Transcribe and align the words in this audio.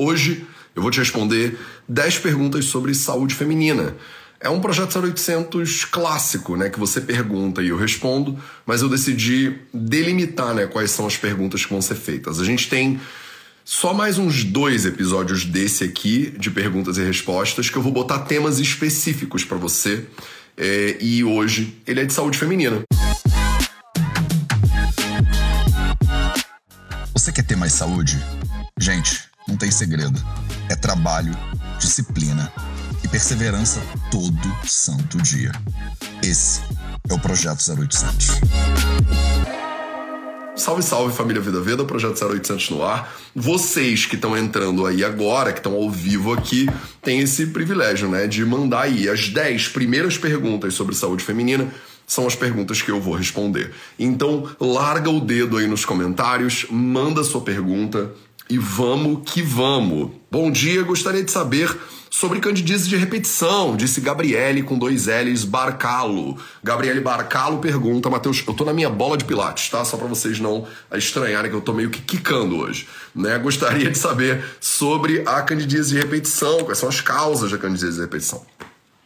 Hoje 0.00 0.46
eu 0.76 0.80
vou 0.80 0.92
te 0.92 1.00
responder 1.00 1.58
10 1.88 2.18
perguntas 2.18 2.66
sobre 2.66 2.94
saúde 2.94 3.34
feminina. 3.34 3.96
É 4.38 4.48
um 4.48 4.60
projeto 4.60 4.96
0800 4.96 5.86
clássico, 5.86 6.56
né, 6.56 6.70
que 6.70 6.78
você 6.78 7.00
pergunta 7.00 7.60
e 7.60 7.70
eu 7.70 7.76
respondo, 7.76 8.38
mas 8.64 8.80
eu 8.80 8.88
decidi 8.88 9.58
delimitar, 9.74 10.54
né, 10.54 10.68
quais 10.68 10.92
são 10.92 11.04
as 11.04 11.16
perguntas 11.16 11.64
que 11.64 11.72
vão 11.72 11.82
ser 11.82 11.96
feitas. 11.96 12.38
A 12.38 12.44
gente 12.44 12.68
tem 12.68 13.00
só 13.64 13.92
mais 13.92 14.18
uns 14.18 14.44
dois 14.44 14.86
episódios 14.86 15.44
desse 15.44 15.82
aqui, 15.82 16.32
de 16.38 16.48
perguntas 16.48 16.96
e 16.96 17.02
respostas, 17.02 17.68
que 17.68 17.76
eu 17.76 17.82
vou 17.82 17.90
botar 17.90 18.20
temas 18.20 18.60
específicos 18.60 19.44
para 19.44 19.58
você. 19.58 20.06
É, 20.56 20.96
e 21.00 21.24
hoje 21.24 21.76
ele 21.84 22.02
é 22.02 22.04
de 22.04 22.12
saúde 22.12 22.38
feminina. 22.38 22.82
Você 27.12 27.32
quer 27.32 27.42
ter 27.42 27.56
mais 27.56 27.72
saúde? 27.72 28.16
Gente, 28.78 29.27
não 29.48 29.56
tem 29.56 29.70
segredo. 29.70 30.22
É 30.68 30.76
trabalho, 30.76 31.34
disciplina 31.80 32.52
e 33.02 33.08
perseverança 33.08 33.80
todo 34.10 34.54
santo 34.66 35.16
dia. 35.22 35.50
Esse 36.22 36.60
é 37.08 37.14
o 37.14 37.18
Projeto 37.18 37.58
0800. 37.66 38.28
Salve, 40.54 40.82
salve 40.82 41.16
família 41.16 41.40
Vida 41.40 41.60
Veda, 41.60 41.84
Projeto 41.84 42.22
0800 42.22 42.70
no 42.70 42.84
ar. 42.84 43.14
Vocês 43.34 44.04
que 44.04 44.16
estão 44.16 44.36
entrando 44.36 44.84
aí 44.84 45.04
agora, 45.04 45.52
que 45.52 45.60
estão 45.60 45.72
ao 45.72 45.88
vivo 45.88 46.32
aqui, 46.32 46.68
têm 47.00 47.20
esse 47.20 47.46
privilégio, 47.46 48.08
né, 48.08 48.26
de 48.26 48.44
mandar 48.44 48.82
aí 48.82 49.08
as 49.08 49.28
10 49.28 49.68
primeiras 49.68 50.18
perguntas 50.18 50.74
sobre 50.74 50.94
saúde 50.94 51.24
feminina. 51.24 51.72
São 52.06 52.26
as 52.26 52.34
perguntas 52.34 52.82
que 52.82 52.90
eu 52.90 53.00
vou 53.00 53.14
responder. 53.14 53.72
Então, 53.98 54.50
larga 54.58 55.10
o 55.10 55.20
dedo 55.20 55.58
aí 55.58 55.66
nos 55.66 55.84
comentários, 55.84 56.66
manda 56.70 57.22
sua 57.22 57.42
pergunta 57.42 58.10
e 58.50 58.56
vamos 58.56 59.30
que 59.30 59.42
vamos. 59.42 60.10
Bom 60.30 60.50
dia, 60.50 60.82
gostaria 60.82 61.22
de 61.22 61.30
saber 61.30 61.76
sobre 62.10 62.40
candidíase 62.40 62.88
de 62.88 62.96
repetição, 62.96 63.76
disse 63.76 64.00
Gabriele 64.00 64.62
com 64.62 64.78
dois 64.78 65.06
L's 65.06 65.44
Barcalo. 65.44 66.36
Gabriele 66.64 67.00
Barcalo 67.00 67.58
pergunta, 67.58 68.08
Matheus, 68.08 68.42
eu 68.46 68.54
tô 68.54 68.64
na 68.64 68.72
minha 68.72 68.88
bola 68.88 69.16
de 69.16 69.24
pilates, 69.24 69.68
tá? 69.68 69.84
Só 69.84 69.96
para 69.96 70.06
vocês 70.06 70.40
não 70.40 70.66
estranharem 70.94 71.50
que 71.50 71.56
eu 71.56 71.60
tô 71.60 71.72
meio 71.72 71.90
que 71.90 72.00
quicando 72.00 72.56
hoje, 72.58 72.88
né? 73.14 73.38
Gostaria 73.38 73.90
de 73.90 73.98
saber 73.98 74.42
sobre 74.60 75.22
a 75.26 75.42
candidíase 75.42 75.90
de 75.90 75.98
repetição, 75.98 76.64
quais 76.64 76.78
são 76.78 76.88
as 76.88 77.00
causas 77.00 77.50
da 77.50 77.58
candidíase 77.58 77.96
de 77.96 78.00
repetição. 78.00 78.44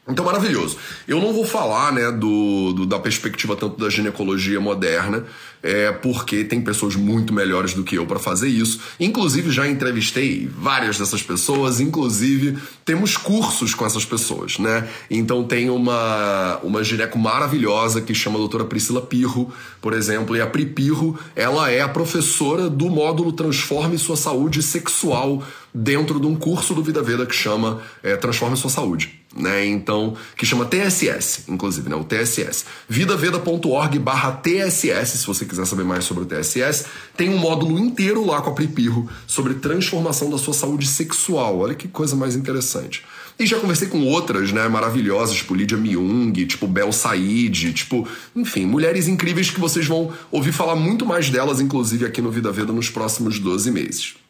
Então, 0.08 0.24
maravilhoso. 0.24 0.76
Eu 1.06 1.20
não 1.20 1.32
vou 1.32 1.44
falar 1.44 1.92
né, 1.92 2.10
do, 2.10 2.72
do, 2.72 2.86
da 2.86 2.98
perspectiva 2.98 3.54
tanto 3.54 3.78
da 3.78 3.88
ginecologia 3.88 4.60
moderna, 4.60 5.24
é, 5.62 5.92
porque 5.92 6.44
tem 6.44 6.60
pessoas 6.60 6.96
muito 6.96 7.32
melhores 7.32 7.74
do 7.74 7.84
que 7.84 7.96
eu 7.96 8.06
para 8.06 8.18
fazer 8.18 8.48
isso. 8.48 8.80
Inclusive, 8.98 9.50
já 9.50 9.68
entrevistei 9.68 10.50
várias 10.58 10.98
dessas 10.98 11.22
pessoas, 11.22 11.80
inclusive 11.80 12.58
temos 12.84 13.16
cursos 13.16 13.74
com 13.74 13.86
essas 13.86 14.04
pessoas, 14.04 14.58
né? 14.58 14.88
Então, 15.08 15.44
tem 15.44 15.70
uma, 15.70 16.58
uma 16.62 16.82
gineco 16.82 17.18
maravilhosa 17.18 18.00
que 18.00 18.14
chama 18.14 18.36
a 18.36 18.38
doutora 18.38 18.64
Priscila 18.64 19.00
Pirro, 19.00 19.52
por 19.80 19.92
exemplo, 19.92 20.36
e 20.36 20.40
a 20.40 20.46
Pri 20.46 20.66
Pirro, 20.66 21.18
ela 21.36 21.70
é 21.70 21.80
a 21.80 21.88
professora 21.88 22.68
do 22.68 22.90
módulo 22.90 23.32
Transforme 23.32 23.96
Sua 23.98 24.16
Saúde 24.16 24.62
Sexual 24.62 25.42
dentro 25.74 26.20
de 26.20 26.26
um 26.26 26.34
curso 26.34 26.74
do 26.74 26.82
Vida 26.82 27.02
Veda 27.02 27.26
que 27.26 27.34
chama 27.34 27.80
é, 28.02 28.16
Transforme 28.16 28.56
Sua 28.56 28.70
Saúde 28.70 29.22
né? 29.36 29.66
Então, 29.66 30.14
que 30.36 30.44
chama 30.44 30.64
TSS, 30.64 31.44
inclusive, 31.48 31.88
né? 31.88 31.96
O 31.96 32.04
TSS. 32.04 32.64
vidaveda.org 32.88 33.98
barra 33.98 34.32
TSS, 34.32 35.18
se 35.18 35.26
você 35.26 35.44
quiser 35.44 35.66
saber 35.66 35.84
mais 35.84 36.04
sobre 36.04 36.24
o 36.24 36.26
TSS. 36.26 36.86
Tem 37.16 37.28
um 37.28 37.38
módulo 37.38 37.78
inteiro 37.78 38.24
lá 38.24 38.40
com 38.40 38.50
a 38.50 38.54
Pripirro 38.54 39.08
sobre 39.26 39.54
transformação 39.54 40.30
da 40.30 40.38
sua 40.38 40.54
saúde 40.54 40.86
sexual. 40.86 41.58
Olha 41.58 41.74
que 41.74 41.88
coisa 41.88 42.14
mais 42.14 42.36
interessante. 42.36 43.04
E 43.38 43.46
já 43.46 43.58
conversei 43.58 43.88
com 43.88 44.04
outras, 44.04 44.52
né, 44.52 44.68
maravilhosas, 44.68 45.36
tipo 45.36 45.54
Lydia 45.54 45.78
Myung, 45.78 46.32
tipo 46.46 46.66
Bel 46.66 46.92
Said, 46.92 47.72
tipo, 47.72 48.06
enfim, 48.36 48.66
mulheres 48.66 49.08
incríveis 49.08 49.50
que 49.50 49.58
vocês 49.58 49.86
vão 49.86 50.12
ouvir 50.30 50.52
falar 50.52 50.76
muito 50.76 51.06
mais 51.06 51.30
delas, 51.30 51.58
inclusive 51.58 52.04
aqui 52.04 52.20
no 52.20 52.30
Vida 52.30 52.52
Veda 52.52 52.72
nos 52.72 52.90
próximos 52.90 53.38
12 53.38 53.70
meses. 53.70 54.21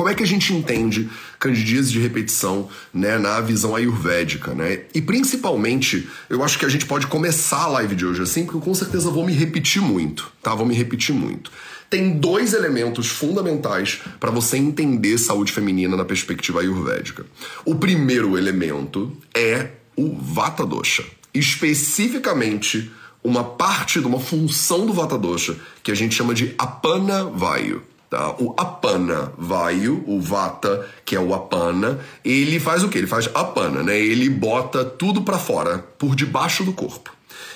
Como 0.00 0.08
é 0.08 0.14
que 0.14 0.22
a 0.22 0.26
gente 0.26 0.54
entende 0.54 1.10
candidíase 1.38 1.92
de 1.92 2.00
repetição 2.00 2.70
né, 2.90 3.18
na 3.18 3.38
visão 3.42 3.76
ayurvédica? 3.76 4.54
Né? 4.54 4.84
E 4.94 5.02
principalmente, 5.02 6.08
eu 6.30 6.42
acho 6.42 6.58
que 6.58 6.64
a 6.64 6.70
gente 6.70 6.86
pode 6.86 7.06
começar 7.06 7.64
a 7.64 7.66
live 7.66 7.94
de 7.94 8.06
hoje 8.06 8.22
assim, 8.22 8.44
porque 8.44 8.56
eu 8.56 8.62
com 8.62 8.72
certeza 8.72 9.10
vou 9.10 9.26
me 9.26 9.34
repetir 9.34 9.82
muito, 9.82 10.32
tá? 10.42 10.54
Vou 10.54 10.64
me 10.64 10.74
repetir 10.74 11.14
muito. 11.14 11.52
Tem 11.90 12.18
dois 12.18 12.54
elementos 12.54 13.08
fundamentais 13.08 14.00
para 14.18 14.30
você 14.30 14.56
entender 14.56 15.18
saúde 15.18 15.52
feminina 15.52 15.94
na 15.98 16.04
perspectiva 16.06 16.60
ayurvédica. 16.60 17.26
O 17.66 17.74
primeiro 17.74 18.38
elemento 18.38 19.14
é 19.34 19.68
o 19.94 20.16
Vata 20.16 20.64
Dosha, 20.64 21.04
especificamente 21.34 22.90
uma 23.22 23.44
parte 23.44 24.00
de 24.00 24.06
uma 24.06 24.18
função 24.18 24.86
do 24.86 24.94
Vata 24.94 25.18
Dosha 25.18 25.58
que 25.82 25.92
a 25.92 25.94
gente 25.94 26.14
chama 26.14 26.32
de 26.32 26.54
Apana 26.56 27.24
Vayu. 27.24 27.82
Tá? 28.10 28.34
O 28.40 28.52
apana 28.56 29.32
vayu, 29.38 30.02
o 30.04 30.20
vata, 30.20 30.84
que 31.04 31.14
é 31.14 31.20
o 31.20 31.32
apana, 31.32 32.00
ele 32.24 32.58
faz 32.58 32.82
o 32.82 32.88
que? 32.88 32.98
Ele 32.98 33.06
faz 33.06 33.30
apana, 33.32 33.84
né? 33.84 33.96
Ele 33.96 34.28
bota 34.28 34.84
tudo 34.84 35.22
para 35.22 35.38
fora, 35.38 35.78
por 35.96 36.16
debaixo 36.16 36.64
do 36.64 36.72
corpo. 36.72 37.12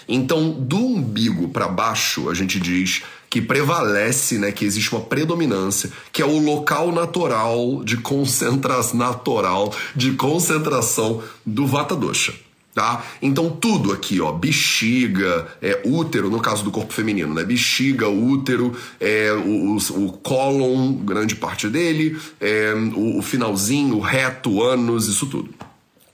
Então, 0.09 0.53
do 0.53 0.79
umbigo 0.79 1.49
para 1.49 1.67
baixo, 1.67 2.31
a 2.31 2.35
gente 2.35 2.61
diz 2.61 3.03
que 3.29 3.43
prevalece, 3.43 4.39
né, 4.39 4.53
que 4.53 4.65
existe 4.65 4.93
uma 4.93 5.01
predominância, 5.01 5.91
que 6.13 6.23
é 6.23 6.25
o 6.25 6.39
local 6.39 6.93
natural 6.93 7.83
de 7.83 7.97
concentração 7.97 8.97
natural 8.97 9.75
de 9.97 10.13
concentração 10.13 11.21
do 11.45 11.67
vata 11.67 11.97
dosha 11.97 12.33
tá? 12.75 13.05
Então 13.23 13.51
tudo 13.51 13.93
aqui, 13.93 14.21
ó, 14.21 14.33
bexiga, 14.33 15.47
é, 15.63 15.81
útero, 15.85 16.29
no 16.29 16.41
caso 16.41 16.65
do 16.65 16.71
corpo 16.71 16.93
feminino, 16.93 17.33
né? 17.33 17.45
Bexiga, 17.45 18.09
útero, 18.09 18.77
é, 19.01 19.33
o, 19.33 19.77
o, 19.77 20.07
o 20.07 20.13
cólon, 20.13 20.93
grande 20.95 21.37
parte 21.37 21.69
dele, 21.69 22.19
é, 22.41 22.75
o, 22.95 23.19
o 23.19 23.23
finalzinho, 23.23 23.97
o 23.97 24.01
reto, 24.01 24.63
ânus, 24.63 25.07
isso 25.07 25.27
tudo. 25.27 25.51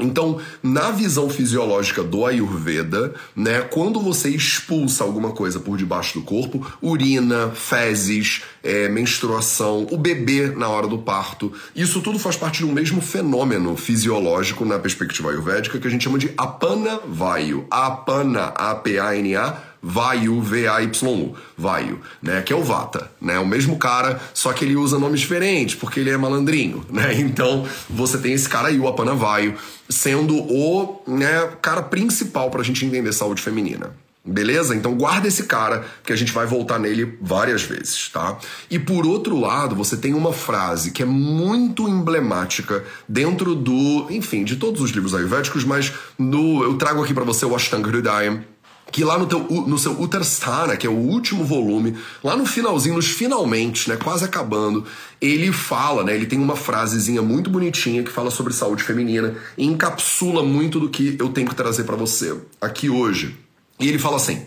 Então, 0.00 0.40
na 0.62 0.90
visão 0.90 1.28
fisiológica 1.28 2.02
do 2.02 2.24
Ayurveda, 2.24 3.14
né, 3.34 3.60
quando 3.60 4.00
você 4.00 4.28
expulsa 4.30 5.04
alguma 5.04 5.32
coisa 5.32 5.60
por 5.60 5.76
debaixo 5.76 6.18
do 6.18 6.24
corpo, 6.24 6.66
urina, 6.80 7.50
fezes, 7.50 8.42
é, 8.62 8.88
menstruação, 8.88 9.86
o 9.90 9.96
bebê 9.96 10.48
na 10.48 10.68
hora 10.68 10.86
do 10.86 10.98
parto, 10.98 11.52
isso 11.74 12.00
tudo 12.00 12.18
faz 12.18 12.36
parte 12.36 12.58
de 12.58 12.66
um 12.66 12.72
mesmo 12.72 13.00
fenômeno 13.00 13.76
fisiológico 13.76 14.64
na 14.64 14.78
perspectiva 14.78 15.30
ayurvédica 15.30 15.78
que 15.78 15.86
a 15.86 15.90
gente 15.90 16.04
chama 16.04 16.18
de 16.18 16.32
apana 16.36 17.00
vayu. 17.06 17.66
Apana, 17.70 18.52
A-P-A-N-A, 18.56 19.69
Vayu, 19.82 20.40
V-A-Y-U, 20.40 21.34
Vayu, 21.56 22.00
né? 22.22 22.42
Que 22.42 22.52
é 22.52 22.56
o 22.56 22.62
Vata, 22.62 23.10
né? 23.20 23.38
O 23.38 23.46
mesmo 23.46 23.78
cara, 23.78 24.20
só 24.34 24.52
que 24.52 24.64
ele 24.64 24.76
usa 24.76 24.98
nomes 24.98 25.20
diferentes, 25.20 25.74
porque 25.74 26.00
ele 26.00 26.10
é 26.10 26.16
malandrinho, 26.16 26.84
né? 26.90 27.14
Então, 27.14 27.66
você 27.88 28.18
tem 28.18 28.32
esse 28.32 28.48
cara 28.48 28.68
aí, 28.68 28.78
o 28.78 28.86
Apanavayu, 28.86 29.54
sendo 29.88 30.36
o 30.36 31.02
né, 31.06 31.50
cara 31.62 31.82
principal 31.82 32.50
pra 32.50 32.62
gente 32.62 32.84
entender 32.84 33.12
saúde 33.12 33.42
feminina. 33.42 33.90
Beleza? 34.22 34.76
Então 34.76 34.94
guarda 34.94 35.28
esse 35.28 35.44
cara, 35.44 35.84
que 36.04 36.12
a 36.12 36.16
gente 36.16 36.30
vai 36.30 36.44
voltar 36.44 36.78
nele 36.78 37.16
várias 37.22 37.62
vezes, 37.62 38.10
tá? 38.10 38.38
E 38.70 38.78
por 38.78 39.06
outro 39.06 39.40
lado, 39.40 39.74
você 39.74 39.96
tem 39.96 40.12
uma 40.12 40.32
frase 40.32 40.90
que 40.90 41.02
é 41.02 41.06
muito 41.06 41.88
emblemática 41.88 42.84
dentro 43.08 43.54
do, 43.54 44.06
enfim, 44.10 44.44
de 44.44 44.56
todos 44.56 44.82
os 44.82 44.90
livros 44.90 45.14
ayurvédicos, 45.14 45.64
mas 45.64 45.92
no, 46.18 46.62
eu 46.62 46.76
trago 46.76 47.02
aqui 47.02 47.14
para 47.14 47.24
você 47.24 47.46
o 47.46 47.56
Ashtanga 47.56 47.88
Hridayam, 47.88 48.44
que 48.90 49.04
lá 49.04 49.18
no, 49.18 49.26
teu, 49.26 49.40
no 49.40 49.78
seu 49.78 50.00
Uttarstana, 50.00 50.76
que 50.76 50.86
é 50.86 50.90
o 50.90 50.94
último 50.94 51.44
volume, 51.44 51.96
lá 52.22 52.36
no 52.36 52.44
finalzinho, 52.44 52.96
nos 52.96 53.06
finalmente, 53.06 53.88
né, 53.88 53.96
quase 53.96 54.24
acabando, 54.24 54.84
ele 55.20 55.52
fala, 55.52 56.02
né, 56.04 56.14
ele 56.14 56.26
tem 56.26 56.38
uma 56.38 56.56
frasezinha 56.56 57.22
muito 57.22 57.50
bonitinha 57.50 58.02
que 58.02 58.10
fala 58.10 58.30
sobre 58.30 58.52
saúde 58.52 58.82
feminina 58.82 59.34
e 59.56 59.64
encapsula 59.64 60.42
muito 60.42 60.80
do 60.80 60.88
que 60.88 61.16
eu 61.18 61.28
tenho 61.28 61.48
que 61.48 61.54
trazer 61.54 61.84
para 61.84 61.96
você 61.96 62.36
aqui 62.60 62.90
hoje. 62.90 63.36
E 63.78 63.88
ele 63.88 63.98
fala 63.98 64.16
assim: 64.16 64.42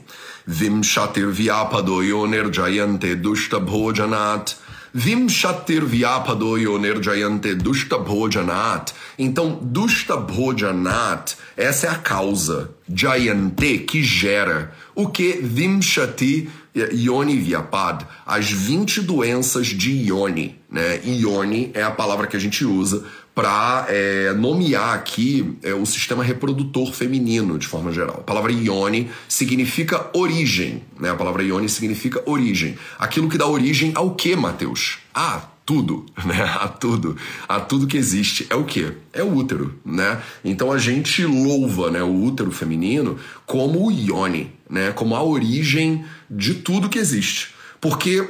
Vimshatir 0.46 1.28
vyapado 1.28 2.04
yoner 2.04 2.54
jayante 2.54 3.16
dushta 3.16 3.60
bhojanat 3.60 4.56
Vimshatir 4.94 5.84
vyapado 5.84 6.56
yoner 6.56 7.02
jayante 7.02 7.56
dushta 7.56 7.98
bhojanat. 7.98 8.94
Então, 9.18 9.58
dushta 9.60 10.16
bhojanat, 10.16 11.36
essa 11.58 11.88
é 11.88 11.90
a 11.90 11.96
causa. 11.96 12.70
Jayante, 12.88 13.80
que 13.80 14.04
gera. 14.04 14.72
O 14.94 15.08
que? 15.08 15.40
Vimshati 15.42 16.48
Ioni 16.76 17.38
Vyapad, 17.38 18.06
as 18.26 18.52
20 18.52 19.02
doenças 19.02 19.68
de 19.68 19.92
Ioni. 19.92 20.60
Né? 20.70 21.00
É 21.74 21.84
a 21.84 21.92
palavra 21.92 22.26
que 22.28 22.36
a 22.36 22.40
gente 22.40 22.66
usa 22.66 23.04
para 23.36 23.88
é, 23.90 24.32
nomear 24.34 24.94
aqui 24.94 25.58
é, 25.64 25.74
o 25.74 25.86
sistema 25.86 26.24
reprodutor 26.24 26.94
feminino, 26.94 27.58
de 27.58 27.68
forma 27.68 27.92
geral. 27.92 28.18
A 28.20 28.24
palavra 28.24 28.52
ione 28.52 29.10
significa 29.28 30.10
origem, 30.14 30.84
né? 31.00 31.10
A 31.10 31.16
palavra 31.16 31.44
ione 31.44 31.68
significa 31.68 32.22
origem. 32.26 32.78
Aquilo 33.00 33.28
que 33.28 33.38
dá 33.38 33.48
origem 33.48 33.92
ao 33.96 34.14
que, 34.14 34.36
Mateus? 34.36 35.00
Ah, 35.14 35.48
tudo, 35.66 36.06
né? 36.26 36.44
A 36.44 36.68
tudo, 36.68 37.18
a 37.48 37.60
tudo 37.60 37.88
que 37.88 37.98
existe 37.98 38.46
é 38.50 38.56
o 38.56 38.66
quê? 38.66 38.94
É 39.12 39.24
o 39.24 39.34
útero, 39.34 39.80
né? 39.84 40.22
Então 40.44 40.72
a 40.72 40.78
gente 40.78 41.26
louva, 41.26 41.90
né, 41.90 42.04
o 42.04 42.24
útero 42.24 42.52
feminino 42.52 43.18
como 43.46 43.88
o 43.88 43.92
ione, 43.92 44.52
né? 44.70 44.92
Como 44.92 45.16
a 45.16 45.24
origem 45.24 46.06
de 46.30 46.56
tudo 46.56 46.90
que 46.90 47.00
existe, 47.00 47.54
porque 47.82 48.28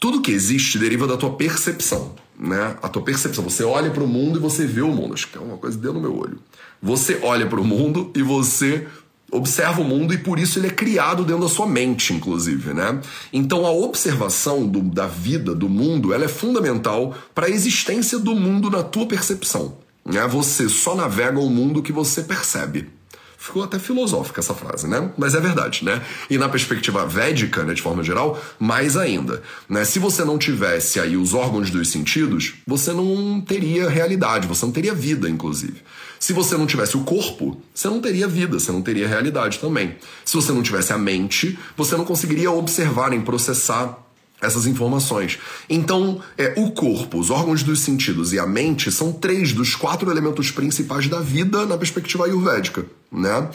tudo 0.00 0.22
que 0.22 0.30
existe 0.30 0.78
deriva 0.78 1.06
da 1.06 1.16
tua 1.16 1.34
percepção, 1.34 2.14
né? 2.38 2.76
A 2.82 2.88
tua 2.88 3.02
percepção. 3.02 3.42
Você 3.44 3.64
olha 3.64 3.90
para 3.90 4.02
o 4.02 4.06
mundo 4.06 4.38
e 4.38 4.42
você 4.42 4.66
vê 4.66 4.82
o 4.82 4.88
mundo. 4.88 5.14
Acho 5.14 5.28
que 5.28 5.36
é 5.36 5.40
uma 5.40 5.56
coisa 5.56 5.76
dentro 5.76 5.94
do 5.94 6.00
meu 6.00 6.16
olho. 6.16 6.38
Você 6.80 7.18
olha 7.22 7.46
para 7.46 7.60
o 7.60 7.64
mundo 7.64 8.12
e 8.14 8.22
você 8.22 8.86
observa 9.30 9.80
o 9.82 9.84
mundo 9.84 10.14
e 10.14 10.18
por 10.18 10.38
isso 10.38 10.58
ele 10.58 10.68
é 10.68 10.70
criado 10.70 11.24
dentro 11.24 11.42
da 11.42 11.48
sua 11.48 11.66
mente, 11.66 12.14
inclusive, 12.14 12.72
né? 12.72 12.98
Então 13.32 13.66
a 13.66 13.70
observação 13.70 14.66
do, 14.66 14.80
da 14.80 15.06
vida, 15.06 15.54
do 15.54 15.68
mundo, 15.68 16.14
ela 16.14 16.24
é 16.24 16.28
fundamental 16.28 17.14
para 17.34 17.46
a 17.46 17.50
existência 17.50 18.18
do 18.18 18.34
mundo 18.34 18.70
na 18.70 18.82
tua 18.82 19.06
percepção. 19.06 19.76
Né? 20.04 20.26
Você 20.28 20.68
só 20.68 20.94
navega 20.94 21.38
o 21.38 21.50
mundo 21.50 21.82
que 21.82 21.92
você 21.92 22.22
percebe. 22.22 22.88
Ficou 23.40 23.62
até 23.62 23.78
filosófica 23.78 24.40
essa 24.40 24.52
frase, 24.52 24.88
né? 24.88 25.12
Mas 25.16 25.32
é 25.32 25.40
verdade, 25.40 25.84
né? 25.84 26.02
E 26.28 26.36
na 26.36 26.48
perspectiva 26.48 27.06
védica, 27.06 27.62
né, 27.62 27.72
de 27.72 27.80
forma 27.80 28.02
geral, 28.02 28.36
mais 28.58 28.96
ainda. 28.96 29.40
Né? 29.68 29.84
Se 29.84 30.00
você 30.00 30.24
não 30.24 30.36
tivesse 30.36 30.98
aí 30.98 31.16
os 31.16 31.34
órgãos 31.34 31.70
dos 31.70 31.88
sentidos, 31.88 32.54
você 32.66 32.92
não 32.92 33.40
teria 33.40 33.88
realidade, 33.88 34.48
você 34.48 34.66
não 34.66 34.72
teria 34.72 34.92
vida, 34.92 35.30
inclusive. 35.30 35.82
Se 36.18 36.32
você 36.32 36.56
não 36.56 36.66
tivesse 36.66 36.96
o 36.96 37.04
corpo, 37.04 37.62
você 37.72 37.86
não 37.86 38.00
teria 38.00 38.26
vida, 38.26 38.58
você 38.58 38.72
não 38.72 38.82
teria 38.82 39.06
realidade 39.06 39.60
também. 39.60 39.96
Se 40.24 40.34
você 40.34 40.50
não 40.50 40.62
tivesse 40.62 40.92
a 40.92 40.98
mente, 40.98 41.56
você 41.76 41.96
não 41.96 42.04
conseguiria 42.04 42.50
observar 42.50 43.10
nem 43.10 43.20
processar 43.20 44.07
essas 44.40 44.66
informações. 44.66 45.38
Então, 45.68 46.20
é, 46.36 46.54
o 46.56 46.70
corpo, 46.70 47.18
os 47.18 47.30
órgãos 47.30 47.62
dos 47.62 47.80
sentidos 47.80 48.32
e 48.32 48.38
a 48.38 48.46
mente 48.46 48.90
são 48.92 49.12
três 49.12 49.52
dos 49.52 49.74
quatro 49.74 50.10
elementos 50.10 50.50
principais 50.50 51.08
da 51.08 51.20
vida 51.20 51.66
na 51.66 51.76
perspectiva 51.76 52.24
ayurvédica, 52.24 52.86
né? 53.10 53.48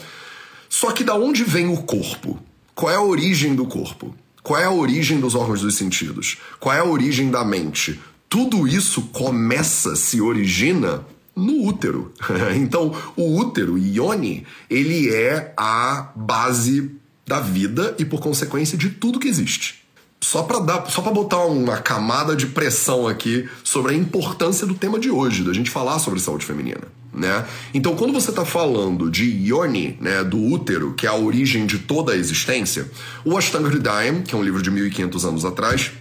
Só 0.69 0.91
que 0.91 1.03
da 1.03 1.15
onde 1.15 1.43
vem 1.43 1.67
o 1.67 1.77
corpo? 1.83 2.39
Qual 2.75 2.91
é 2.91 2.95
a 2.95 3.01
origem 3.01 3.55
do 3.55 3.65
corpo? 3.65 4.15
Qual 4.41 4.59
é 4.59 4.65
a 4.65 4.71
origem 4.71 5.19
dos 5.19 5.35
órgãos 5.35 5.61
dos 5.61 5.75
sentidos? 5.75 6.37
Qual 6.59 6.75
é 6.75 6.79
a 6.79 6.85
origem 6.85 7.31
da 7.31 7.45
mente? 7.45 7.99
Tudo 8.27 8.67
isso 8.67 9.03
começa, 9.03 9.95
se 9.95 10.19
origina 10.19 11.05
no 11.35 11.63
útero. 11.63 12.11
então, 12.57 12.93
o 13.15 13.37
útero, 13.37 13.77
Ione, 13.77 14.45
ele 14.69 15.13
é 15.13 15.53
a 15.55 16.11
base 16.15 16.91
da 17.25 17.39
vida 17.39 17.95
e, 17.97 18.03
por 18.03 18.19
consequência, 18.19 18.77
de 18.77 18.89
tudo 18.89 19.19
que 19.19 19.27
existe. 19.27 19.82
Só 20.23 20.41
para 20.41 20.59
dar, 20.59 20.85
só 20.89 21.01
para 21.01 21.11
botar 21.11 21.43
uma 21.43 21.79
camada 21.79 22.33
de 22.33 22.47
pressão 22.47 23.09
aqui 23.09 23.45
sobre 23.61 23.93
a 23.93 23.97
importância 23.97 24.65
do 24.65 24.73
tema 24.73 24.97
de 24.97 25.11
hoje, 25.11 25.43
da 25.43 25.51
gente 25.51 25.69
falar 25.69 25.99
sobre 25.99 26.17
saúde 26.17 26.45
feminina, 26.45 26.83
né? 27.13 27.45
Então, 27.73 27.93
quando 27.93 28.13
você 28.13 28.29
está 28.29 28.45
falando 28.45 29.11
de 29.11 29.25
Ione, 29.25 29.97
né, 29.99 30.23
do 30.23 30.41
útero, 30.41 30.93
que 30.93 31.05
é 31.05 31.09
a 31.09 31.15
origem 31.15 31.65
de 31.65 31.77
toda 31.79 32.13
a 32.13 32.15
existência, 32.15 32.89
o 33.25 33.37
Ashtanga 33.37 33.67
Hridayam, 33.67 34.21
que 34.21 34.33
é 34.33 34.37
um 34.37 34.43
livro 34.43 34.61
de 34.61 34.71
1500 34.71 35.25
anos 35.25 35.43
atrás, 35.43 35.91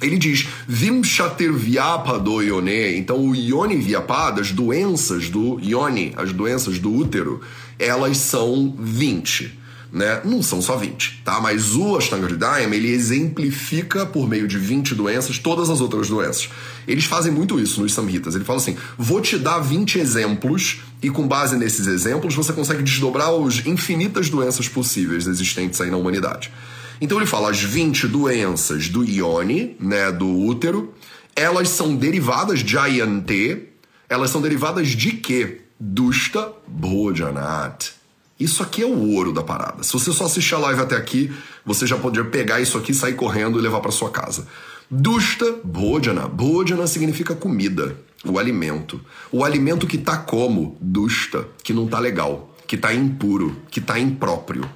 ele 0.00 0.16
diz 0.16 0.46
Vimshatir 0.68 1.52
Vyapado 1.52 2.40
Ione. 2.40 2.96
Então, 2.96 3.18
o 3.18 3.34
Ione 3.34 3.78
Vyapado, 3.78 4.40
as 4.40 4.52
doenças 4.52 5.28
do 5.28 5.58
Ione, 5.60 6.12
as 6.16 6.32
doenças 6.32 6.78
do 6.78 6.94
útero, 6.94 7.40
elas 7.80 8.16
são 8.18 8.76
20. 8.78 9.58
Né? 9.92 10.22
Não 10.24 10.42
são 10.42 10.62
só 10.62 10.74
20, 10.74 11.20
tá? 11.22 11.38
Mas 11.38 11.74
o 11.74 11.96
Ashtanga 11.98 12.24
Hridayam, 12.24 12.72
ele 12.72 12.90
exemplifica 12.90 14.06
por 14.06 14.26
meio 14.26 14.48
de 14.48 14.56
20 14.56 14.94
doenças 14.94 15.38
todas 15.38 15.68
as 15.68 15.82
outras 15.82 16.08
doenças. 16.08 16.48
Eles 16.88 17.04
fazem 17.04 17.30
muito 17.30 17.60
isso 17.60 17.82
nos 17.82 17.92
Samhitas. 17.92 18.34
Ele 18.34 18.44
fala 18.44 18.58
assim: 18.58 18.74
vou 18.96 19.20
te 19.20 19.38
dar 19.38 19.58
20 19.58 19.98
exemplos 19.98 20.80
e 21.02 21.10
com 21.10 21.28
base 21.28 21.58
nesses 21.58 21.86
exemplos 21.86 22.34
você 22.34 22.54
consegue 22.54 22.82
desdobrar 22.82 23.28
as 23.28 23.66
infinitas 23.66 24.30
doenças 24.30 24.66
possíveis 24.66 25.26
existentes 25.26 25.78
aí 25.78 25.90
na 25.90 25.98
humanidade. 25.98 26.50
Então 26.98 27.18
ele 27.18 27.26
fala 27.26 27.50
as 27.50 27.60
20 27.60 28.08
doenças 28.08 28.88
do 28.88 29.04
ione, 29.04 29.76
né, 29.78 30.10
do 30.10 30.26
útero, 30.26 30.94
elas 31.36 31.68
são 31.68 31.96
derivadas 31.96 32.60
de 32.60 32.78
Ayante, 32.78 33.68
elas 34.08 34.30
são 34.30 34.40
derivadas 34.40 34.88
de 34.88 35.12
quê? 35.12 35.62
Dusta 35.78 36.52
Bhojanat. 36.66 38.01
Isso 38.42 38.60
aqui 38.60 38.82
é 38.82 38.86
o 38.86 39.10
ouro 39.10 39.32
da 39.32 39.40
parada. 39.40 39.84
Se 39.84 39.92
você 39.92 40.10
só 40.10 40.24
assistir 40.24 40.56
a 40.56 40.58
live 40.58 40.80
até 40.80 40.96
aqui, 40.96 41.32
você 41.64 41.86
já 41.86 41.96
poderia 41.96 42.28
pegar 42.28 42.60
isso 42.60 42.76
aqui, 42.76 42.92
sair 42.92 43.14
correndo 43.14 43.56
e 43.56 43.62
levar 43.62 43.80
para 43.80 43.92
sua 43.92 44.10
casa. 44.10 44.48
Dusta 44.90 45.60
Bhojana. 45.62 46.26
Bhojana 46.26 46.88
significa 46.88 47.36
comida, 47.36 47.96
o 48.24 48.40
alimento. 48.40 49.00
O 49.30 49.44
alimento 49.44 49.86
que 49.86 49.96
tá 49.96 50.16
como? 50.16 50.76
Dusta, 50.80 51.46
que 51.62 51.72
não 51.72 51.86
tá 51.86 52.00
legal, 52.00 52.52
que 52.66 52.76
tá 52.76 52.92
impuro, 52.92 53.56
que 53.70 53.80
tá 53.80 53.96
impróprio. 53.96 54.68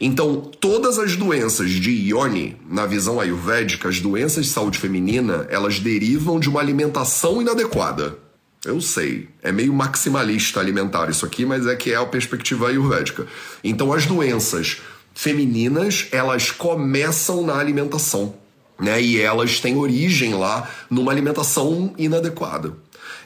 Então, 0.00 0.50
todas 0.60 0.98
as 0.98 1.14
doenças 1.14 1.70
de 1.70 1.92
Ione, 2.08 2.56
na 2.68 2.86
visão 2.86 3.20
ayurvédica, 3.20 3.88
as 3.88 4.00
doenças 4.00 4.46
de 4.46 4.50
saúde 4.50 4.80
feminina, 4.80 5.46
elas 5.48 5.78
derivam 5.78 6.40
de 6.40 6.48
uma 6.48 6.58
alimentação 6.58 7.40
inadequada. 7.40 8.18
Eu 8.66 8.80
sei, 8.80 9.28
é 9.44 9.52
meio 9.52 9.72
maximalista 9.72 10.58
alimentar 10.58 11.08
isso 11.08 11.24
aqui, 11.24 11.46
mas 11.46 11.68
é 11.68 11.76
que 11.76 11.92
é 11.92 11.96
a 11.96 12.04
perspectiva 12.04 12.68
ayurvédica. 12.68 13.24
Então, 13.62 13.92
as 13.92 14.06
doenças 14.06 14.78
femininas, 15.14 16.08
elas 16.10 16.50
começam 16.50 17.46
na 17.46 17.56
alimentação, 17.56 18.34
né? 18.76 19.00
E 19.00 19.20
elas 19.20 19.60
têm 19.60 19.76
origem 19.76 20.34
lá 20.34 20.68
numa 20.90 21.12
alimentação 21.12 21.94
inadequada. 21.96 22.72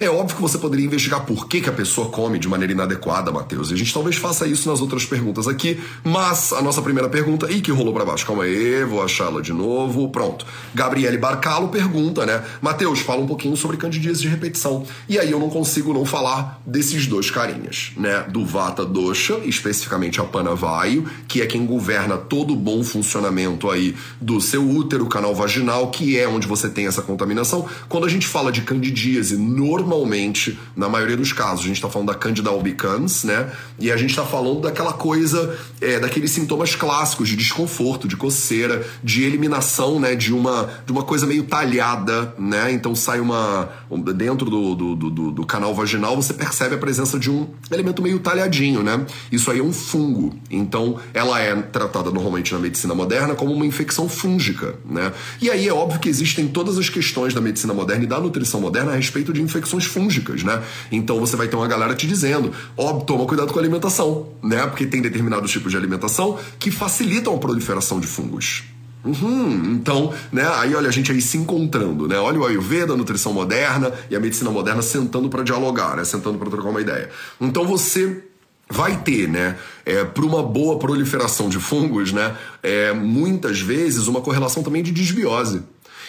É 0.03 0.09
óbvio 0.09 0.35
que 0.35 0.41
você 0.41 0.57
poderia 0.57 0.87
investigar 0.87 1.27
por 1.27 1.47
que, 1.47 1.61
que 1.61 1.69
a 1.69 1.73
pessoa 1.75 2.09
come 2.09 2.39
de 2.39 2.49
maneira 2.49 2.73
inadequada, 2.73 3.31
Matheus. 3.31 3.71
E 3.71 3.75
a 3.75 3.77
gente 3.77 3.93
talvez 3.93 4.17
faça 4.17 4.47
isso 4.47 4.67
nas 4.67 4.81
outras 4.81 5.05
perguntas 5.05 5.47
aqui, 5.47 5.79
mas 6.03 6.55
a 6.55 6.63
nossa 6.63 6.81
primeira 6.81 7.07
pergunta, 7.07 7.53
e 7.53 7.61
que 7.61 7.71
rolou 7.71 7.93
para 7.93 8.07
baixo, 8.07 8.25
calma 8.25 8.45
aí, 8.45 8.83
vou 8.83 9.03
achá-la 9.03 9.43
de 9.43 9.53
novo. 9.53 10.09
Pronto. 10.09 10.47
Gabriele 10.75 11.19
Barcalo 11.19 11.69
pergunta, 11.69 12.25
né? 12.25 12.43
Matheus, 12.63 13.01
fala 13.01 13.21
um 13.21 13.27
pouquinho 13.27 13.55
sobre 13.59 13.77
candidíase 13.77 14.23
de 14.23 14.29
repetição. 14.29 14.87
E 15.07 15.19
aí 15.19 15.31
eu 15.31 15.39
não 15.39 15.51
consigo 15.51 15.93
não 15.93 16.07
falar 16.07 16.63
desses 16.65 17.07
dois 17.07 17.31
carinhas, 17.31 17.93
né? 17.95 18.23
Do 18.23 18.43
Vata 18.43 18.87
Dosha, 18.87 19.39
especificamente 19.45 20.19
a 20.19 20.25
Panavaio, 20.25 21.07
que 21.29 21.43
é 21.43 21.47
quem 21.47 21.67
governa 21.67 22.17
todo 22.17 22.55
o 22.55 22.57
bom 22.57 22.83
funcionamento 22.83 23.71
aí 23.71 23.95
do 24.19 24.41
seu 24.41 24.67
útero, 24.67 25.05
canal 25.05 25.35
vaginal, 25.35 25.91
que 25.91 26.19
é 26.19 26.27
onde 26.27 26.47
você 26.47 26.71
tem 26.71 26.87
essa 26.87 27.03
contaminação. 27.03 27.69
Quando 27.87 28.07
a 28.07 28.09
gente 28.09 28.27
fala 28.27 28.51
de 28.51 28.63
candidíase, 28.63 29.37
normalmente 29.37 29.90
normalmente, 29.91 30.57
na 30.77 30.89
maioria 30.89 31.17
dos 31.17 31.33
casos, 31.33 31.65
a 31.65 31.67
gente 31.67 31.77
está 31.77 31.91
falando 31.91 32.09
da 32.09 32.15
Candida 32.15 32.49
albicans, 32.49 33.25
né? 33.25 33.51
E 33.79 33.91
a 33.91 33.97
gente 33.97 34.11
está 34.11 34.25
falando 34.25 34.61
daquela 34.61 34.93
coisa, 34.93 35.59
é, 35.81 35.99
daqueles 35.99 36.31
sintomas 36.31 36.77
clássicos 36.77 37.29
de 37.29 37.37
desconforto, 37.37 38.07
de 38.07 38.17
coceira, 38.17 38.87
de 39.03 39.25
eliminação, 39.25 39.99
né? 39.99 40.15
De 40.15 40.33
uma, 40.33 40.71
de 40.87 40.93
uma 40.93 41.03
coisa 41.03 41.27
meio 41.27 41.43
talhada, 41.43 42.33
né? 42.39 42.71
Então 42.71 42.95
sai 42.95 43.19
uma. 43.19 43.69
Dentro 44.15 44.49
do, 44.49 44.75
do, 44.77 44.95
do, 44.95 45.31
do 45.33 45.47
canal 45.47 45.75
vaginal, 45.75 46.15
você 46.15 46.33
percebe 46.33 46.77
a 46.77 46.79
presença 46.79 47.19
de 47.19 47.29
um 47.29 47.49
elemento 47.71 48.01
meio 48.01 48.21
talhadinho, 48.21 48.83
né? 48.83 49.05
Isso 49.33 49.51
aí 49.51 49.59
é 49.59 49.63
um 49.63 49.73
fungo. 49.73 50.39
Então, 50.49 50.99
ela 51.13 51.41
é 51.41 51.55
tratada 51.57 52.11
normalmente 52.11 52.53
na 52.53 52.61
medicina 52.61 52.95
moderna 52.95 53.35
como 53.35 53.53
uma 53.53 53.67
infecção 53.67 54.09
fúngica, 54.09 54.77
né? 54.89 55.13
E 55.43 55.51
aí 55.51 55.67
é 55.67 55.73
óbvio 55.73 55.99
que 55.99 56.09
existem 56.09 56.47
todas 56.47 56.79
as 56.79 56.89
questões 56.89 57.35
da 57.35 57.41
medicina 57.41 57.75
moderna 57.75 58.05
e 58.05 58.07
da 58.07 58.21
nutrição 58.21 58.61
moderna 58.61 58.93
a 58.93 58.95
respeito 58.95 59.33
de 59.33 59.43
infecções 59.43 59.80
fúngicas, 59.85 60.43
né? 60.43 60.63
Então 60.91 61.19
você 61.19 61.37
vai 61.37 61.49
ter 61.49 61.57
uma 61.57 61.69
galera 61.69 61.95
te 61.95 62.07
dizendo, 62.07 62.53
ó, 62.77 62.91
oh, 62.91 63.01
toma 63.01 63.27
cuidado 63.27 63.53
com 63.53 63.59
a 63.59 63.63
alimentação, 63.63 64.29
né? 64.43 64.67
Porque 64.67 64.87
tem 64.87 65.01
determinados 65.01 65.51
tipos 65.51 65.71
de 65.71 65.77
alimentação 65.77 66.39
que 66.59 66.71
facilitam 66.71 67.35
a 67.35 67.39
proliferação 67.39 68.01
de 68.01 68.07
fungos. 68.07 68.65
Uhum, 69.03 69.77
então, 69.77 70.13
né, 70.31 70.47
aí 70.57 70.75
olha 70.75 70.89
a 70.89 70.93
gente 70.93 71.11
aí 71.11 71.23
se 71.23 71.39
encontrando, 71.39 72.07
né? 72.07 72.19
Olha 72.19 72.39
o 72.39 72.47
Ayurveda, 72.47 72.93
a 72.93 72.97
nutrição 72.97 73.33
moderna 73.33 73.93
e 74.11 74.17
a 74.17 74.21
medicina 74.21 74.51
moderna 74.51 74.83
sentando 74.83 75.31
para 75.31 75.43
dialogar, 75.43 75.97
né? 75.97 76.05
Sentando 76.05 76.39
para 76.39 76.51
trocar 76.51 76.69
uma 76.69 76.81
ideia. 76.81 77.09
Então 77.41 77.67
você 77.67 78.25
vai 78.71 78.97
ter, 79.03 79.29
né, 79.29 79.57
é, 79.85 80.05
para 80.05 80.25
uma 80.25 80.43
boa 80.43 80.79
proliferação 80.79 81.49
de 81.49 81.59
fungos, 81.59 82.13
né, 82.13 82.37
é, 82.63 82.93
muitas 82.93 83.61
vezes 83.61 84.07
uma 84.07 84.21
correlação 84.21 84.63
também 84.63 84.83
de 84.83 84.93
desbiose. 84.93 85.63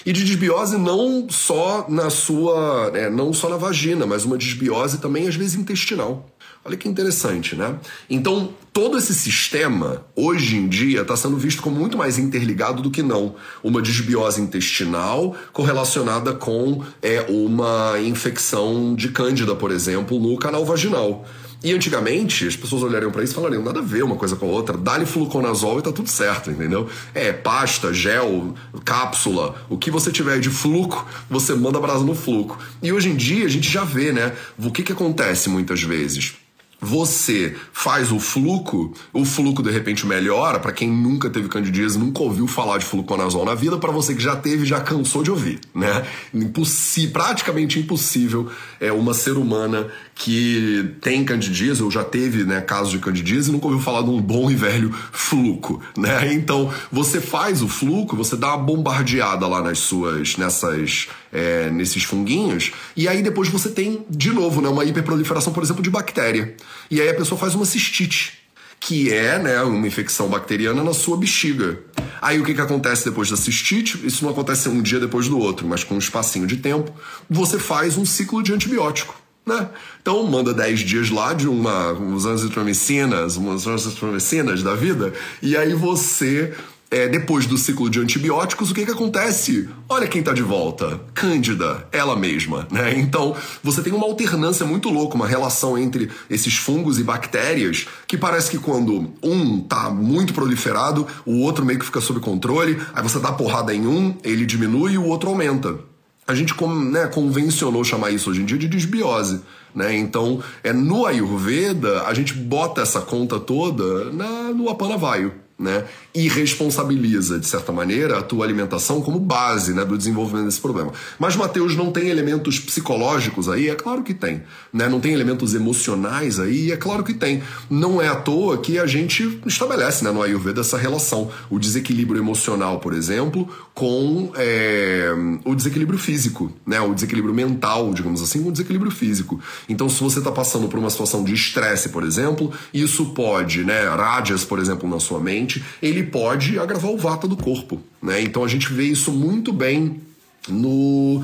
E 0.05 0.11
de 0.11 0.23
desbiose 0.23 0.77
não 0.77 1.27
só 1.29 1.85
na 1.87 2.09
sua, 2.09 2.91
é, 2.93 3.09
não 3.09 3.33
só 3.33 3.49
na 3.49 3.57
vagina, 3.57 4.05
mas 4.05 4.25
uma 4.25 4.37
desbiose 4.37 4.97
também 4.97 5.27
às 5.27 5.35
vezes 5.35 5.55
intestinal. 5.55 6.27
Olha 6.63 6.77
que 6.77 6.87
interessante, 6.87 7.55
né? 7.55 7.75
Então, 8.07 8.53
todo 8.71 8.95
esse 8.95 9.15
sistema, 9.15 10.05
hoje 10.15 10.57
em 10.57 10.67
dia, 10.67 11.01
está 11.01 11.17
sendo 11.17 11.35
visto 11.35 11.59
como 11.59 11.75
muito 11.75 11.97
mais 11.97 12.19
interligado 12.19 12.83
do 12.83 12.91
que 12.91 13.01
não. 13.01 13.35
Uma 13.63 13.81
desbiose 13.81 14.39
intestinal 14.39 15.35
correlacionada 15.51 16.33
com 16.33 16.83
é, 17.01 17.25
uma 17.27 17.99
infecção 17.99 18.93
de 18.93 19.09
cândida, 19.09 19.55
por 19.55 19.71
exemplo, 19.71 20.19
no 20.19 20.37
canal 20.37 20.63
vaginal. 20.63 21.25
E 21.63 21.71
antigamente 21.73 22.47
as 22.47 22.55
pessoas 22.55 22.81
olhariam 22.81 23.11
para 23.11 23.23
isso 23.23 23.33
e 23.33 23.35
falariam: 23.35 23.63
nada 23.63 23.79
a 23.79 23.83
ver 23.83 24.03
uma 24.03 24.15
coisa 24.15 24.35
com 24.35 24.47
a 24.47 24.49
outra, 24.49 24.77
dá-lhe 24.77 25.05
fluconazol 25.05 25.79
e 25.79 25.81
tá 25.83 25.91
tudo 25.91 26.09
certo, 26.09 26.49
entendeu? 26.49 26.89
É 27.13 27.31
pasta, 27.31 27.93
gel, 27.93 28.55
cápsula, 28.83 29.55
o 29.69 29.77
que 29.77 29.91
você 29.91 30.11
tiver 30.11 30.39
de 30.39 30.49
fluco, 30.49 31.05
você 31.29 31.53
manda 31.53 31.79
brasa 31.79 32.03
no 32.03 32.15
fluco. 32.15 32.57
E 32.81 32.91
hoje 32.91 33.09
em 33.09 33.15
dia 33.15 33.45
a 33.45 33.49
gente 33.49 33.69
já 33.69 33.83
vê, 33.83 34.11
né? 34.11 34.33
O 34.57 34.71
que, 34.71 34.83
que 34.83 34.91
acontece 34.91 35.49
muitas 35.49 35.81
vezes? 35.83 36.40
Você 36.81 37.55
faz 37.71 38.11
o 38.11 38.19
fluco, 38.19 38.91
o 39.13 39.23
fluco 39.23 39.61
de 39.61 39.69
repente 39.69 40.05
melhora 40.05 40.59
para 40.59 40.71
quem 40.71 40.89
nunca 40.89 41.29
teve 41.29 41.47
candidíase, 41.47 41.99
nunca 41.99 42.23
ouviu 42.23 42.47
falar 42.47 42.79
de 42.79 42.85
fluconazol 42.85 43.45
na 43.45 43.53
vida, 43.53 43.77
para 43.77 43.91
você 43.91 44.15
que 44.15 44.21
já 44.21 44.35
teve, 44.35 44.65
já 44.65 44.81
cansou 44.81 45.21
de 45.21 45.29
ouvir, 45.29 45.59
né? 45.75 46.03
Impossi 46.33 47.07
praticamente 47.07 47.79
impossível 47.79 48.49
é 48.79 48.91
uma 48.91 49.13
ser 49.13 49.37
humana 49.37 49.87
que 50.15 50.95
tem 51.01 51.23
candidíase 51.23 51.83
ou 51.83 51.91
já 51.91 52.03
teve, 52.03 52.43
né, 52.43 52.61
casos 52.61 52.91
de 52.91 52.99
candidíase 52.99 53.51
nunca 53.51 53.67
ouviu 53.67 53.81
falar 53.81 54.01
de 54.01 54.09
um 54.09 54.21
bom 54.21 54.49
e 54.49 54.55
velho 54.55 54.91
fluco, 55.11 55.81
né? 55.95 56.33
Então, 56.33 56.71
você 56.91 57.21
faz 57.21 57.61
o 57.61 57.67
fluco, 57.67 58.15
você 58.15 58.35
dá 58.35 58.49
uma 58.49 58.57
bombardeada 58.57 59.47
lá 59.47 59.61
nas 59.61 59.79
suas 59.79 60.35
nessas 60.37 61.07
é, 61.31 61.69
nesses 61.69 62.03
funguinhos 62.03 62.71
e 62.95 63.07
aí 63.07 63.21
depois 63.21 63.49
você 63.49 63.69
tem 63.69 64.05
de 64.09 64.31
novo, 64.31 64.61
né, 64.61 64.69
uma 64.69 64.83
hiperproliferação, 64.83 65.53
por 65.53 65.63
exemplo, 65.63 65.81
de 65.81 65.89
bactéria. 65.89 66.55
E 66.89 66.99
aí 67.01 67.09
a 67.09 67.13
pessoa 67.13 67.39
faz 67.39 67.55
uma 67.55 67.65
cistite, 67.65 68.39
que 68.79 69.13
é 69.13 69.39
né, 69.39 69.61
uma 69.61 69.87
infecção 69.87 70.27
bacteriana 70.27 70.83
na 70.83 70.93
sua 70.93 71.17
bexiga. 71.17 71.79
Aí 72.21 72.39
o 72.39 72.43
que, 72.43 72.53
que 72.53 72.61
acontece 72.61 73.05
depois 73.05 73.29
da 73.29 73.37
cistite? 73.37 73.99
Isso 74.05 74.23
não 74.23 74.31
acontece 74.31 74.69
um 74.69 74.81
dia 74.81 74.99
depois 74.99 75.27
do 75.27 75.39
outro, 75.39 75.67
mas 75.67 75.83
com 75.83 75.95
um 75.95 75.99
espacinho 75.99 76.45
de 76.45 76.57
tempo, 76.57 76.91
você 77.29 77.57
faz 77.57 77.97
um 77.97 78.05
ciclo 78.05 78.43
de 78.43 78.53
antibiótico. 78.53 79.15
Né? 79.45 79.69
Então 80.01 80.23
manda 80.27 80.53
10 80.53 80.81
dias 80.81 81.09
lá 81.09 81.33
de 81.33 81.47
uma, 81.47 81.93
umas 81.93 82.25
azitromicinas, 82.27 83.37
umas 83.37 83.67
azitromicinas 83.67 84.61
da 84.61 84.75
vida, 84.75 85.13
e 85.41 85.57
aí 85.57 85.73
você 85.73 86.53
é, 86.91 87.07
depois 87.07 87.45
do 87.45 87.57
ciclo 87.57 87.89
de 87.89 88.01
antibióticos, 88.01 88.69
o 88.69 88.73
que, 88.73 88.85
que 88.85 88.91
acontece? 88.91 89.69
Olha 89.87 90.09
quem 90.09 90.19
está 90.19 90.33
de 90.33 90.41
volta. 90.41 90.99
Cândida, 91.13 91.87
ela 91.89 92.17
mesma, 92.17 92.67
né? 92.69 92.99
Então, 92.99 93.33
você 93.63 93.81
tem 93.81 93.93
uma 93.93 94.05
alternância 94.05 94.65
muito 94.65 94.89
louca, 94.89 95.15
uma 95.15 95.25
relação 95.25 95.77
entre 95.77 96.11
esses 96.29 96.57
fungos 96.57 96.99
e 96.99 97.03
bactérias, 97.03 97.87
que 98.05 98.17
parece 98.17 98.51
que 98.51 98.57
quando 98.57 99.13
um 99.23 99.61
tá 99.61 99.89
muito 99.89 100.33
proliferado, 100.33 101.07
o 101.25 101.39
outro 101.39 101.65
meio 101.65 101.79
que 101.79 101.85
fica 101.85 102.01
sob 102.01 102.19
controle, 102.19 102.77
aí 102.93 103.01
você 103.01 103.19
dá 103.19 103.31
porrada 103.31 103.73
em 103.73 103.87
um, 103.87 104.13
ele 104.21 104.45
diminui 104.45 104.93
e 104.93 104.97
o 104.97 105.05
outro 105.05 105.29
aumenta. 105.29 105.79
A 106.27 106.35
gente 106.35 106.53
né, 106.91 107.07
convencionou 107.07 107.85
chamar 107.85 108.11
isso 108.11 108.29
hoje 108.29 108.41
em 108.41 108.45
dia 108.45 108.57
de 108.57 108.67
desbiose. 108.67 109.39
Né? 109.73 109.95
Então, 109.97 110.43
é 110.61 110.73
no 110.73 111.05
Ayurveda, 111.05 112.03
a 112.03 112.13
gente 112.13 112.33
bota 112.33 112.81
essa 112.81 112.99
conta 112.99 113.39
toda 113.39 114.11
na, 114.11 114.53
no 114.53 114.69
Apanavaio 114.69 115.33
né? 115.61 115.85
E 116.13 116.27
responsabiliza, 116.27 117.39
de 117.39 117.47
certa 117.47 117.71
maneira, 117.71 118.19
a 118.19 118.21
tua 118.21 118.43
alimentação 118.43 119.01
como 119.01 119.19
base 119.19 119.73
né, 119.73 119.85
do 119.85 119.97
desenvolvimento 119.97 120.45
desse 120.45 120.59
problema. 120.59 120.91
Mas 121.17 121.35
Mateus 121.35 121.75
não 121.75 121.91
tem 121.91 122.09
elementos 122.09 122.59
psicológicos 122.59 123.47
aí? 123.47 123.69
É 123.69 123.75
claro 123.75 124.03
que 124.03 124.13
tem. 124.13 124.43
Né? 124.73 124.89
Não 124.89 124.99
tem 124.99 125.13
elementos 125.13 125.53
emocionais 125.53 126.39
aí? 126.39 126.71
É 126.71 126.77
claro 126.77 127.03
que 127.03 127.13
tem. 127.13 127.41
Não 127.69 128.01
é 128.01 128.09
à 128.09 128.15
toa 128.15 128.57
que 128.57 128.77
a 128.77 128.85
gente 128.85 129.39
estabelece 129.45 130.03
né, 130.03 130.11
no 130.11 130.21
Ayurveda 130.21 130.61
essa 130.61 130.77
relação. 130.77 131.31
O 131.49 131.57
desequilíbrio 131.57 132.19
emocional, 132.19 132.79
por 132.79 132.93
exemplo, 132.93 133.47
com 133.73 134.31
é, 134.35 135.11
o 135.45 135.55
desequilíbrio 135.55 135.97
físico, 135.97 136.51
né? 136.65 136.81
o 136.81 136.93
desequilíbrio 136.93 137.33
mental, 137.33 137.93
digamos 137.93 138.21
assim, 138.21 138.43
com 138.43 138.49
o 138.49 138.51
desequilíbrio 138.51 138.91
físico. 138.91 139.39
Então, 139.69 139.87
se 139.87 140.01
você 140.01 140.19
está 140.19 140.31
passando 140.31 140.67
por 140.67 140.77
uma 140.77 140.89
situação 140.89 141.23
de 141.23 141.33
estresse, 141.33 141.89
por 141.89 142.03
exemplo, 142.03 142.51
isso 142.73 143.13
pode, 143.13 143.63
né, 143.63 143.87
rádias, 143.87 144.43
por 144.43 144.59
exemplo, 144.59 144.89
na 144.89 144.99
sua 144.99 145.19
mente, 145.19 145.63
ele 145.81 146.00
pode 146.03 146.59
agravar 146.59 146.91
o 146.91 146.97
vata 146.97 147.27
do 147.27 147.37
corpo, 147.37 147.81
né? 148.01 148.21
Então 148.21 148.43
a 148.43 148.47
gente 148.47 148.71
vê 148.71 148.83
isso 148.83 149.11
muito 149.11 149.51
bem 149.53 150.01
no 150.47 151.23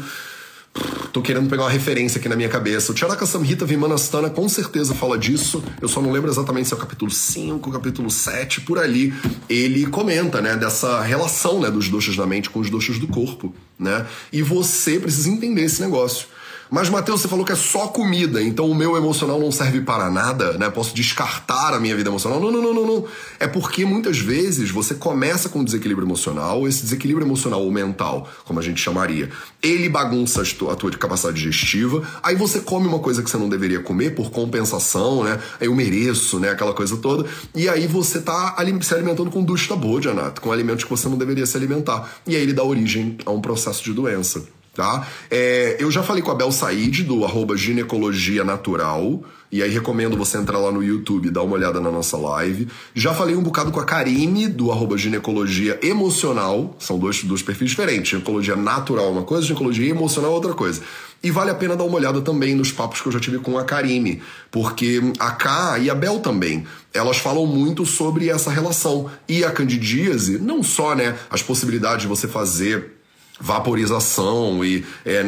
Tô 1.11 1.21
querendo 1.21 1.49
pegar 1.49 1.63
uma 1.63 1.69
referência 1.69 2.19
aqui 2.19 2.29
na 2.29 2.35
minha 2.35 2.49
cabeça. 2.49 2.91
O 2.91 2.97
Charaka 2.97 3.25
Samhita 3.25 3.65
Vimanastana 3.65 4.29
com 4.29 4.47
certeza 4.47 4.93
fala 4.93 5.17
disso. 5.17 5.63
Eu 5.81 5.87
só 5.87 6.01
não 6.01 6.11
lembro 6.11 6.29
exatamente 6.29 6.67
se 6.67 6.73
é 6.73 6.77
o 6.77 6.79
capítulo 6.79 7.09
5, 7.09 7.71
capítulo 7.71 8.11
7, 8.11 8.61
por 8.61 8.77
ali. 8.77 9.13
Ele 9.49 9.87
comenta, 9.87 10.41
né, 10.41 10.55
dessa 10.55 11.01
relação, 11.01 11.59
né, 11.59 11.71
dos 11.71 11.89
doshas 11.89 12.15
da 12.15 12.25
mente 12.25 12.49
com 12.49 12.59
os 12.59 12.69
doshas 12.69 12.99
do 12.99 13.07
corpo, 13.07 13.53
né? 13.79 14.05
E 14.31 14.41
você 14.41 14.99
precisa 14.99 15.29
entender 15.29 15.63
esse 15.63 15.81
negócio. 15.81 16.27
Mas, 16.69 16.89
Matheus, 16.89 17.21
você 17.21 17.27
falou 17.27 17.45
que 17.45 17.51
é 17.51 17.55
só 17.55 17.87
comida, 17.87 18.41
então 18.41 18.69
o 18.69 18.75
meu 18.75 18.97
emocional 18.97 19.39
não 19.39 19.51
serve 19.51 19.81
para 19.81 20.09
nada, 20.09 20.57
né? 20.57 20.69
Posso 20.69 20.93
descartar 20.93 21.73
a 21.73 21.79
minha 21.79 21.95
vida 21.95 22.09
emocional. 22.09 22.39
Não, 22.39 22.51
não, 22.51 22.61
não, 22.61 22.73
não, 22.73 22.85
não. 22.85 23.05
É 23.39 23.47
porque 23.47 23.85
muitas 23.85 24.17
vezes 24.17 24.69
você 24.69 24.95
começa 24.95 25.47
com 25.49 25.59
um 25.59 25.63
desequilíbrio 25.63 26.05
emocional, 26.05 26.67
esse 26.67 26.81
desequilíbrio 26.83 27.25
emocional 27.25 27.61
ou 27.63 27.71
mental, 27.71 28.27
como 28.45 28.59
a 28.59 28.63
gente 28.63 28.81
chamaria, 28.81 29.29
ele 29.61 29.87
bagunça 29.87 30.41
a 30.41 30.75
tua 30.75 30.91
capacidade 30.91 31.37
digestiva, 31.37 32.07
aí 32.21 32.35
você 32.35 32.59
come 32.59 32.87
uma 32.87 32.99
coisa 32.99 33.23
que 33.23 33.29
você 33.29 33.37
não 33.37 33.47
deveria 33.47 33.79
comer 33.79 34.15
por 34.15 34.29
compensação, 34.29 35.23
né? 35.23 35.39
Eu 35.61 35.73
mereço, 35.73 36.39
né? 36.39 36.49
Aquela 36.49 36.73
coisa 36.73 36.97
toda. 36.97 37.27
E 37.55 37.69
aí 37.69 37.87
você 37.87 38.19
tá 38.19 38.55
se 38.81 38.93
alimentando 38.93 39.31
com 39.31 39.43
ducha 39.43 39.75
boa, 39.75 39.97
Anato, 40.11 40.41
com 40.41 40.51
alimentos 40.51 40.83
que 40.83 40.89
você 40.89 41.07
não 41.07 41.17
deveria 41.17 41.45
se 41.45 41.55
alimentar. 41.55 42.19
E 42.25 42.35
aí 42.35 42.41
ele 42.41 42.53
dá 42.53 42.63
origem 42.63 43.17
a 43.25 43.31
um 43.31 43.41
processo 43.41 43.83
de 43.83 43.93
doença. 43.93 44.56
Tá? 44.77 45.07
É, 45.31 45.75
eu 45.79 45.89
já 45.89 46.03
falei 46.03 46.21
com 46.21 46.29
a 46.29 46.35
Bel 46.35 46.51
Said, 46.51 47.03
do 47.03 47.25
arroba 47.25 47.57
ginecologia 47.57 48.43
natural, 48.43 49.23
e 49.51 49.63
aí 49.63 49.71
recomendo 49.71 50.15
você 50.15 50.37
entrar 50.37 50.59
lá 50.59 50.71
no 50.71 50.83
YouTube 50.83 51.31
dar 51.31 51.41
uma 51.41 51.55
olhada 51.55 51.81
na 51.81 51.89
nossa 51.89 52.15
live. 52.15 52.67
Já 52.93 53.11
falei 53.11 53.35
um 53.35 53.41
bocado 53.41 53.71
com 53.71 53.79
a 53.79 53.83
Karine, 53.83 54.47
do 54.47 54.71
arroba 54.71 54.95
ginecologia 54.95 55.79
emocional, 55.81 56.75
são 56.77 56.99
dois, 56.99 57.23
dois 57.23 57.41
perfis 57.41 57.71
diferentes, 57.71 58.11
ginecologia 58.11 58.55
natural 58.55 59.07
é 59.07 59.09
uma 59.09 59.23
coisa, 59.23 59.47
ginecologia 59.47 59.89
emocional 59.89 60.29
é 60.29 60.35
outra 60.35 60.53
coisa. 60.53 60.79
E 61.23 61.31
vale 61.31 61.49
a 61.49 61.55
pena 61.55 61.75
dar 61.75 61.83
uma 61.83 61.95
olhada 61.95 62.21
também 62.21 62.53
nos 62.53 62.71
papos 62.71 63.01
que 63.01 63.07
eu 63.07 63.11
já 63.11 63.19
tive 63.19 63.39
com 63.39 63.57
a 63.57 63.63
Karine, 63.63 64.21
porque 64.51 65.01
a 65.17 65.31
K 65.31 65.79
e 65.79 65.89
a 65.89 65.95
Bel 65.95 66.19
também, 66.19 66.67
elas 66.93 67.17
falam 67.17 67.47
muito 67.47 67.83
sobre 67.83 68.29
essa 68.29 68.51
relação. 68.51 69.09
E 69.27 69.43
a 69.43 69.49
candidíase, 69.49 70.37
não 70.37 70.61
só 70.61 70.93
né, 70.93 71.17
as 71.31 71.41
possibilidades 71.41 72.03
de 72.03 72.07
você 72.07 72.27
fazer 72.27 72.96
vaporização 73.39 74.63
e 74.63 74.85
é, 75.05 75.23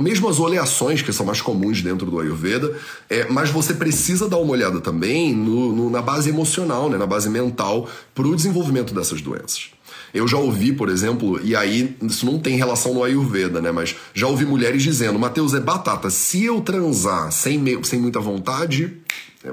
mesmo 0.00 0.28
as 0.28 0.38
oleações 0.38 1.02
que 1.02 1.12
são 1.12 1.26
mais 1.26 1.40
comuns 1.40 1.82
dentro 1.82 2.10
do 2.10 2.18
Ayurveda, 2.18 2.74
é, 3.08 3.28
mas 3.28 3.50
você 3.50 3.74
precisa 3.74 4.28
dar 4.28 4.38
uma 4.38 4.52
olhada 4.52 4.80
também 4.80 5.34
no, 5.34 5.72
no, 5.72 5.90
na 5.90 6.00
base 6.00 6.30
emocional, 6.30 6.88
né, 6.88 6.96
na 6.96 7.06
base 7.06 7.28
mental, 7.28 7.88
para 8.14 8.26
o 8.26 8.34
desenvolvimento 8.34 8.94
dessas 8.94 9.20
doenças. 9.20 9.70
Eu 10.14 10.28
já 10.28 10.36
ouvi, 10.36 10.72
por 10.72 10.90
exemplo, 10.90 11.40
e 11.42 11.56
aí 11.56 11.96
isso 12.02 12.26
não 12.26 12.38
tem 12.38 12.56
relação 12.56 12.92
no 12.92 13.02
Ayurveda, 13.02 13.62
né? 13.62 13.72
Mas 13.72 13.96
já 14.12 14.26
ouvi 14.26 14.44
mulheres 14.44 14.82
dizendo: 14.82 15.18
Mateus, 15.18 15.54
é 15.54 15.60
batata, 15.60 16.10
se 16.10 16.44
eu 16.44 16.60
transar 16.60 17.32
sem, 17.32 17.58
me, 17.58 17.82
sem 17.82 17.98
muita 17.98 18.20
vontade, 18.20 18.98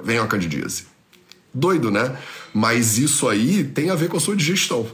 vem 0.04 0.18
a 0.18 0.28
candidíase. 0.28 0.89
Doido, 1.54 1.90
né? 1.90 2.16
Mas 2.54 2.98
isso 2.98 3.28
aí 3.28 3.64
tem 3.64 3.90
a 3.90 3.96
ver 3.96 4.08
com 4.08 4.18
a 4.18 4.20
sua 4.20 4.36
digestão. 4.36 4.86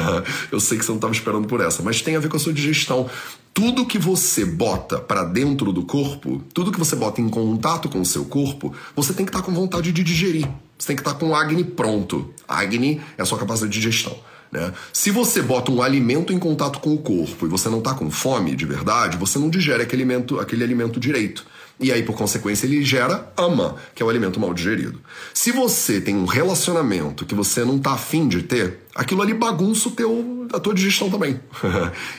Eu 0.50 0.60
sei 0.60 0.78
que 0.78 0.84
você 0.84 0.90
não 0.92 0.98
estava 0.98 1.12
esperando 1.12 1.48
por 1.48 1.60
essa, 1.60 1.82
mas 1.82 2.00
tem 2.00 2.16
a 2.16 2.20
ver 2.20 2.28
com 2.28 2.36
a 2.36 2.40
sua 2.40 2.52
digestão. 2.52 3.08
Tudo 3.52 3.86
que 3.86 3.98
você 3.98 4.44
bota 4.44 4.98
para 4.98 5.24
dentro 5.24 5.72
do 5.72 5.84
corpo, 5.84 6.42
tudo 6.52 6.72
que 6.72 6.78
você 6.78 6.96
bota 6.96 7.20
em 7.20 7.28
contato 7.28 7.88
com 7.88 8.00
o 8.00 8.04
seu 8.04 8.24
corpo, 8.24 8.72
você 8.96 9.12
tem 9.12 9.24
que 9.24 9.30
estar 9.30 9.40
tá 9.40 9.46
com 9.46 9.52
vontade 9.52 9.92
de 9.92 10.02
digerir. 10.02 10.48
Você 10.78 10.88
tem 10.88 10.96
que 10.96 11.02
estar 11.02 11.14
tá 11.14 11.18
com 11.18 11.30
o 11.30 11.34
Agni 11.34 11.62
pronto. 11.62 12.32
Agni 12.48 13.00
é 13.16 13.22
a 13.22 13.24
sua 13.24 13.38
capacidade 13.38 13.72
de 13.72 13.80
digestão. 13.80 14.16
Né? 14.50 14.72
Se 14.92 15.10
você 15.10 15.42
bota 15.42 15.72
um 15.72 15.82
alimento 15.82 16.32
em 16.32 16.38
contato 16.38 16.78
com 16.78 16.94
o 16.94 16.98
corpo 16.98 17.46
e 17.46 17.48
você 17.48 17.68
não 17.68 17.78
está 17.78 17.92
com 17.92 18.08
fome 18.08 18.54
de 18.54 18.64
verdade, 18.64 19.16
você 19.16 19.38
não 19.38 19.50
digere 19.50 19.82
aquele 19.82 20.02
alimento, 20.02 20.38
aquele 20.38 20.62
alimento 20.62 21.00
direito. 21.00 21.44
E 21.78 21.90
aí, 21.90 22.02
por 22.02 22.14
consequência, 22.14 22.66
ele 22.66 22.84
gera 22.84 23.32
ama, 23.36 23.76
que 23.94 24.02
é 24.02 24.06
o 24.06 24.08
alimento 24.08 24.38
mal 24.38 24.54
digerido. 24.54 25.00
Se 25.32 25.50
você 25.50 26.00
tem 26.00 26.14
um 26.14 26.24
relacionamento 26.24 27.26
que 27.26 27.34
você 27.34 27.64
não 27.64 27.78
tá 27.78 27.92
afim 27.92 28.28
de 28.28 28.42
ter, 28.42 28.80
aquilo 28.94 29.22
ali 29.22 29.34
bagunça 29.34 29.88
o 29.88 29.92
teu, 29.92 30.46
a 30.52 30.60
tua 30.60 30.72
digestão 30.72 31.10
também. 31.10 31.40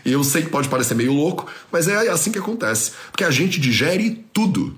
e 0.06 0.12
eu 0.12 0.24
sei 0.24 0.42
que 0.42 0.50
pode 0.50 0.68
parecer 0.68 0.94
meio 0.94 1.14
louco, 1.14 1.48
mas 1.72 1.88
é 1.88 2.10
assim 2.10 2.32
que 2.32 2.40
acontece. 2.40 2.92
Porque 3.12 3.24
a 3.24 3.32
gente 3.32 3.60
digere 3.60 4.26
tudo. 4.34 4.76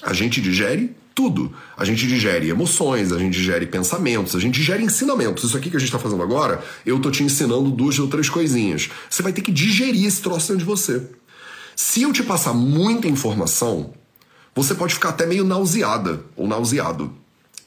A 0.00 0.12
gente 0.12 0.40
digere 0.40 0.94
tudo. 1.12 1.52
A 1.76 1.84
gente 1.84 2.06
digere 2.06 2.48
emoções, 2.48 3.12
a 3.12 3.18
gente 3.18 3.34
digere 3.34 3.66
pensamentos, 3.66 4.36
a 4.36 4.38
gente 4.38 4.54
digere 4.54 4.82
ensinamentos. 4.84 5.44
Isso 5.44 5.56
aqui 5.56 5.70
que 5.70 5.76
a 5.76 5.80
gente 5.80 5.88
está 5.88 5.98
fazendo 5.98 6.22
agora, 6.22 6.62
eu 6.86 7.00
tô 7.00 7.10
te 7.10 7.24
ensinando 7.24 7.68
duas 7.70 7.98
ou 7.98 8.06
três 8.06 8.28
coisinhas. 8.28 8.88
Você 9.10 9.22
vai 9.22 9.32
ter 9.32 9.42
que 9.42 9.50
digerir 9.50 10.06
esse 10.06 10.22
troço 10.22 10.48
dentro 10.52 10.58
de 10.58 10.64
você. 10.64 11.02
Se 11.74 12.02
eu 12.02 12.12
te 12.12 12.22
passar 12.22 12.54
muita 12.54 13.08
informação, 13.08 13.92
você 14.54 14.74
pode 14.74 14.94
ficar 14.94 15.10
até 15.10 15.26
meio 15.26 15.44
nauseada 15.44 16.24
ou 16.36 16.46
nauseado. 16.46 17.12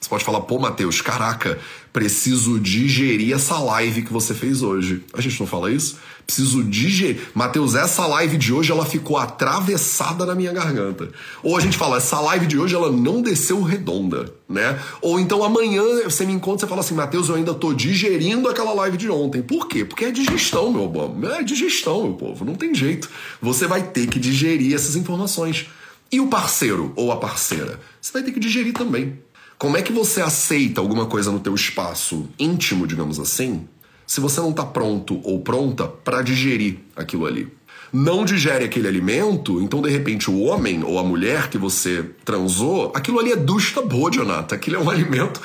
Você 0.04 0.10
pode 0.10 0.25
falar, 0.25 0.42
pô, 0.42 0.60
Matheus, 0.60 1.00
caraca, 1.00 1.58
preciso 1.94 2.60
digerir 2.60 3.34
essa 3.34 3.58
live 3.58 4.02
que 4.02 4.12
você 4.12 4.34
fez 4.34 4.62
hoje. 4.62 5.02
A 5.13 5.22
gente 5.22 5.40
não 5.40 5.48
fala 5.48 5.72
isso? 5.72 5.98
Preciso 6.25 6.62
digerir. 6.62 7.22
Matheus, 7.34 7.74
essa 7.74 8.06
live 8.08 8.38
de 8.38 8.52
hoje 8.52 8.70
ela 8.70 8.86
ficou 8.86 9.18
atravessada 9.18 10.25
na 10.25 10.36
minha 10.36 10.52
garganta. 10.52 11.10
Ou 11.42 11.56
a 11.56 11.62
gente 11.62 11.78
fala, 11.78 11.98
essa 11.98 12.20
live 12.20 12.46
de 12.48 12.60
hoje 12.60 12.75
ela 12.75 12.92
não 12.92 13.22
desceu 13.22 13.62
redonda, 13.62 14.25
né? 14.48 14.78
Ou 15.02 15.22
então 15.22 15.42
amanhã 15.42 15.82
você 16.04 16.25
me 16.25 16.34
encontra 16.34 16.66
e 16.66 16.70
fala 16.70 16.82
assim, 16.82 16.96
Matheus, 16.96 17.30
eu 17.30 17.36
ainda 17.36 17.54
tô 17.54 17.74
digerindo 17.74 18.50
aquela 18.50 18.74
live 18.74 18.98
de 18.98 19.10
ontem. 19.10 19.42
Por 19.42 19.70
quê? 19.70 19.86
Porque 19.86 20.04
é 20.04 20.12
digestão, 20.12 20.70
meu 20.74 20.90
povo. 20.90 21.25
É 21.28 21.44
digestão, 21.44 22.04
meu 22.04 22.13
povo. 22.13 22.44
Não 22.44 22.56
tem 22.56 22.75
jeito. 22.75 23.10
Você 23.42 23.68
vai 23.68 23.84
ter 23.84 24.08
que 24.08 24.20
digerir 24.20 24.75
essas 24.75 24.98
informações. 24.98 25.68
E 26.13 26.20
o 26.20 26.27
parceiro 26.27 26.93
ou 26.96 27.12
a 27.12 27.17
parceira? 27.17 27.79
Você 28.00 28.13
vai 28.13 28.22
ter 28.22 28.32
que 28.32 28.39
digerir 28.39 28.72
também. 28.72 29.17
Como 29.58 29.75
é 29.75 29.82
que 29.82 29.91
você 29.91 30.22
aceita 30.22 30.79
alguma 30.79 31.08
coisa 31.08 31.32
no 31.32 31.39
teu 31.39 31.55
espaço 31.55 32.29
íntimo, 32.38 32.86
digamos 32.86 33.20
assim, 33.20 33.67
se 34.05 34.22
você 34.22 34.39
não 34.39 34.51
está 34.51 34.63
pronto 34.63 35.20
ou 35.24 35.41
pronta 35.41 35.88
para 35.88 36.22
digerir 36.22 36.77
aquilo 36.96 37.25
ali? 37.25 37.51
Não 37.91 38.24
digere 38.24 38.63
aquele 38.63 38.88
alimento, 38.88 39.60
então 39.60 39.82
de 39.82 39.89
repente 39.89 40.29
o 40.29 40.41
homem 40.41 40.84
ou 40.84 41.00
a 41.00 41.03
mulher 41.03 41.50
que 41.50 41.58
você 41.58 42.05
transou, 42.24 42.91
aquilo 42.93 43.17
ali 43.17 43.32
é 43.32 43.36
dusta 43.36 43.82
bodionata, 43.82 44.53
aquilo 44.53 44.75
é 44.75 44.79
um 44.79 44.91
alimento 44.91 45.41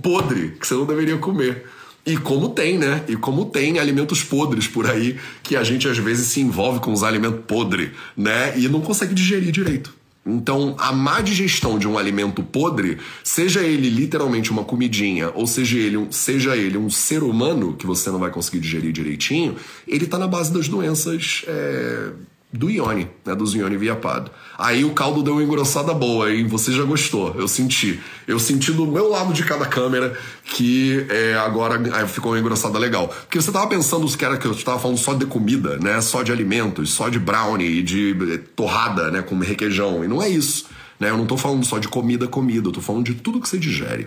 podre 0.00 0.50
que 0.60 0.64
você 0.64 0.74
não 0.74 0.86
deveria 0.86 1.18
comer. 1.18 1.66
E 2.06 2.16
como 2.16 2.50
tem, 2.50 2.78
né? 2.78 3.02
E 3.08 3.16
como 3.16 3.46
tem 3.46 3.80
alimentos 3.80 4.22
podres 4.22 4.68
por 4.68 4.88
aí 4.88 5.18
que 5.42 5.56
a 5.56 5.64
gente 5.64 5.88
às 5.88 5.98
vezes 5.98 6.28
se 6.28 6.40
envolve 6.40 6.78
com 6.78 6.92
os 6.92 7.02
alimentos 7.02 7.40
podres, 7.48 7.90
né? 8.16 8.56
E 8.56 8.68
não 8.68 8.80
consegue 8.80 9.12
digerir 9.12 9.50
direito. 9.50 10.03
Então, 10.26 10.74
a 10.78 10.90
má 10.90 11.20
digestão 11.20 11.78
de 11.78 11.86
um 11.86 11.98
alimento 11.98 12.42
podre, 12.42 12.98
seja 13.22 13.62
ele 13.62 13.90
literalmente 13.90 14.50
uma 14.50 14.64
comidinha, 14.64 15.30
ou 15.34 15.46
seja 15.46 15.78
ele 15.78 15.98
um, 15.98 16.10
seja 16.10 16.56
ele 16.56 16.78
um 16.78 16.88
ser 16.88 17.22
humano 17.22 17.74
que 17.74 17.86
você 17.86 18.10
não 18.10 18.18
vai 18.18 18.30
conseguir 18.30 18.60
digerir 18.60 18.90
direitinho, 18.90 19.56
ele 19.86 20.06
está 20.06 20.18
na 20.18 20.26
base 20.26 20.52
das 20.52 20.66
doenças 20.66 21.44
é, 21.46 22.10
do 22.56 22.70
Ione, 22.70 23.10
né, 23.24 23.34
dos 23.34 23.52
Ione 23.54 23.76
Viapado. 23.76 24.30
Aí 24.56 24.84
o 24.84 24.92
caldo 24.92 25.24
deu 25.24 25.34
uma 25.34 25.42
engrossada 25.42 25.92
boa, 25.92 26.32
hein? 26.32 26.46
Você 26.46 26.72
já 26.72 26.84
gostou, 26.84 27.34
eu 27.36 27.48
senti. 27.48 28.00
Eu 28.28 28.38
senti 28.38 28.70
do 28.70 28.86
meu 28.86 29.08
lado 29.08 29.32
de 29.32 29.42
cada 29.42 29.66
câmera 29.66 30.16
que 30.44 31.04
é, 31.10 31.34
agora 31.34 32.06
ficou 32.06 32.30
uma 32.32 32.38
engrossada 32.38 32.78
legal. 32.78 33.08
Porque 33.08 33.40
você 33.40 33.50
tava 33.50 33.66
pensando 33.66 34.06
que 34.16 34.24
era 34.24 34.36
que 34.36 34.46
eu 34.46 34.52
estava 34.52 34.78
falando 34.78 34.98
só 34.98 35.14
de 35.14 35.26
comida, 35.26 35.78
né? 35.78 36.00
Só 36.00 36.22
de 36.22 36.30
alimentos, 36.30 36.92
só 36.92 37.08
de 37.08 37.18
brownie 37.18 37.80
e 37.80 37.82
de 37.82 38.16
eh, 38.32 38.38
torrada, 38.54 39.10
né? 39.10 39.20
Com 39.20 39.36
requeijão. 39.40 40.04
E 40.04 40.08
não 40.08 40.22
é 40.22 40.28
isso. 40.28 40.66
Né? 41.00 41.10
Eu 41.10 41.18
não 41.18 41.26
tô 41.26 41.36
falando 41.36 41.64
só 41.64 41.78
de 41.78 41.88
comida, 41.88 42.28
comida. 42.28 42.68
Eu 42.68 42.72
tô 42.72 42.80
falando 42.80 43.04
de 43.04 43.14
tudo 43.14 43.40
que 43.40 43.48
você 43.48 43.58
digere. 43.58 44.06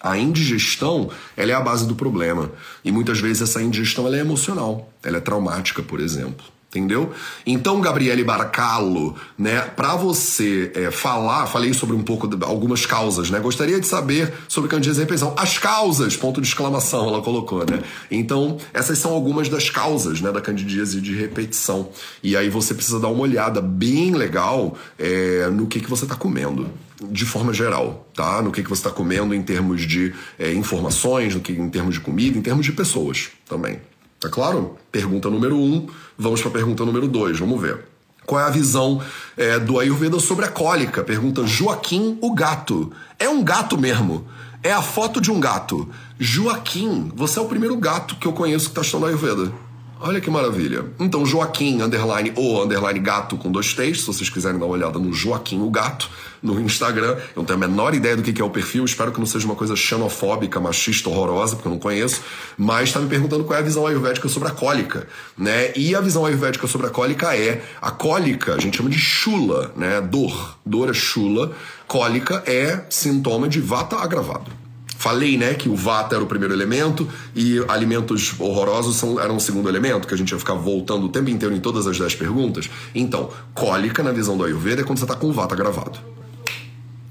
A 0.00 0.18
indigestão, 0.18 1.10
ela 1.36 1.52
é 1.52 1.54
a 1.54 1.60
base 1.60 1.86
do 1.86 1.94
problema. 1.94 2.50
E 2.84 2.90
muitas 2.90 3.20
vezes 3.20 3.42
essa 3.42 3.62
indigestão 3.62 4.04
ela 4.06 4.16
é 4.16 4.20
emocional. 4.20 4.92
Ela 5.02 5.18
é 5.18 5.20
traumática, 5.20 5.80
por 5.80 6.00
exemplo 6.00 6.44
entendeu? 6.74 7.12
Então, 7.46 7.80
Gabriele 7.80 8.24
Barcalo, 8.24 9.14
né, 9.38 9.60
para 9.60 9.94
você 9.94 10.72
é, 10.74 10.90
falar, 10.90 11.46
falei 11.46 11.72
sobre 11.72 11.94
um 11.94 12.02
pouco 12.02 12.26
de 12.26 12.44
algumas 12.44 12.84
causas, 12.84 13.30
né? 13.30 13.38
Gostaria 13.38 13.80
de 13.80 13.86
saber 13.86 14.32
sobre 14.48 14.68
candidíase 14.68 15.00
e 15.00 15.02
repetição. 15.04 15.34
As 15.36 15.58
causas, 15.58 16.16
ponto 16.16 16.40
de 16.40 16.48
exclamação, 16.48 17.08
ela 17.08 17.22
colocou, 17.22 17.60
né? 17.60 17.82
Então, 18.10 18.58
essas 18.72 18.98
são 18.98 19.12
algumas 19.12 19.48
das 19.48 19.70
causas, 19.70 20.20
né, 20.20 20.32
da 20.32 20.40
candidíase 20.40 21.00
de 21.00 21.14
repetição. 21.14 21.90
E 22.22 22.36
aí 22.36 22.48
você 22.48 22.74
precisa 22.74 22.98
dar 22.98 23.08
uma 23.08 23.22
olhada 23.22 23.60
bem 23.60 24.12
legal 24.12 24.76
é, 24.98 25.48
no 25.50 25.66
que, 25.66 25.80
que 25.80 25.88
você 25.88 26.04
está 26.04 26.16
comendo 26.16 26.68
de 27.10 27.24
forma 27.24 27.52
geral, 27.52 28.08
tá? 28.14 28.40
No 28.40 28.50
que, 28.50 28.62
que 28.62 28.68
você 28.68 28.80
está 28.80 28.90
comendo 28.90 29.34
em 29.34 29.42
termos 29.42 29.82
de 29.82 30.14
é, 30.38 30.52
informações, 30.52 31.34
no 31.34 31.40
que, 31.40 31.52
em 31.52 31.68
termos 31.68 31.94
de 31.94 32.00
comida, 32.00 32.38
em 32.38 32.42
termos 32.42 32.64
de 32.64 32.72
pessoas 32.72 33.30
também. 33.46 33.80
Tá 34.24 34.30
claro? 34.30 34.78
Pergunta 34.90 35.28
número 35.28 35.54
um. 35.54 35.86
Vamos 36.16 36.40
para 36.40 36.48
a 36.48 36.52
pergunta 36.54 36.82
número 36.82 37.06
dois. 37.06 37.38
Vamos 37.38 37.60
ver. 37.60 37.84
Qual 38.24 38.40
é 38.40 38.44
a 38.44 38.48
visão 38.48 39.02
é, 39.36 39.58
do 39.58 39.78
Ayurveda 39.78 40.18
sobre 40.18 40.46
a 40.46 40.48
cólica? 40.48 41.04
Pergunta 41.04 41.46
Joaquim 41.46 42.16
o 42.22 42.32
gato. 42.34 42.90
É 43.18 43.28
um 43.28 43.44
gato 43.44 43.76
mesmo. 43.76 44.26
É 44.62 44.72
a 44.72 44.80
foto 44.80 45.20
de 45.20 45.30
um 45.30 45.38
gato. 45.38 45.86
Joaquim, 46.18 47.12
você 47.14 47.38
é 47.38 47.42
o 47.42 47.48
primeiro 47.48 47.76
gato 47.76 48.16
que 48.16 48.26
eu 48.26 48.32
conheço 48.32 48.64
que 48.64 48.70
está 48.70 48.80
estudando 48.80 49.08
Ayurveda. 49.08 49.52
Olha 50.00 50.20
que 50.20 50.28
maravilha. 50.28 50.84
Então, 50.98 51.24
Joaquim, 51.24 51.80
underline, 51.80 52.32
ou 52.34 52.62
underline 52.62 52.98
gato 52.98 53.36
com 53.36 53.50
dois 53.50 53.72
T's, 53.72 54.00
se 54.00 54.06
vocês 54.06 54.28
quiserem 54.28 54.58
dar 54.58 54.66
uma 54.66 54.74
olhada 54.74 54.98
no 54.98 55.12
Joaquim 55.12 55.60
o 55.62 55.70
Gato, 55.70 56.10
no 56.42 56.60
Instagram. 56.60 57.16
Eu 57.34 57.36
não 57.36 57.44
tenho 57.44 57.56
a 57.58 57.66
menor 57.66 57.94
ideia 57.94 58.16
do 58.16 58.22
que 58.22 58.40
é 58.40 58.44
o 58.44 58.50
perfil, 58.50 58.84
espero 58.84 59.10
que 59.10 59.18
não 59.18 59.26
seja 59.26 59.46
uma 59.46 59.54
coisa 59.54 59.74
xenofóbica, 59.74 60.60
machista, 60.60 61.08
horrorosa, 61.08 61.56
porque 61.56 61.68
eu 61.68 61.72
não 61.72 61.78
conheço, 61.78 62.20
mas 62.58 62.90
está 62.90 63.00
me 63.00 63.08
perguntando 63.08 63.44
qual 63.44 63.56
é 63.56 63.62
a 63.62 63.64
visão 63.64 63.86
ayurvédica 63.86 64.28
sobre 64.28 64.48
a 64.48 64.52
cólica, 64.52 65.06
né? 65.38 65.72
E 65.74 65.94
a 65.94 66.00
visão 66.00 66.26
ayurvédica 66.26 66.66
sobre 66.66 66.86
a 66.86 66.90
cólica 66.90 67.34
é, 67.34 67.64
a 67.80 67.90
cólica 67.90 68.54
a 68.54 68.60
gente 68.60 68.76
chama 68.76 68.90
de 68.90 68.98
chula, 68.98 69.72
né? 69.74 70.00
Dor. 70.02 70.58
Dor 70.66 70.90
é 70.90 70.94
chula, 70.94 71.52
cólica 71.86 72.42
é 72.46 72.84
sintoma 72.90 73.48
de 73.48 73.60
vata 73.60 73.96
agravado. 73.96 74.63
Falei, 75.04 75.36
né, 75.36 75.52
que 75.52 75.68
o 75.68 75.76
vata 75.76 76.14
era 76.14 76.24
o 76.24 76.26
primeiro 76.26 76.54
elemento 76.54 77.06
e 77.36 77.62
alimentos 77.68 78.34
horrorosos 78.40 78.96
são, 78.96 79.20
eram 79.20 79.36
o 79.36 79.40
segundo 79.40 79.68
elemento, 79.68 80.08
que 80.08 80.14
a 80.14 80.16
gente 80.16 80.30
ia 80.30 80.38
ficar 80.38 80.54
voltando 80.54 81.04
o 81.04 81.08
tempo 81.10 81.28
inteiro 81.28 81.54
em 81.54 81.60
todas 81.60 81.86
as 81.86 81.98
dez 81.98 82.14
perguntas. 82.14 82.70
Então, 82.94 83.28
cólica, 83.52 84.02
na 84.02 84.12
visão 84.12 84.34
do 84.34 84.44
Ayurveda, 84.44 84.80
é 84.80 84.84
quando 84.84 84.96
você 84.96 85.04
está 85.04 85.14
com 85.14 85.26
o 85.26 85.32
vata 85.34 85.54
gravado. 85.54 85.98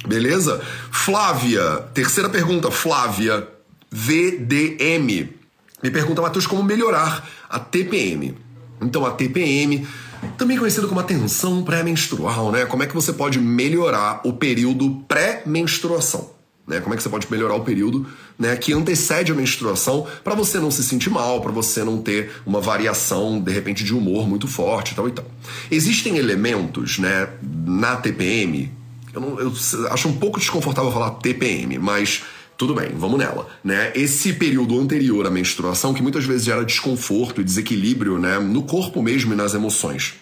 Beleza? 0.07 0.59
Flávia, 0.89 1.85
terceira 1.93 2.29
pergunta, 2.29 2.71
Flávia, 2.71 3.47
VDM. 3.91 5.29
Me 5.83 5.91
pergunta, 5.91 6.19
Matheus, 6.19 6.47
como 6.47 6.63
melhorar 6.63 7.29
a 7.47 7.59
TPM? 7.59 8.35
Então, 8.81 9.05
a 9.05 9.11
TPM, 9.11 9.87
também 10.35 10.57
conhecida 10.57 10.87
como 10.87 10.99
a 10.99 11.03
tensão 11.03 11.63
pré-menstrual, 11.63 12.51
né? 12.51 12.65
Como 12.65 12.81
é 12.81 12.87
que 12.87 12.95
você 12.95 13.13
pode 13.13 13.37
melhorar 13.39 14.21
o 14.23 14.33
período 14.33 15.03
pré-menstruação? 15.07 16.33
Né? 16.67 16.79
Como 16.79 16.93
é 16.93 16.97
que 16.97 17.03
você 17.03 17.09
pode 17.09 17.27
melhorar 17.29 17.55
o 17.55 17.61
período 17.61 18.07
né, 18.39 18.55
que 18.55 18.73
antecede 18.73 19.31
a 19.31 19.35
menstruação 19.35 20.07
para 20.23 20.33
você 20.33 20.59
não 20.59 20.71
se 20.71 20.83
sentir 20.83 21.09
mal, 21.09 21.41
para 21.41 21.51
você 21.51 21.83
não 21.83 22.01
ter 22.01 22.31
uma 22.45 22.61
variação 22.61 23.39
de 23.39 23.51
repente 23.51 23.83
de 23.83 23.93
humor 23.93 24.27
muito 24.27 24.47
forte 24.47 24.95
tal 24.95 25.07
e 25.07 25.11
tal. 25.11 25.25
Existem 25.69 26.17
elementos 26.17 26.99
né, 26.99 27.27
na 27.65 27.97
TPM, 27.97 28.71
eu, 29.13 29.21
não, 29.21 29.39
eu 29.39 29.53
acho 29.91 30.07
um 30.07 30.13
pouco 30.13 30.39
desconfortável 30.39 30.91
falar 30.91 31.11
TPM, 31.11 31.77
mas 31.77 32.23
tudo 32.57 32.73
bem, 32.73 32.91
vamos 32.95 33.19
nela. 33.19 33.47
Né? 33.63 33.91
Esse 33.95 34.33
período 34.33 34.79
anterior 34.79 35.25
à 35.27 35.29
menstruação, 35.29 35.93
que 35.93 36.01
muitas 36.01 36.25
vezes 36.25 36.45
gera 36.45 36.63
desconforto 36.63 37.41
e 37.41 37.43
desequilíbrio 37.43 38.17
né, 38.17 38.39
no 38.39 38.63
corpo 38.63 39.01
mesmo 39.01 39.33
e 39.33 39.35
nas 39.35 39.53
emoções 39.53 40.15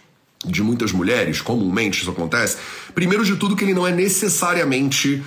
de 0.44 0.64
muitas 0.64 0.92
mulheres, 0.92 1.40
comumente 1.40 2.02
isso 2.02 2.10
acontece, 2.10 2.58
primeiro 2.96 3.24
de 3.24 3.36
tudo 3.36 3.56
que 3.56 3.64
ele 3.64 3.76
não 3.76 3.86
é 3.86 3.92
necessariamente 3.92 5.22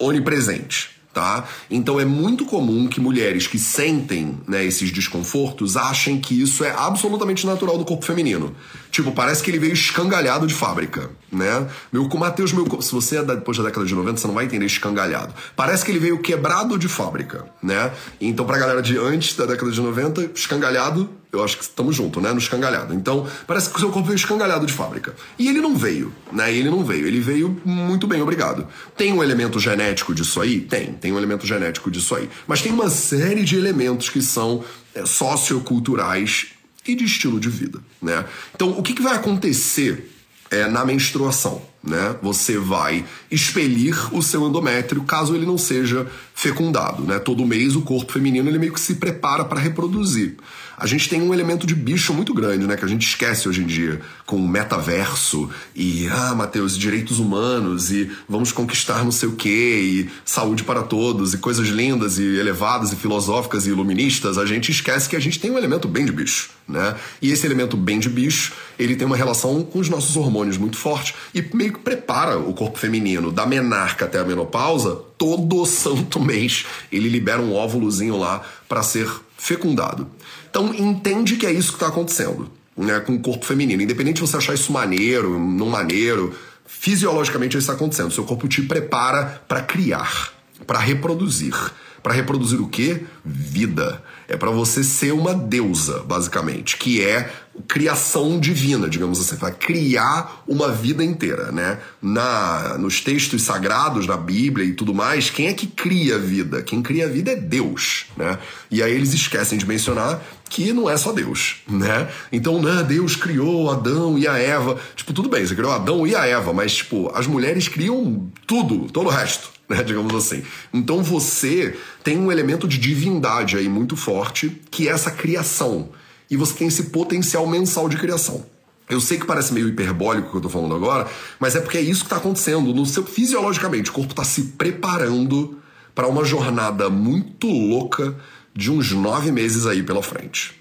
onipresente. 0.00 1.00
Tá? 1.12 1.44
Então 1.68 1.98
é 1.98 2.04
muito 2.04 2.44
comum 2.44 2.86
que 2.86 3.00
mulheres 3.00 3.48
que 3.48 3.58
sentem 3.58 4.38
né, 4.46 4.64
esses 4.64 4.92
desconfortos 4.92 5.76
achem 5.76 6.20
que 6.20 6.40
isso 6.40 6.62
é 6.62 6.70
absolutamente 6.70 7.44
natural 7.44 7.76
do 7.76 7.84
corpo 7.84 8.04
feminino. 8.04 8.54
Tipo, 8.90 9.12
parece 9.12 9.42
que 9.42 9.50
ele 9.50 9.58
veio 9.58 9.72
escangalhado 9.72 10.46
de 10.46 10.54
fábrica, 10.54 11.10
né? 11.30 11.66
Meu, 11.92 12.08
Matheus, 12.08 12.52
meu, 12.52 12.66
se 12.82 12.92
você 12.92 13.18
é 13.18 13.22
depois 13.22 13.56
da 13.56 13.64
década 13.64 13.86
de 13.86 13.94
90, 13.94 14.18
você 14.18 14.26
não 14.26 14.34
vai 14.34 14.44
entender 14.44 14.66
escangalhado. 14.66 15.34
Parece 15.54 15.84
que 15.84 15.90
ele 15.90 16.00
veio 16.00 16.18
quebrado 16.18 16.78
de 16.78 16.88
fábrica, 16.88 17.46
né? 17.62 17.92
Então, 18.20 18.44
pra 18.44 18.58
galera 18.58 18.82
de 18.82 18.98
antes 18.98 19.36
da 19.36 19.46
década 19.46 19.70
de 19.70 19.80
90, 19.80 20.30
escangalhado 20.34 21.08
eu 21.32 21.44
acho 21.44 21.58
que 21.58 21.62
estamos 21.62 21.94
juntos, 21.94 22.20
né? 22.22 22.32
No 22.32 22.38
escangalhado. 22.38 22.92
Então, 22.92 23.26
parece 23.46 23.70
que 23.70 23.76
o 23.76 23.78
seu 23.78 23.90
corpo 23.90 24.08
veio 24.08 24.16
escangalhado 24.16 24.66
de 24.66 24.72
fábrica. 24.72 25.14
E 25.38 25.48
ele 25.48 25.60
não 25.60 25.76
veio, 25.76 26.12
né? 26.32 26.52
Ele 26.52 26.68
não 26.68 26.84
veio. 26.84 27.06
Ele 27.06 27.20
veio 27.20 27.60
muito 27.64 28.06
bem, 28.06 28.20
obrigado. 28.20 28.66
Tem 28.96 29.12
um 29.12 29.22
elemento 29.22 29.60
genético 29.60 30.12
disso 30.12 30.40
aí? 30.40 30.60
Tem. 30.60 30.92
Tem 30.92 31.12
um 31.12 31.18
elemento 31.18 31.46
genético 31.46 31.90
disso 31.90 32.16
aí. 32.16 32.28
Mas 32.48 32.62
tem 32.62 32.72
uma 32.72 32.90
série 32.90 33.44
de 33.44 33.56
elementos 33.56 34.08
que 34.08 34.20
são 34.20 34.64
é, 34.92 35.06
socioculturais 35.06 36.48
e 36.90 36.94
de 36.94 37.04
estilo 37.04 37.40
de 37.40 37.48
vida, 37.48 37.80
né? 38.00 38.24
Então, 38.54 38.70
o 38.70 38.82
que, 38.82 38.94
que 38.94 39.02
vai 39.02 39.16
acontecer 39.16 40.10
é, 40.50 40.68
na 40.68 40.84
menstruação? 40.84 41.62
Né? 41.82 42.14
Você 42.22 42.58
vai 42.58 43.06
expelir 43.30 44.14
o 44.14 44.22
seu 44.22 44.46
endométrio 44.46 45.02
caso 45.02 45.34
ele 45.34 45.46
não 45.46 45.56
seja 45.56 46.06
fecundado, 46.34 47.04
né? 47.04 47.18
Todo 47.18 47.46
mês 47.46 47.74
o 47.74 47.80
corpo 47.80 48.12
feminino 48.12 48.50
ele 48.50 48.58
meio 48.58 48.74
que 48.74 48.80
se 48.80 48.96
prepara 48.96 49.46
para 49.46 49.58
reproduzir 49.58 50.36
a 50.80 50.86
gente 50.86 51.08
tem 51.08 51.22
um 51.22 51.32
elemento 51.32 51.66
de 51.66 51.74
bicho 51.74 52.12
muito 52.12 52.34
grande, 52.34 52.66
né? 52.66 52.76
Que 52.76 52.84
a 52.84 52.88
gente 52.88 53.06
esquece 53.06 53.48
hoje 53.48 53.62
em 53.62 53.66
dia, 53.66 54.00
com 54.26 54.36
o 54.36 54.48
metaverso 54.48 55.50
e, 55.74 56.08
ah, 56.08 56.34
Matheus, 56.34 56.76
direitos 56.76 57.18
humanos 57.18 57.90
e 57.90 58.10
vamos 58.28 58.52
conquistar 58.52 59.04
não 59.04 59.12
sei 59.12 59.28
o 59.28 59.36
quê, 59.36 59.80
e 59.82 60.10
saúde 60.24 60.64
para 60.64 60.82
todos, 60.82 61.34
e 61.34 61.38
coisas 61.38 61.68
lindas 61.68 62.18
e 62.18 62.24
elevadas 62.24 62.92
e 62.92 62.96
filosóficas 62.96 63.66
e 63.66 63.70
iluministas, 63.70 64.38
a 64.38 64.46
gente 64.46 64.70
esquece 64.70 65.08
que 65.08 65.16
a 65.16 65.20
gente 65.20 65.38
tem 65.38 65.50
um 65.50 65.58
elemento 65.58 65.86
bem 65.86 66.04
de 66.04 66.12
bicho, 66.12 66.50
né? 66.68 66.96
E 67.20 67.30
esse 67.30 67.46
elemento 67.46 67.76
bem 67.76 67.98
de 67.98 68.08
bicho, 68.08 68.52
ele 68.78 68.96
tem 68.96 69.06
uma 69.06 69.16
relação 69.16 69.62
com 69.62 69.78
os 69.78 69.88
nossos 69.88 70.16
hormônios 70.16 70.56
muito 70.56 70.76
forte 70.76 71.14
e 71.34 71.42
meio 71.54 71.70
ele 71.70 71.78
prepara 71.78 72.38
o 72.38 72.52
corpo 72.52 72.78
feminino 72.78 73.30
da 73.30 73.46
menarca 73.46 74.04
até 74.04 74.18
a 74.18 74.24
menopausa, 74.24 74.96
todo 75.16 75.64
santo 75.64 76.18
mês 76.20 76.66
ele 76.90 77.08
libera 77.08 77.40
um 77.40 77.54
óvulozinho 77.54 78.18
lá 78.18 78.42
para 78.68 78.82
ser 78.82 79.08
fecundado. 79.40 80.06
Então 80.50 80.74
entende 80.74 81.36
que 81.36 81.46
é 81.46 81.52
isso 81.52 81.70
que 81.70 81.76
está 81.76 81.88
acontecendo 81.88 82.50
né, 82.76 83.00
com 83.00 83.14
o 83.14 83.20
corpo 83.20 83.44
feminino. 83.44 83.82
Independente 83.82 84.16
de 84.16 84.20
você 84.20 84.36
achar 84.36 84.54
isso 84.54 84.70
maneiro, 84.70 85.38
não 85.38 85.66
maneiro, 85.66 86.34
fisiologicamente 86.66 87.56
isso 87.56 87.64
está 87.64 87.72
acontecendo. 87.72 88.10
Seu 88.10 88.24
corpo 88.24 88.46
te 88.46 88.62
prepara 88.62 89.42
para 89.48 89.62
criar, 89.62 90.32
para 90.66 90.78
reproduzir. 90.78 91.54
Para 92.02 92.14
reproduzir 92.14 92.60
o 92.60 92.68
quê? 92.68 93.02
Vida. 93.24 94.02
É 94.26 94.36
para 94.36 94.50
você 94.50 94.82
ser 94.82 95.12
uma 95.12 95.34
deusa, 95.34 96.02
basicamente, 96.02 96.78
que 96.78 97.02
é 97.02 97.30
criação 97.66 98.38
divina, 98.38 98.88
digamos 98.88 99.20
assim, 99.20 99.36
para 99.36 99.50
criar 99.50 100.42
uma 100.46 100.70
vida 100.70 101.04
inteira, 101.04 101.50
né? 101.52 101.78
Na 102.00 102.76
nos 102.78 103.00
textos 103.00 103.42
sagrados 103.42 104.06
da 104.06 104.16
Bíblia 104.16 104.64
e 104.64 104.72
tudo 104.72 104.94
mais, 104.94 105.30
quem 105.30 105.48
é 105.48 105.52
que 105.52 105.66
cria 105.66 106.16
a 106.16 106.18
vida? 106.18 106.62
Quem 106.62 106.82
cria 106.82 107.06
a 107.06 107.08
vida 107.08 107.32
é 107.32 107.36
Deus, 107.36 108.06
né? 108.16 108.38
E 108.70 108.82
aí 108.82 108.92
eles 108.92 109.12
esquecem 109.12 109.58
de 109.58 109.66
mencionar 109.66 110.22
que 110.48 110.72
não 110.72 110.90
é 110.90 110.96
só 110.96 111.12
Deus, 111.12 111.62
né? 111.68 112.08
Então, 112.32 112.60
né, 112.60 112.82
Deus 112.82 113.14
criou 113.14 113.70
Adão 113.70 114.18
e 114.18 114.26
a 114.26 114.36
Eva. 114.36 114.78
Tipo, 114.96 115.12
tudo 115.12 115.28
bem, 115.28 115.46
você 115.46 115.54
criou 115.54 115.70
Adão 115.70 116.06
e 116.06 116.14
a 116.14 116.26
Eva, 116.26 116.52
mas 116.52 116.76
tipo, 116.76 117.10
as 117.14 117.26
mulheres 117.26 117.68
criam 117.68 118.28
tudo, 118.46 118.90
todo 118.90 119.06
o 119.06 119.10
resto 119.10 119.50
né, 119.70 119.84
digamos 119.84 120.12
assim. 120.14 120.42
Então 120.74 121.02
você 121.02 121.76
tem 122.02 122.18
um 122.18 122.32
elemento 122.32 122.66
de 122.66 122.76
divindade 122.76 123.56
aí 123.56 123.68
muito 123.68 123.96
forte, 123.96 124.60
que 124.70 124.88
é 124.88 124.90
essa 124.90 125.12
criação. 125.12 125.90
E 126.30 126.36
você 126.36 126.54
tem 126.54 126.68
esse 126.68 126.84
potencial 126.84 127.46
mensal 127.46 127.88
de 127.88 127.96
criação. 127.96 128.46
Eu 128.88 129.00
sei 129.00 129.18
que 129.18 129.26
parece 129.26 129.52
meio 129.52 129.68
hiperbólico 129.68 130.28
o 130.28 130.30
que 130.32 130.36
eu 130.38 130.40
tô 130.40 130.48
falando 130.48 130.74
agora, 130.74 131.08
mas 131.38 131.54
é 131.54 131.60
porque 131.60 131.78
é 131.78 131.80
isso 131.80 132.00
que 132.00 132.06
está 132.06 132.16
acontecendo. 132.16 132.72
No 132.74 132.86
seu, 132.86 133.04
fisiologicamente, 133.04 133.90
o 133.90 133.92
corpo 133.92 134.12
está 134.12 134.24
se 134.24 134.42
preparando 134.42 135.58
para 135.94 136.08
uma 136.08 136.24
jornada 136.24 136.88
muito 136.90 137.46
louca 137.46 138.16
de 138.54 138.70
uns 138.70 138.92
nove 138.92 139.30
meses 139.30 139.66
aí 139.66 139.82
pela 139.82 140.02
frente. 140.02 140.60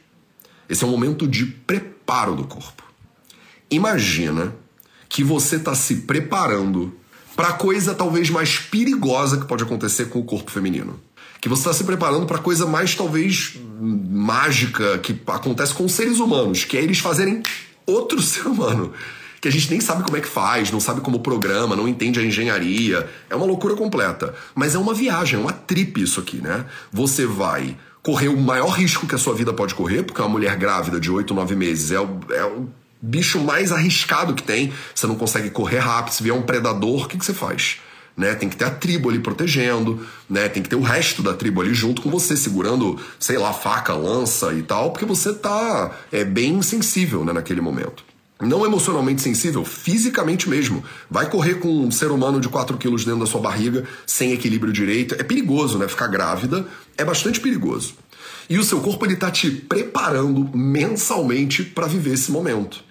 Esse 0.67 0.83
é 0.83 0.87
um 0.87 0.91
momento 0.91 1.27
de 1.27 1.45
preparo 1.45 2.35
do 2.35 2.43
corpo. 2.45 2.83
Imagina 3.71 4.53
que 5.07 5.23
você 5.23 5.55
está 5.55 5.73
se 5.73 5.95
preparando 6.01 6.93
para 7.35 7.49
a 7.49 7.53
coisa 7.53 7.95
talvez 7.95 8.29
mais 8.29 8.59
perigosa 8.59 9.37
que 9.37 9.45
pode 9.45 9.63
acontecer 9.63 10.09
com 10.09 10.19
o 10.19 10.23
corpo 10.23 10.51
feminino. 10.51 10.99
Que 11.41 11.47
você 11.47 11.61
está 11.61 11.73
se 11.73 11.83
preparando 11.83 12.25
para 12.25 12.37
coisa 12.37 12.65
mais 12.65 12.95
talvez 12.95 13.57
mágica 13.79 14.97
que 14.99 15.17
acontece 15.27 15.73
com 15.73 15.87
seres 15.87 16.19
humanos, 16.19 16.65
que 16.65 16.77
é 16.77 16.81
eles 16.81 16.99
fazerem 16.99 17.41
outro 17.85 18.21
ser 18.23 18.47
humano. 18.47 18.93
Que 19.41 19.47
a 19.47 19.51
gente 19.51 19.69
nem 19.71 19.79
sabe 19.79 20.03
como 20.03 20.17
é 20.17 20.21
que 20.21 20.27
faz, 20.27 20.69
não 20.69 20.81
sabe 20.81 20.99
como 20.99 21.21
programa, 21.21 21.73
não 21.73 21.87
entende 21.87 22.19
a 22.19 22.23
engenharia. 22.23 23.09
É 23.29 23.35
uma 23.35 23.45
loucura 23.45 23.73
completa. 23.73 24.35
Mas 24.53 24.75
é 24.75 24.77
uma 24.77 24.93
viagem, 24.93 25.39
é 25.39 25.41
uma 25.41 25.53
trip 25.53 26.01
isso 26.01 26.19
aqui, 26.19 26.41
né? 26.41 26.65
Você 26.91 27.25
vai 27.25 27.77
correr 28.03 28.27
o 28.27 28.37
maior 28.37 28.71
risco 28.71 29.07
que 29.07 29.15
a 29.15 29.17
sua 29.17 29.33
vida 29.33 29.53
pode 29.53 29.75
correr, 29.75 30.03
porque 30.03 30.21
uma 30.21 30.29
mulher 30.29 30.57
grávida 30.57 30.99
de 30.99 31.09
8, 31.09 31.33
9 31.33 31.55
meses 31.55 31.91
é 31.91 31.99
o, 31.99 32.19
é 32.31 32.43
o 32.43 32.67
bicho 33.01 33.39
mais 33.39 33.71
arriscado 33.71 34.33
que 34.33 34.43
tem. 34.43 34.73
Você 34.93 35.07
não 35.07 35.15
consegue 35.15 35.49
correr 35.49 35.79
rápido. 35.79 36.13
Se 36.13 36.23
vier 36.23 36.35
um 36.35 36.41
predador, 36.41 37.05
o 37.05 37.07
que, 37.07 37.17
que 37.17 37.25
você 37.25 37.33
faz? 37.33 37.79
Né? 38.19 38.35
Tem 38.35 38.49
que 38.49 38.57
ter 38.57 38.65
a 38.65 38.69
tribo 38.69 39.09
ali 39.09 39.19
protegendo, 39.19 40.05
né? 40.29 40.49
Tem 40.49 40.61
que 40.61 40.67
ter 40.67 40.75
o 40.75 40.81
resto 40.81 41.23
da 41.23 41.33
tribo 41.33 41.61
ali 41.61 41.73
junto 41.73 42.01
com 42.01 42.09
você, 42.09 42.35
segurando, 42.35 42.99
sei 43.17 43.37
lá, 43.37 43.53
faca, 43.53 43.93
lança 43.93 44.53
e 44.53 44.61
tal, 44.61 44.91
porque 44.91 45.05
você 45.05 45.33
tá 45.33 45.97
é, 46.11 46.25
bem 46.25 46.61
sensível 46.61 47.23
né, 47.23 47.31
naquele 47.31 47.61
momento. 47.61 48.03
Não 48.41 48.65
emocionalmente 48.65 49.21
sensível, 49.21 49.63
fisicamente 49.63 50.49
mesmo. 50.49 50.83
Vai 51.09 51.29
correr 51.29 51.55
com 51.55 51.69
um 51.69 51.89
ser 51.91 52.11
humano 52.11 52.41
de 52.41 52.49
4 52.49 52.77
quilos 52.77 53.05
dentro 53.05 53.21
da 53.21 53.25
sua 53.25 53.39
barriga, 53.39 53.85
sem 54.05 54.33
equilíbrio 54.33 54.73
direito. 54.73 55.15
É 55.15 55.23
perigoso, 55.23 55.77
né? 55.77 55.87
Ficar 55.87 56.07
grávida 56.07 56.67
é 56.97 57.05
bastante 57.05 57.39
perigoso. 57.39 57.93
E 58.49 58.57
o 58.57 58.63
seu 58.65 58.81
corpo 58.81 59.05
ele 59.05 59.15
tá 59.15 59.31
te 59.31 59.49
preparando 59.49 60.49
mensalmente 60.53 61.63
para 61.63 61.87
viver 61.87 62.15
esse 62.15 62.33
momento. 62.33 62.83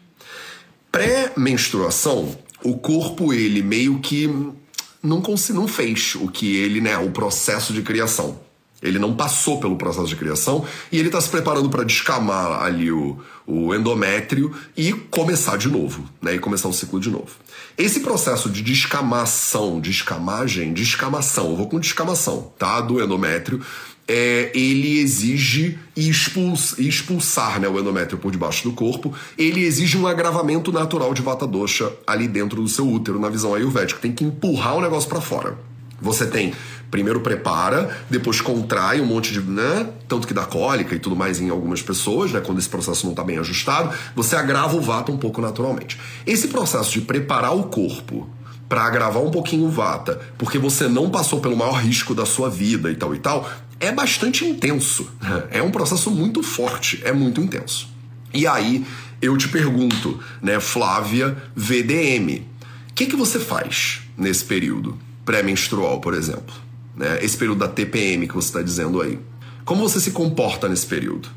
Pré-menstruação, 0.91 2.35
o 2.65 2.79
corpo 2.79 3.31
ele 3.35 3.63
meio 3.63 3.99
que 4.01 4.55
não, 5.03 5.23
não 5.51 5.69
fez 5.69 6.15
o 6.17 6.29
que 6.29 6.57
ele, 6.57 6.81
né, 6.81 6.97
o 6.99 7.11
processo 7.11 7.73
de 7.73 7.83
criação. 7.83 8.41
Ele 8.81 8.99
não 8.99 9.15
passou 9.15 9.59
pelo 9.59 9.77
processo 9.77 10.07
de 10.07 10.15
criação 10.15 10.65
e 10.93 10.99
ele 10.99 11.09
está 11.09 11.21
se 11.21 11.29
preparando 11.29 11.69
para 11.69 11.83
descamar 11.83 12.63
ali 12.63 12.93
o, 12.93 13.19
o 13.45 13.75
endométrio 13.75 14.55
e 14.77 14.93
começar 14.93 15.57
de 15.57 15.69
novo, 15.69 16.09
né? 16.23 16.37
E 16.37 16.39
começar 16.39 16.69
o 16.69 16.73
ciclo 16.73 17.01
de 17.01 17.11
novo. 17.11 17.31
Esse 17.77 18.01
processo 18.01 18.49
de 18.49 18.63
descamação, 18.63 19.81
descamagem, 19.81 20.73
descamação, 20.73 21.51
eu 21.51 21.57
vou 21.57 21.69
com 21.69 21.81
descamação, 21.81 22.53
tá? 22.57 22.81
Do 22.81 23.03
endométrio, 23.03 23.61
é, 24.09 24.51
ele 24.55 24.99
exige 24.99 25.79
expulsar 25.95 27.61
né, 27.61 27.69
o 27.69 27.79
endométrio 27.79 28.19
por 28.19 28.33
debaixo 28.33 28.65
do 28.65 28.73
corpo, 28.73 29.13
ele 29.37 29.61
exige 29.61 29.99
um 29.99 30.07
agravamento 30.07 30.73
natural 30.73 31.13
de 31.13 31.21
vata 31.21 31.47
dosha 31.47 31.93
ali 32.07 32.27
dentro 32.27 32.63
do 32.63 32.69
seu 32.69 32.89
útero, 32.89 33.21
na 33.21 33.29
visão 33.29 33.55
ayurvédica. 33.55 34.01
Tem 34.01 34.13
que 34.13 34.25
empurrar 34.25 34.77
o 34.77 34.81
negócio 34.81 35.09
para 35.09 35.21
fora. 35.21 35.59
Você 36.01 36.27
tem 36.27 36.55
primeiro 36.91 37.21
prepara, 37.21 37.99
depois 38.09 38.41
contrai 38.41 39.01
um 39.01 39.05
monte 39.05 39.33
de. 39.33 39.41
Né, 39.41 39.91
tanto 40.07 40.27
que 40.27 40.33
dá 40.33 40.47
cólica 40.47 40.95
e 40.95 40.99
tudo 40.99 41.15
mais 41.15 41.41
em 41.41 41.51
algumas 41.51 41.83
pessoas, 41.83 42.33
né, 42.33 42.41
quando 42.41 42.59
esse 42.59 42.69
processo 42.69 43.05
não 43.05 43.13
está 43.13 43.23
bem 43.23 43.37
ajustado, 43.39 43.95
você 44.15 44.37
agrava 44.37 44.75
o 44.75 44.81
vata 44.81 45.13
um 45.13 45.19
pouco 45.19 45.43
naturalmente. 45.43 45.99
Esse 46.27 46.49
processo 46.49 46.93
de 46.93 47.03
preparar 47.03 47.55
o 47.55 47.65
corpo 47.65 48.29
para 48.69 48.83
agravar 48.85 49.23
um 49.23 49.31
pouquinho 49.31 49.65
o 49.65 49.71
vata, 49.71 50.21
porque 50.37 50.59
você 50.59 50.89
não 50.89 51.11
passou 51.11 51.41
pelo 51.41 51.57
maior 51.57 51.81
risco 51.81 52.15
da 52.15 52.27
sua 52.27 52.51
vida 52.51 52.91
e 52.91 52.97
tal 52.97 53.15
e 53.15 53.19
tal, 53.19 53.49
é 53.81 53.93
bastante 53.93 54.45
intenso. 54.45 55.11
É 55.51 55.63
um 55.63 55.71
processo 55.71 56.11
muito 56.11 56.43
forte, 56.43 57.01
é 57.05 57.13
muito 57.13 57.41
intenso. 57.41 57.89
E 58.33 58.47
aí 58.47 58.85
eu 59.21 59.37
te 59.37 59.49
pergunto, 59.49 60.19
né, 60.43 60.61
Flávia 60.61 61.37
VDM, 61.55 62.43
o 62.91 62.95
que, 62.95 63.07
que 63.07 63.17
você 63.17 63.39
faz 63.39 64.03
nesse 64.17 64.45
período 64.45 64.99
pré-menstrual, 65.25 66.01
por 66.01 66.15
exemplo? 66.15 66.55
Né, 66.97 67.19
esse 67.23 67.37
período 67.37 67.59
da 67.59 67.69
TPM 67.69 68.27
que 68.27 68.35
você 68.35 68.49
está 68.49 68.63
dizendo 68.63 69.01
aí. 69.01 69.19
Como 69.65 69.89
você 69.89 70.01
se 70.01 70.11
comporta 70.11 70.69
nesse 70.69 70.87
período? 70.87 71.29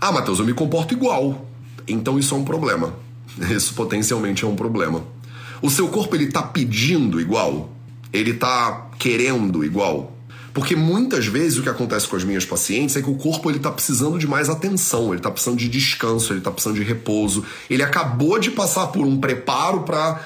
Ah, 0.00 0.10
Matheus, 0.10 0.38
eu 0.38 0.46
me 0.46 0.54
comporto 0.54 0.94
igual. 0.94 1.48
Então 1.86 2.18
isso 2.18 2.34
é 2.34 2.38
um 2.38 2.44
problema. 2.44 2.94
Isso 3.50 3.74
potencialmente 3.74 4.44
é 4.44 4.48
um 4.48 4.56
problema. 4.56 5.04
O 5.62 5.70
seu 5.70 5.88
corpo 5.88 6.14
ele 6.14 6.26
tá 6.26 6.42
pedindo 6.42 7.20
igual? 7.20 7.72
Ele 8.12 8.34
tá 8.34 8.90
querendo 8.98 9.64
igual? 9.64 10.11
Porque 10.52 10.76
muitas 10.76 11.26
vezes 11.26 11.58
o 11.58 11.62
que 11.62 11.68
acontece 11.68 12.06
com 12.06 12.16
as 12.16 12.24
minhas 12.24 12.44
pacientes 12.44 12.96
é 12.96 13.02
que 13.02 13.08
o 13.08 13.14
corpo 13.14 13.50
ele 13.50 13.58
tá 13.58 13.70
precisando 13.70 14.18
de 14.18 14.26
mais 14.26 14.48
atenção, 14.48 15.12
ele 15.12 15.22
tá 15.22 15.30
precisando 15.30 15.58
de 15.58 15.68
descanso, 15.68 16.32
ele 16.32 16.40
tá 16.40 16.50
precisando 16.50 16.76
de 16.76 16.82
repouso. 16.82 17.44
Ele 17.70 17.82
acabou 17.82 18.38
de 18.38 18.50
passar 18.50 18.88
por 18.88 19.06
um 19.06 19.18
preparo 19.18 19.82
para 19.82 20.20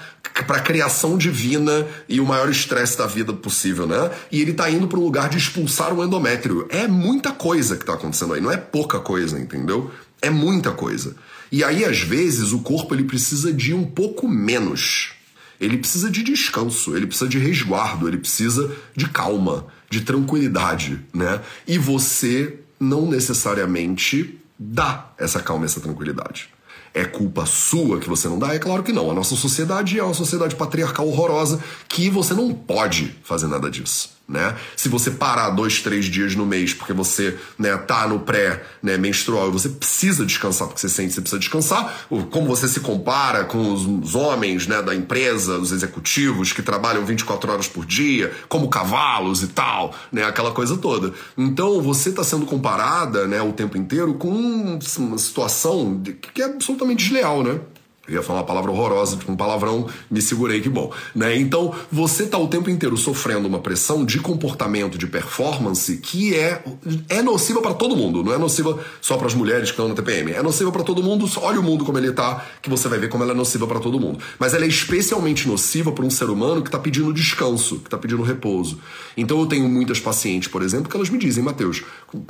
para 0.46 0.60
criação 0.60 1.16
divina 1.16 1.86
e 2.08 2.20
o 2.20 2.26
maior 2.26 2.50
estresse 2.50 2.98
da 2.98 3.06
vida 3.06 3.32
possível, 3.32 3.86
né? 3.86 4.10
E 4.30 4.42
ele 4.42 4.52
tá 4.52 4.68
indo 4.68 4.88
para 4.88 4.98
um 4.98 5.02
lugar 5.02 5.28
de 5.28 5.38
expulsar 5.38 5.94
o 5.94 6.04
endométrio. 6.04 6.66
É 6.68 6.86
muita 6.86 7.30
coisa 7.30 7.76
que 7.76 7.84
tá 7.84 7.94
acontecendo 7.94 8.34
aí, 8.34 8.40
não 8.40 8.50
é 8.50 8.56
pouca 8.56 8.98
coisa, 8.98 9.38
entendeu? 9.38 9.90
É 10.20 10.28
muita 10.28 10.72
coisa. 10.72 11.14
E 11.50 11.62
aí 11.62 11.84
às 11.84 12.00
vezes 12.00 12.52
o 12.52 12.58
corpo 12.58 12.94
ele 12.94 13.04
precisa 13.04 13.52
de 13.52 13.72
um 13.72 13.84
pouco 13.84 14.28
menos. 14.28 15.12
Ele 15.60 15.78
precisa 15.78 16.10
de 16.10 16.22
descanso, 16.22 16.94
ele 16.94 17.06
precisa 17.06 17.30
de 17.30 17.38
resguardo, 17.38 18.06
ele 18.06 18.18
precisa 18.18 18.70
de 18.94 19.08
calma, 19.08 19.66
de 19.90 20.00
tranquilidade, 20.00 21.00
né? 21.14 21.40
E 21.66 21.78
você 21.78 22.58
não 22.78 23.06
necessariamente 23.06 24.38
dá 24.58 25.12
essa 25.18 25.40
calma, 25.40 25.64
essa 25.64 25.80
tranquilidade. 25.80 26.48
É 26.92 27.04
culpa 27.04 27.44
sua 27.44 28.00
que 28.00 28.08
você 28.08 28.26
não 28.26 28.38
dá? 28.38 28.54
É 28.54 28.58
claro 28.58 28.82
que 28.82 28.92
não. 28.92 29.10
A 29.10 29.14
nossa 29.14 29.36
sociedade 29.36 29.98
é 29.98 30.02
uma 30.02 30.14
sociedade 30.14 30.56
patriarcal 30.56 31.06
horrorosa 31.06 31.62
que 31.88 32.08
você 32.08 32.32
não 32.32 32.54
pode 32.54 33.14
fazer 33.22 33.46
nada 33.46 33.70
disso 33.70 34.15
né? 34.28 34.56
Se 34.76 34.88
você 34.88 35.10
parar 35.10 35.50
dois, 35.50 35.80
três 35.80 36.06
dias 36.06 36.34
no 36.34 36.44
mês 36.44 36.74
porque 36.74 36.92
você 36.92 37.38
né, 37.56 37.76
tá 37.76 38.08
no 38.08 38.20
pré-menstrual 38.20 39.44
né, 39.44 39.48
e 39.50 39.52
você 39.52 39.68
precisa 39.68 40.26
descansar 40.26 40.66
porque 40.66 40.80
você 40.80 40.88
sente 40.88 41.08
que 41.08 41.14
você 41.14 41.20
precisa 41.20 41.38
descansar, 41.38 42.06
como 42.30 42.46
você 42.46 42.66
se 42.66 42.80
compara 42.80 43.44
com 43.44 43.72
os, 43.72 44.14
homens 44.16 44.66
né, 44.66 44.82
da 44.82 44.94
empresa, 44.94 45.58
os 45.58 45.70
executivos 45.70 46.52
que 46.52 46.62
trabalham 46.62 47.04
24 47.04 47.52
horas 47.52 47.68
por 47.68 47.84
dia, 47.84 48.32
como 48.48 48.68
cavalos 48.68 49.42
e 49.42 49.48
tal, 49.48 49.94
né, 50.10 50.24
aquela 50.24 50.50
coisa 50.50 50.76
toda. 50.76 51.12
Então 51.36 51.80
você 51.80 52.08
está 52.08 52.24
sendo 52.24 52.46
comparada 52.46 53.26
né, 53.26 53.40
o 53.40 53.52
tempo 53.52 53.76
inteiro 53.76 54.14
com 54.14 54.30
uma 54.30 55.18
situação 55.18 56.02
que 56.34 56.42
é 56.42 56.46
absolutamente 56.46 57.04
desleal, 57.04 57.42
né? 57.42 57.60
Eu 58.08 58.14
ia 58.14 58.22
falar 58.22 58.40
uma 58.40 58.46
palavra 58.46 58.70
horrorosa, 58.70 59.16
tipo 59.16 59.32
um 59.32 59.36
palavrão, 59.36 59.88
me 60.10 60.22
segurei, 60.22 60.60
que 60.60 60.68
bom. 60.68 60.92
Né? 61.14 61.36
Então, 61.36 61.74
você 61.90 62.26
tá 62.26 62.38
o 62.38 62.46
tempo 62.46 62.70
inteiro 62.70 62.96
sofrendo 62.96 63.48
uma 63.48 63.58
pressão 63.58 64.04
de 64.04 64.20
comportamento, 64.20 64.96
de 64.96 65.06
performance, 65.06 65.96
que 65.98 66.34
é, 66.34 66.62
é 67.08 67.20
nociva 67.20 67.60
para 67.60 67.74
todo 67.74 67.96
mundo. 67.96 68.22
Não 68.22 68.32
é 68.32 68.38
nociva 68.38 68.78
só 69.00 69.16
para 69.16 69.26
as 69.26 69.34
mulheres 69.34 69.64
que 69.64 69.72
estão 69.72 69.88
na 69.88 69.94
TPM. 69.94 70.32
É 70.32 70.42
nociva 70.42 70.70
para 70.70 70.84
todo 70.84 71.02
mundo. 71.02 71.28
Olha 71.42 71.58
o 71.58 71.62
mundo 71.62 71.84
como 71.84 71.98
ele 71.98 72.12
tá, 72.12 72.46
que 72.62 72.70
você 72.70 72.88
vai 72.88 72.98
ver 72.98 73.08
como 73.08 73.24
ela 73.24 73.32
é 73.32 73.36
nociva 73.36 73.66
para 73.66 73.80
todo 73.80 73.98
mundo. 73.98 74.20
Mas 74.38 74.54
ela 74.54 74.64
é 74.64 74.68
especialmente 74.68 75.48
nociva 75.48 75.90
para 75.90 76.04
um 76.04 76.10
ser 76.10 76.30
humano 76.30 76.62
que 76.62 76.70
tá 76.70 76.78
pedindo 76.78 77.12
descanso, 77.12 77.80
que 77.80 77.90
tá 77.90 77.98
pedindo 77.98 78.22
repouso. 78.22 78.78
Então, 79.16 79.40
eu 79.40 79.46
tenho 79.46 79.68
muitas 79.68 79.98
pacientes, 79.98 80.48
por 80.48 80.62
exemplo, 80.62 80.88
que 80.88 80.96
elas 80.96 81.10
me 81.10 81.18
dizem, 81.18 81.42
Matheus, 81.42 81.82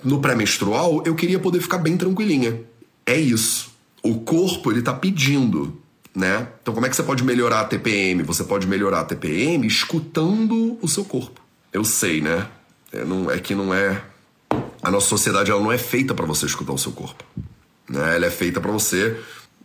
no 0.02 0.20
pré-menstrual 0.20 1.02
eu 1.04 1.14
queria 1.14 1.38
poder 1.38 1.60
ficar 1.60 1.78
bem 1.78 1.96
tranquilinha. 1.96 2.60
É 3.04 3.18
isso 3.18 3.75
o 4.10 4.20
corpo 4.20 4.70
ele 4.70 4.80
está 4.80 4.92
pedindo, 4.92 5.80
né? 6.14 6.48
Então 6.62 6.72
como 6.74 6.86
é 6.86 6.88
que 6.88 6.96
você 6.96 7.02
pode 7.02 7.24
melhorar 7.24 7.60
a 7.60 7.64
TPM? 7.64 8.22
Você 8.22 8.44
pode 8.44 8.66
melhorar 8.66 9.00
a 9.00 9.04
TPM 9.04 9.66
escutando 9.66 10.78
o 10.80 10.88
seu 10.88 11.04
corpo. 11.04 11.40
Eu 11.72 11.84
sei, 11.84 12.20
né? 12.20 12.46
É, 12.92 13.04
não, 13.04 13.30
é 13.30 13.38
que 13.38 13.54
não 13.54 13.72
é 13.74 14.02
a 14.82 14.90
nossa 14.90 15.08
sociedade 15.08 15.50
ela 15.50 15.60
não 15.60 15.72
é 15.72 15.78
feita 15.78 16.14
para 16.14 16.24
você 16.24 16.46
escutar 16.46 16.72
o 16.72 16.78
seu 16.78 16.92
corpo, 16.92 17.24
né? 17.88 18.16
Ela 18.16 18.26
é 18.26 18.30
feita 18.30 18.60
para 18.60 18.70
você 18.70 19.16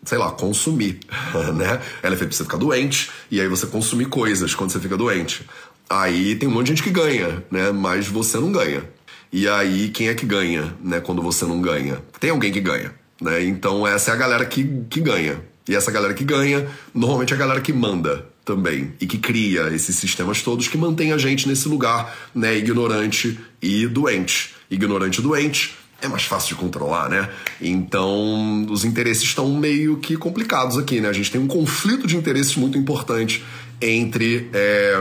sei 0.03 0.17
lá, 0.17 0.31
consumir, 0.31 0.99
né? 1.55 1.81
Ela 2.01 2.15
é 2.15 2.17
feita 2.17 2.27
pra 2.27 2.31
você 2.31 2.43
ficar 2.43 2.57
doente 2.57 3.09
e 3.29 3.39
aí 3.39 3.47
você 3.47 3.67
consumir 3.67 4.05
coisas 4.05 4.55
quando 4.55 4.71
você 4.71 4.79
fica 4.79 4.97
doente. 4.97 5.47
Aí 5.89 6.35
tem 6.35 6.47
um 6.47 6.51
monte 6.51 6.67
de 6.67 6.69
gente 6.71 6.83
que 6.83 6.89
ganha, 6.89 7.43
né? 7.51 7.71
Mas 7.71 8.07
você 8.07 8.37
não 8.37 8.51
ganha. 8.51 8.83
E 9.31 9.47
aí 9.47 9.89
quem 9.89 10.07
é 10.07 10.15
que 10.15 10.25
ganha, 10.25 10.75
né? 10.81 10.99
Quando 10.99 11.21
você 11.21 11.45
não 11.45 11.61
ganha? 11.61 12.01
Tem 12.19 12.29
alguém 12.29 12.51
que 12.51 12.59
ganha. 12.59 12.93
Né? 13.21 13.43
Então 13.45 13.85
essa 13.85 14.11
é 14.11 14.13
a 14.13 14.17
galera 14.17 14.45
que, 14.45 14.67
que 14.89 14.99
ganha. 14.99 15.39
E 15.69 15.75
essa 15.75 15.91
galera 15.91 16.13
que 16.13 16.23
ganha, 16.23 16.67
normalmente 16.93 17.31
é 17.31 17.35
a 17.35 17.39
galera 17.39 17.61
que 17.61 17.71
manda 17.71 18.25
também 18.43 18.93
e 18.99 19.05
que 19.05 19.19
cria 19.19 19.73
esses 19.73 19.95
sistemas 19.95 20.41
todos 20.41 20.67
que 20.67 20.77
mantém 20.77 21.13
a 21.13 21.17
gente 21.17 21.47
nesse 21.47 21.69
lugar, 21.69 22.13
né, 22.33 22.57
ignorante 22.57 23.39
e 23.61 23.87
doente. 23.87 24.55
Ignorante 24.69 25.19
e 25.19 25.21
doente 25.21 25.75
é 26.01 26.07
mais 26.07 26.23
fácil 26.23 26.55
de 26.55 26.61
controlar, 26.61 27.09
né? 27.09 27.29
Então, 27.61 28.65
os 28.69 28.83
interesses 28.83 29.23
estão 29.23 29.53
meio 29.53 29.97
que 29.97 30.17
complicados 30.17 30.77
aqui, 30.77 30.99
né? 30.99 31.07
A 31.07 31.13
gente 31.13 31.29
tem 31.29 31.39
um 31.39 31.47
conflito 31.47 32.07
de 32.07 32.17
interesses 32.17 32.55
muito 32.55 32.75
importante 32.75 33.43
entre 33.79 34.49
é, 34.51 34.99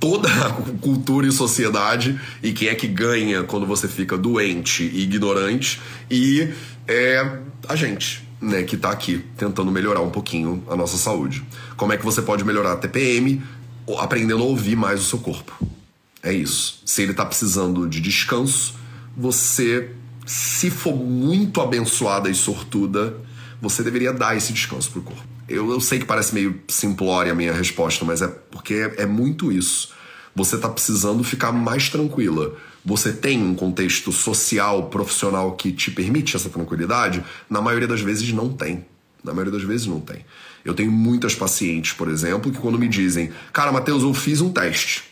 toda 0.00 0.28
a 0.28 0.50
cultura 0.80 1.26
e 1.26 1.32
sociedade 1.32 2.20
e 2.42 2.52
quem 2.52 2.68
é 2.68 2.74
que 2.74 2.86
ganha 2.86 3.42
quando 3.44 3.66
você 3.66 3.88
fica 3.88 4.18
doente 4.18 4.82
e 4.82 5.02
ignorante 5.02 5.80
e 6.10 6.48
é 6.86 7.38
a 7.68 7.76
gente, 7.76 8.26
né, 8.40 8.62
que 8.62 8.76
está 8.76 8.90
aqui 8.90 9.24
tentando 9.36 9.70
melhorar 9.70 10.00
um 10.00 10.10
pouquinho 10.10 10.62
a 10.68 10.76
nossa 10.76 10.96
saúde. 10.96 11.44
Como 11.76 11.92
é 11.92 11.96
que 11.96 12.04
você 12.04 12.22
pode 12.22 12.44
melhorar 12.44 12.72
a 12.72 12.76
TPM? 12.76 13.42
Aprendendo 13.98 14.42
a 14.42 14.46
ouvir 14.46 14.76
mais 14.76 15.00
o 15.00 15.04
seu 15.04 15.18
corpo. 15.18 15.52
É 16.22 16.32
isso. 16.32 16.80
Se 16.86 17.02
ele 17.02 17.10
está 17.10 17.24
precisando 17.24 17.86
de 17.86 18.00
descanso, 18.00 18.74
você, 19.16 19.90
se 20.26 20.70
for 20.70 20.96
muito 20.96 21.60
abençoada 21.60 22.30
e 22.30 22.34
sortuda, 22.34 23.14
você 23.60 23.82
deveria 23.82 24.12
dar 24.12 24.36
esse 24.36 24.52
descanso 24.52 24.90
pro 24.90 25.02
corpo. 25.02 25.22
Eu, 25.48 25.70
eu 25.70 25.80
sei 25.80 25.98
que 25.98 26.06
parece 26.06 26.34
meio 26.34 26.60
simplória 26.68 27.32
a 27.32 27.34
minha 27.34 27.52
resposta, 27.52 28.04
mas 28.04 28.22
é 28.22 28.28
porque 28.28 28.74
é, 28.74 29.02
é 29.02 29.06
muito 29.06 29.52
isso. 29.52 29.92
Você 30.34 30.56
está 30.56 30.68
precisando 30.68 31.22
ficar 31.22 31.52
mais 31.52 31.88
tranquila 31.88 32.56
você 32.84 33.12
tem 33.12 33.42
um 33.42 33.54
contexto 33.54 34.12
social, 34.12 34.88
profissional 34.90 35.52
que 35.52 35.72
te 35.72 35.90
permite 35.90 36.36
essa 36.36 36.50
tranquilidade? 36.50 37.24
Na 37.48 37.60
maioria 37.60 37.88
das 37.88 38.02
vezes 38.02 38.30
não 38.32 38.52
tem. 38.52 38.84
Na 39.22 39.32
maioria 39.32 39.52
das 39.52 39.62
vezes 39.62 39.86
não 39.86 40.00
tem. 40.00 40.24
Eu 40.64 40.74
tenho 40.74 40.92
muitas 40.92 41.34
pacientes, 41.34 41.92
por 41.94 42.08
exemplo, 42.08 42.52
que 42.52 42.58
quando 42.58 42.78
me 42.78 42.88
dizem, 42.88 43.30
cara, 43.52 43.72
Matheus, 43.72 44.02
eu 44.02 44.12
fiz 44.12 44.40
um 44.40 44.52
teste. 44.52 45.04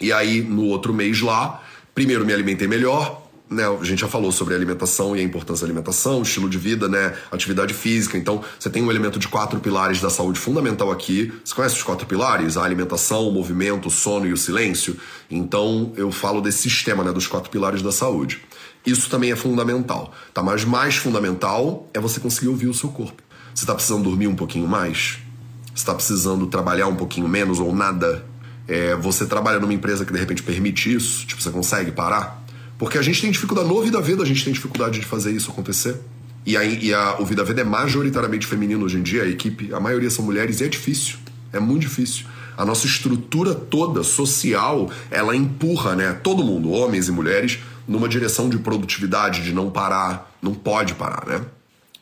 E 0.00 0.12
aí, 0.12 0.42
no 0.42 0.64
outro 0.64 0.92
mês 0.92 1.20
lá, 1.20 1.62
primeiro 1.94 2.26
me 2.26 2.32
alimentei 2.32 2.66
melhor, 2.66 3.29
né, 3.50 3.64
a 3.66 3.84
gente 3.84 4.00
já 4.00 4.08
falou 4.08 4.30
sobre 4.30 4.54
alimentação 4.54 5.16
e 5.16 5.20
a 5.20 5.22
importância 5.22 5.66
da 5.66 5.72
alimentação, 5.72 6.22
estilo 6.22 6.48
de 6.48 6.56
vida, 6.56 6.88
né, 6.88 7.16
atividade 7.32 7.74
física. 7.74 8.16
Então, 8.16 8.44
você 8.56 8.70
tem 8.70 8.80
um 8.80 8.90
elemento 8.90 9.18
de 9.18 9.26
quatro 9.26 9.58
pilares 9.58 10.00
da 10.00 10.08
saúde 10.08 10.38
fundamental 10.38 10.92
aqui. 10.92 11.32
Você 11.44 11.52
conhece 11.52 11.74
os 11.74 11.82
quatro 11.82 12.06
pilares? 12.06 12.56
A 12.56 12.62
alimentação, 12.62 13.28
o 13.28 13.32
movimento, 13.32 13.88
o 13.88 13.90
sono 13.90 14.24
e 14.26 14.32
o 14.32 14.36
silêncio. 14.36 14.96
Então, 15.28 15.92
eu 15.96 16.12
falo 16.12 16.40
desse 16.40 16.58
sistema, 16.58 17.02
né, 17.02 17.12
dos 17.12 17.26
quatro 17.26 17.50
pilares 17.50 17.82
da 17.82 17.90
saúde. 17.90 18.40
Isso 18.86 19.10
também 19.10 19.32
é 19.32 19.36
fundamental, 19.36 20.14
tá? 20.32 20.42
Mas 20.42 20.64
mais 20.64 20.96
fundamental 20.96 21.88
é 21.92 22.00
você 22.00 22.20
conseguir 22.20 22.48
ouvir 22.48 22.68
o 22.68 22.74
seu 22.74 22.88
corpo. 22.88 23.20
Você 23.52 23.64
está 23.64 23.74
precisando 23.74 24.04
dormir 24.04 24.28
um 24.28 24.36
pouquinho 24.36 24.66
mais? 24.66 25.18
Você 25.66 25.82
está 25.82 25.94
precisando 25.94 26.46
trabalhar 26.46 26.86
um 26.86 26.96
pouquinho 26.96 27.28
menos 27.28 27.58
ou 27.58 27.74
nada? 27.74 28.24
É, 28.66 28.94
você 28.94 29.26
trabalha 29.26 29.58
numa 29.58 29.74
empresa 29.74 30.04
que 30.06 30.12
de 30.12 30.18
repente 30.18 30.42
permite 30.42 30.94
isso? 30.94 31.26
Tipo, 31.26 31.42
você 31.42 31.50
consegue 31.50 31.90
parar? 31.90 32.39
Porque 32.80 32.96
a 32.96 33.02
gente 33.02 33.20
tem 33.20 33.30
dificuldade, 33.30 33.68
no 33.68 33.82
Vida 33.82 34.00
Veda 34.00 34.22
a 34.22 34.26
gente 34.26 34.42
tem 34.42 34.54
dificuldade 34.54 35.00
de 35.00 35.04
fazer 35.04 35.32
isso 35.32 35.50
acontecer. 35.50 36.00
E, 36.46 36.56
a, 36.56 36.64
e 36.64 36.94
a, 36.94 37.20
o 37.20 37.26
Vida 37.26 37.44
Veda 37.44 37.60
é 37.60 37.64
majoritariamente 37.64 38.46
feminino 38.46 38.82
hoje 38.86 38.96
em 38.96 39.02
dia, 39.02 39.24
a 39.24 39.28
equipe, 39.28 39.70
a 39.74 39.78
maioria 39.78 40.08
são 40.08 40.24
mulheres, 40.24 40.60
e 40.60 40.64
é 40.64 40.68
difícil. 40.68 41.18
É 41.52 41.60
muito 41.60 41.82
difícil. 41.82 42.24
A 42.56 42.64
nossa 42.64 42.86
estrutura 42.86 43.54
toda 43.54 44.02
social, 44.02 44.90
ela 45.10 45.36
empurra, 45.36 45.94
né, 45.94 46.14
todo 46.22 46.42
mundo, 46.42 46.70
homens 46.70 47.06
e 47.06 47.12
mulheres, 47.12 47.58
numa 47.86 48.08
direção 48.08 48.48
de 48.48 48.56
produtividade, 48.56 49.42
de 49.42 49.52
não 49.52 49.68
parar, 49.68 50.34
não 50.40 50.54
pode 50.54 50.94
parar, 50.94 51.26
né? 51.26 51.44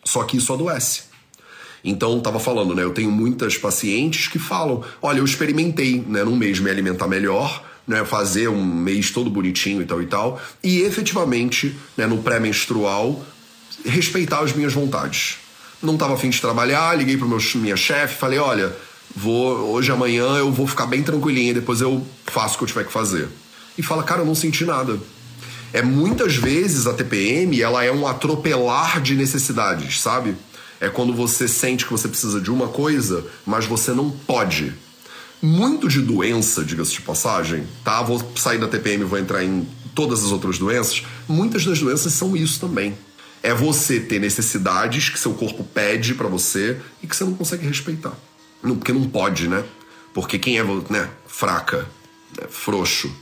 Só 0.05 0.23
que 0.23 0.37
isso 0.37 0.53
adoece. 0.53 1.03
Então, 1.83 2.19
estava 2.19 2.39
falando, 2.39 2.73
né? 2.73 2.85
Eu 2.85 2.93
tenho 2.93 3.11
muitas 3.11 3.59
pacientes 3.59 4.29
que 4.29 4.39
falam: 4.39 4.85
olha, 5.03 5.19
eu 5.19 5.25
experimentei, 5.25 6.05
né, 6.07 6.23
num 6.23 6.37
mês 6.37 6.61
me 6.61 6.71
alimentar 6.71 7.09
melhor, 7.09 7.65
né, 7.89 8.05
fazer 8.05 8.49
um 8.49 8.63
mês 8.63 9.11
todo 9.11 9.31
bonitinho 9.31 9.81
e 9.81 9.87
tal 9.87 10.03
e 10.03 10.07
tal, 10.07 10.41
e 10.63 10.83
efetivamente, 10.83 11.75
né, 11.97 12.07
no 12.07 12.19
pré-menstrual, 12.19 13.25
respeitar 13.85 14.41
as 14.41 14.53
minhas 14.53 14.75
vontades. 14.75 15.39
Não 15.83 15.95
estava 15.95 16.15
afim 16.15 16.29
de 16.29 16.41
trabalhar, 16.41 16.97
liguei 16.97 17.17
para 17.17 17.27
minha 17.55 17.77
chefe, 17.77 18.17
falei, 18.17 18.39
olha, 18.39 18.77
vou 19.17 19.73
hoje 19.73 19.91
amanhã 19.91 20.37
eu 20.37 20.53
vou 20.53 20.67
ficar 20.67 20.87
bem 20.87 21.03
tranquilinha, 21.03 21.55
depois 21.55 21.81
eu 21.81 22.07
faço 22.27 22.57
o 22.57 22.59
que 22.59 22.65
eu 22.65 22.69
tiver 22.69 22.85
que 22.85 22.93
fazer. 22.93 23.29
E 23.79 23.83
fala, 23.83 24.03
cara, 24.03 24.21
eu 24.21 24.27
não 24.27 24.35
senti 24.35 24.65
nada. 24.65 24.99
É 25.73 25.81
muitas 25.81 26.35
vezes 26.35 26.87
a 26.87 26.93
TPM, 26.93 27.61
ela 27.63 27.85
é 27.85 27.93
um 27.93 28.07
atropelar 28.07 29.01
de 29.01 29.15
necessidades, 29.15 30.01
sabe? 30.01 30.35
É 30.81 30.89
quando 30.89 31.15
você 31.15 31.49
sente 31.49 31.85
que 31.85 31.93
você 31.93 32.09
precisa 32.09 32.41
de 32.41 32.51
uma 32.51 32.69
coisa, 32.69 33.25
mas 33.47 33.65
você 33.67 33.93
não 33.93 34.11
pode 34.11 34.75
muito 35.41 35.89
de 35.89 36.01
doença, 36.01 36.65
diga-se 36.65 36.93
de 36.93 37.01
passagem, 37.03 37.67
tá? 37.85 38.03
Vou 38.03 38.21
sair 38.37 38.59
da 38.59 38.69
TPM 38.69 39.03
e 39.03 39.07
vou 39.07 39.19
entrar 39.19 39.45
em 39.45 39.67
todas 39.95 40.25
as 40.25 40.33
outras 40.33 40.59
doenças. 40.59 41.03
Muitas 41.29 41.65
das 41.65 41.79
doenças 41.79 42.13
são 42.13 42.37
isso 42.37 42.61
também. 42.61 42.97
É 43.43 43.55
você 43.55 44.01
ter 44.01 44.21
necessidades 44.21 45.09
que 45.09 45.19
seu 45.19 45.33
corpo 45.35 45.63
pede 45.63 46.15
para 46.15 46.29
você 46.29 46.81
e 47.03 47.07
que 47.07 47.15
você 47.15 47.25
não 47.25 47.35
consegue 47.35 47.67
respeitar. 47.67 48.13
Não, 48.63 48.77
porque 48.77 48.93
não 48.93 49.09
pode, 49.09 49.49
né? 49.49 49.65
Porque 50.13 50.39
quem 50.39 50.59
é 50.59 50.65
né, 50.65 51.09
fraca, 51.27 51.89
né, 52.37 52.47
frouxo, 52.49 53.13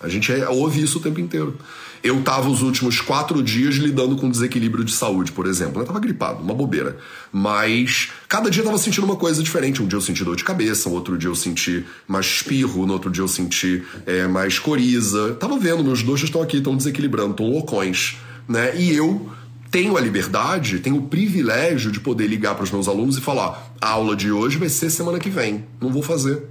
a 0.00 0.08
gente 0.08 0.32
é, 0.32 0.48
ouve 0.48 0.82
isso 0.82 0.98
o 0.98 1.02
tempo 1.02 1.20
inteiro. 1.20 1.56
Eu 2.02 2.22
tava 2.22 2.48
os 2.48 2.62
últimos 2.62 3.00
quatro 3.00 3.42
dias 3.42 3.74
lidando 3.74 4.16
com 4.16 4.30
desequilíbrio 4.30 4.82
de 4.84 4.92
saúde, 4.92 5.32
por 5.32 5.46
exemplo. 5.46 5.82
Eu 5.82 5.86
tava 5.86 6.00
gripado, 6.00 6.42
uma 6.42 6.54
bobeira. 6.54 6.96
Mas 7.30 8.10
cada 8.26 8.50
dia 8.50 8.62
eu 8.62 8.66
tava 8.66 8.78
sentindo 8.78 9.04
uma 9.04 9.16
coisa 9.16 9.42
diferente. 9.42 9.82
Um 9.82 9.86
dia 9.86 9.98
eu 9.98 10.00
senti 10.00 10.24
dor 10.24 10.34
de 10.34 10.42
cabeça, 10.42 10.88
um 10.88 10.92
outro 10.92 11.18
dia 11.18 11.28
eu 11.28 11.34
senti 11.34 11.84
mais 12.08 12.24
espirro, 12.24 12.86
no 12.86 12.94
outro 12.94 13.10
dia 13.10 13.22
eu 13.22 13.28
senti 13.28 13.84
é, 14.06 14.26
mais 14.26 14.58
coriza. 14.58 15.34
Tava 15.34 15.58
vendo, 15.58 15.84
meus 15.84 16.02
dois 16.02 16.22
estão 16.22 16.40
aqui, 16.40 16.56
estão 16.56 16.74
desequilibrando, 16.74 17.32
estão 17.32 17.50
loucões. 17.50 18.16
Né? 18.48 18.74
E 18.80 18.94
eu 18.94 19.30
tenho 19.70 19.96
a 19.96 20.00
liberdade, 20.00 20.78
tenho 20.78 20.96
o 20.96 21.02
privilégio 21.02 21.92
de 21.92 22.00
poder 22.00 22.26
ligar 22.26 22.54
para 22.54 22.64
os 22.64 22.70
meus 22.70 22.88
alunos 22.88 23.18
e 23.18 23.20
falar: 23.20 23.74
a 23.78 23.90
aula 23.90 24.16
de 24.16 24.32
hoje 24.32 24.56
vai 24.56 24.70
ser 24.70 24.88
semana 24.88 25.18
que 25.18 25.28
vem. 25.28 25.66
Não 25.78 25.92
vou 25.92 26.02
fazer 26.02 26.48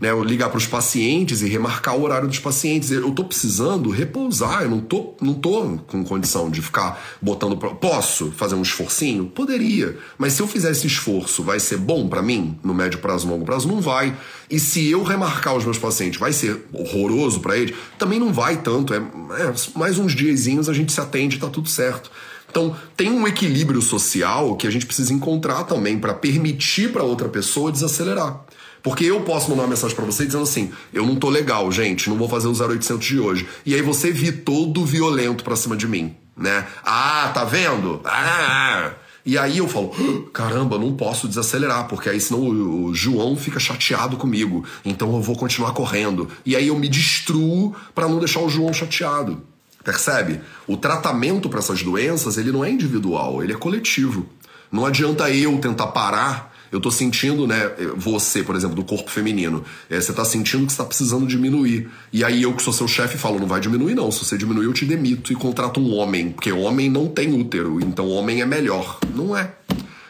né, 0.00 0.10
ligar 0.24 0.48
para 0.48 0.56
os 0.56 0.66
pacientes 0.66 1.42
e 1.42 1.48
remarcar 1.48 1.94
o 1.94 2.02
horário 2.02 2.26
dos 2.26 2.38
pacientes. 2.38 2.90
Eu 2.90 3.10
estou 3.10 3.24
precisando 3.24 3.90
repousar, 3.90 4.62
eu 4.62 4.70
não 4.70 4.80
tô, 4.80 5.14
não 5.20 5.34
tô 5.34 5.78
com 5.86 6.02
condição 6.02 6.50
de 6.50 6.62
ficar 6.62 7.00
botando. 7.20 7.56
Posso 7.56 8.30
fazer 8.32 8.54
um 8.54 8.62
esforcinho? 8.62 9.26
Poderia, 9.26 9.98
mas 10.16 10.32
se 10.32 10.40
eu 10.40 10.46
fizer 10.46 10.70
esse 10.70 10.86
esforço, 10.86 11.42
vai 11.42 11.60
ser 11.60 11.76
bom 11.76 12.08
para 12.08 12.22
mim 12.22 12.58
no 12.64 12.72
médio 12.72 12.98
prazo, 12.98 13.28
longo 13.28 13.44
prazo? 13.44 13.68
Não 13.68 13.80
vai. 13.80 14.16
E 14.48 14.58
se 14.58 14.90
eu 14.90 15.02
remarcar 15.02 15.54
os 15.54 15.64
meus 15.64 15.78
pacientes, 15.78 16.18
vai 16.18 16.32
ser 16.32 16.66
horroroso 16.72 17.40
para 17.40 17.58
eles? 17.58 17.76
Também 17.98 18.18
não 18.18 18.32
vai 18.32 18.56
tanto. 18.56 18.94
É, 18.94 18.96
é 18.96 19.78
mais 19.78 19.98
uns 19.98 20.14
diazinhos 20.14 20.68
a 20.68 20.72
gente 20.72 20.92
se 20.92 21.00
atende, 21.00 21.38
tá 21.38 21.48
tudo 21.48 21.68
certo. 21.68 22.10
Então, 22.50 22.74
tem 22.96 23.10
um 23.10 23.28
equilíbrio 23.28 23.80
social 23.80 24.56
que 24.56 24.66
a 24.66 24.70
gente 24.70 24.84
precisa 24.84 25.12
encontrar 25.12 25.62
também 25.64 25.98
para 25.98 26.12
permitir 26.12 26.90
para 26.92 27.04
outra 27.04 27.28
pessoa 27.28 27.70
desacelerar. 27.70 28.44
Porque 28.82 29.04
eu 29.04 29.20
posso 29.22 29.50
mandar 29.50 29.62
uma 29.62 29.68
mensagem 29.68 29.94
para 29.94 30.04
você 30.04 30.24
dizendo 30.24 30.44
assim: 30.44 30.70
eu 30.92 31.06
não 31.06 31.16
tô 31.16 31.28
legal, 31.28 31.70
gente, 31.70 32.08
não 32.08 32.16
vou 32.16 32.28
fazer 32.28 32.48
o 32.48 32.52
0800 32.52 33.06
de 33.06 33.18
hoje. 33.18 33.46
E 33.64 33.74
aí 33.74 33.82
você 33.82 34.10
vir 34.10 34.42
todo 34.44 34.84
violento 34.84 35.44
pra 35.44 35.56
cima 35.56 35.76
de 35.76 35.86
mim, 35.86 36.14
né? 36.36 36.66
Ah, 36.84 37.30
tá 37.34 37.44
vendo? 37.44 38.00
Ah, 38.04 38.92
E 39.24 39.36
aí 39.36 39.58
eu 39.58 39.68
falo, 39.68 39.92
"Ah, 39.94 40.30
caramba, 40.32 40.78
não 40.78 40.94
posso 40.94 41.28
desacelerar, 41.28 41.86
porque 41.88 42.08
aí 42.08 42.18
senão 42.18 42.40
o 42.40 42.94
João 42.94 43.36
fica 43.36 43.60
chateado 43.60 44.16
comigo. 44.16 44.64
Então 44.82 45.14
eu 45.14 45.20
vou 45.20 45.36
continuar 45.36 45.72
correndo. 45.72 46.26
E 46.44 46.56
aí 46.56 46.68
eu 46.68 46.78
me 46.78 46.88
destruo 46.88 47.76
para 47.94 48.08
não 48.08 48.18
deixar 48.18 48.40
o 48.40 48.48
João 48.48 48.72
chateado. 48.72 49.42
Percebe? 49.84 50.40
O 50.66 50.76
tratamento 50.76 51.48
para 51.50 51.58
essas 51.58 51.82
doenças, 51.82 52.38
ele 52.38 52.50
não 52.50 52.64
é 52.64 52.70
individual, 52.70 53.42
ele 53.42 53.52
é 53.52 53.56
coletivo. 53.56 54.26
Não 54.72 54.86
adianta 54.86 55.28
eu 55.30 55.58
tentar 55.58 55.88
parar. 55.88 56.49
Eu 56.72 56.80
tô 56.80 56.90
sentindo, 56.90 57.46
né, 57.46 57.70
você, 57.96 58.42
por 58.42 58.54
exemplo, 58.54 58.76
do 58.76 58.84
corpo 58.84 59.10
feminino, 59.10 59.64
é, 59.88 60.00
você 60.00 60.12
tá 60.12 60.24
sentindo 60.24 60.66
que 60.66 60.72
você 60.72 60.78
tá 60.78 60.84
precisando 60.84 61.26
diminuir. 61.26 61.88
E 62.12 62.24
aí 62.24 62.42
eu, 62.42 62.54
que 62.54 62.62
sou 62.62 62.72
seu 62.72 62.86
chefe, 62.86 63.18
falo, 63.18 63.38
não 63.38 63.46
vai 63.46 63.60
diminuir 63.60 63.94
não. 63.94 64.10
Se 64.10 64.24
você 64.24 64.38
diminuir, 64.38 64.66
eu 64.66 64.72
te 64.72 64.84
demito 64.84 65.32
e 65.32 65.36
contrato 65.36 65.80
um 65.80 65.94
homem. 65.94 66.30
Porque 66.30 66.52
homem 66.52 66.88
não 66.88 67.08
tem 67.08 67.32
útero, 67.32 67.80
então 67.80 68.08
homem 68.08 68.40
é 68.40 68.46
melhor. 68.46 69.00
Não 69.14 69.36
é. 69.36 69.52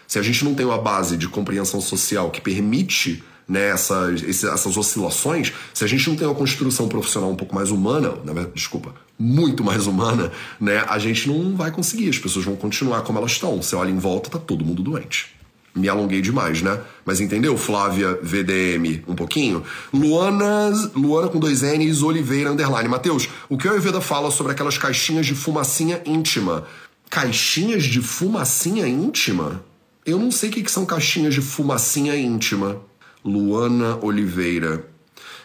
Se 0.07 0.19
a 0.19 0.23
gente 0.23 0.45
não 0.45 0.55
tem 0.55 0.67
uma 0.67 0.79
base 0.79 1.17
de 1.17 1.29
compreensão 1.29 1.81
social 1.81 2.31
que 2.31 2.41
permite 2.41 3.23
né, 3.49 3.71
essas, 3.71 4.23
essas 4.45 4.77
oscilações, 4.77 5.53
se 5.75 5.83
a 5.83 5.87
gente 5.87 6.09
não 6.09 6.17
tem 6.17 6.27
uma 6.27 6.37
construção 6.37 6.89
profissional 6.89 7.31
um 7.31 7.37
pouco 7.37 7.55
mais 7.55 7.71
humana, 7.71 8.15
na 8.25 8.33
verdade, 8.33 8.55
desculpa, 8.55 8.95
muito 9.19 9.65
mais 9.65 9.87
humana, 9.87 10.31
né, 10.61 10.85
a 10.89 10.99
gente 10.99 11.29
não 11.29 11.57
vai 11.57 11.71
conseguir. 11.71 12.09
As 12.09 12.19
pessoas 12.19 12.45
vão 12.45 12.55
continuar 12.55 13.03
como 13.03 13.19
elas 13.19 13.33
estão. 13.33 13.61
Você 13.61 13.75
olha 13.75 13.91
em 13.91 13.99
volta, 13.99 14.31
tá 14.31 14.39
todo 14.39 14.65
mundo 14.65 14.83
doente. 14.83 15.40
Me 15.75 15.89
alonguei 15.89 16.21
demais, 16.21 16.63
né? 16.63 16.81
Mas 17.05 17.21
entendeu? 17.21 17.57
Flávia 17.57 18.19
VDM, 18.23 19.05
um 19.07 19.15
pouquinho. 19.15 19.63
Luana, 19.93 20.71
Luana 20.95 21.29
com 21.29 21.39
dois 21.39 21.63
N's, 21.63 22.03
Oliveira, 22.03 22.51
underline. 22.51 22.89
Matheus, 22.89 23.29
o 23.49 23.57
que 23.57 23.69
o 23.69 23.71
Ayurveda 23.71 24.01
fala 24.01 24.31
sobre 24.31 24.53
aquelas 24.53 24.77
caixinhas 24.77 25.27
de 25.27 25.35
fumacinha 25.35 26.03
íntima? 26.05 26.65
Caixinhas 27.09 27.85
de 27.85 28.01
fumacinha 28.01 28.87
íntima? 28.87 29.65
Eu 30.05 30.19
não 30.19 30.31
sei 30.31 30.51
o 30.51 30.53
que 30.53 30.63
que 30.63 30.71
são 30.71 30.85
caixinhas 30.85 31.35
de 31.35 31.41
fumacinha 31.41 32.17
íntima. 32.17 32.81
Luana 33.25 33.99
Oliveira. 34.03 34.90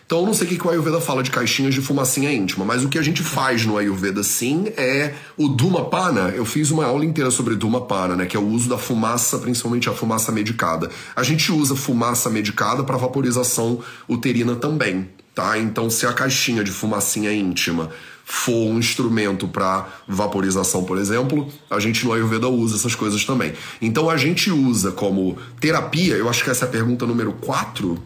Então 0.06 0.20
eu 0.20 0.26
não 0.28 0.36
sei 0.36 0.46
o 0.46 0.50
que 0.50 0.68
o 0.68 0.70
Ayurveda 0.70 1.02
fala 1.02 1.24
de 1.24 1.32
caixinhas 1.32 1.74
de 1.74 1.82
fumacinha 1.82 2.32
íntima, 2.32 2.64
mas 2.64 2.86
o 2.86 2.90
que 2.90 3.00
a 3.00 3.02
gente 3.02 3.24
faz 3.24 3.66
no 3.66 3.76
Ayurveda 3.76 4.22
sim 4.22 4.66
é 4.78 5.16
o 5.36 5.48
Dhumapana. 5.48 6.30
Eu 6.30 6.46
fiz 6.46 6.70
uma 6.70 6.86
aula 6.86 7.04
inteira 7.04 7.32
sobre 7.32 7.56
Dhumapana, 7.56 8.16
né, 8.16 8.28
que 8.28 8.38
é 8.38 8.40
o 8.40 8.48
uso 8.48 8.70
da 8.70 8.78
fumaça, 8.78 9.40
principalmente 9.40 9.90
a 9.90 9.94
fumaça 9.94 10.32
medicada. 10.32 10.92
A 11.16 11.24
gente 11.24 11.52
usa 11.52 11.76
fumaça 11.76 12.30
medicada 12.30 12.84
para 12.84 12.98
vaporização 12.98 13.80
uterina 14.08 14.56
também, 14.56 15.10
tá? 15.34 15.58
Então 15.58 15.90
se 15.90 16.06
a 16.06 16.14
caixinha 16.14 16.64
de 16.64 16.70
fumacinha 16.72 17.34
íntima 17.34 17.90
for 18.24 18.68
um 18.68 18.78
instrumento 18.78 19.48
para 19.48 19.88
vaporização, 20.08 20.84
por 20.84 21.00
exemplo, 21.00 21.48
a 21.68 21.80
gente 21.80 22.06
no 22.06 22.14
Ayurveda 22.14 22.48
usa 22.48 22.76
essas 22.76 22.94
coisas 22.94 23.26
também. 23.26 23.54
Então 23.82 24.08
a 24.08 24.18
gente 24.18 24.52
usa 24.52 24.92
como 24.92 25.36
terapia, 25.60 26.14
eu 26.14 26.30
acho 26.30 26.44
que 26.44 26.52
essa 26.52 26.66
é 26.66 26.68
a 26.68 26.72
pergunta 26.72 27.08
número 27.08 27.34
4. 27.34 27.98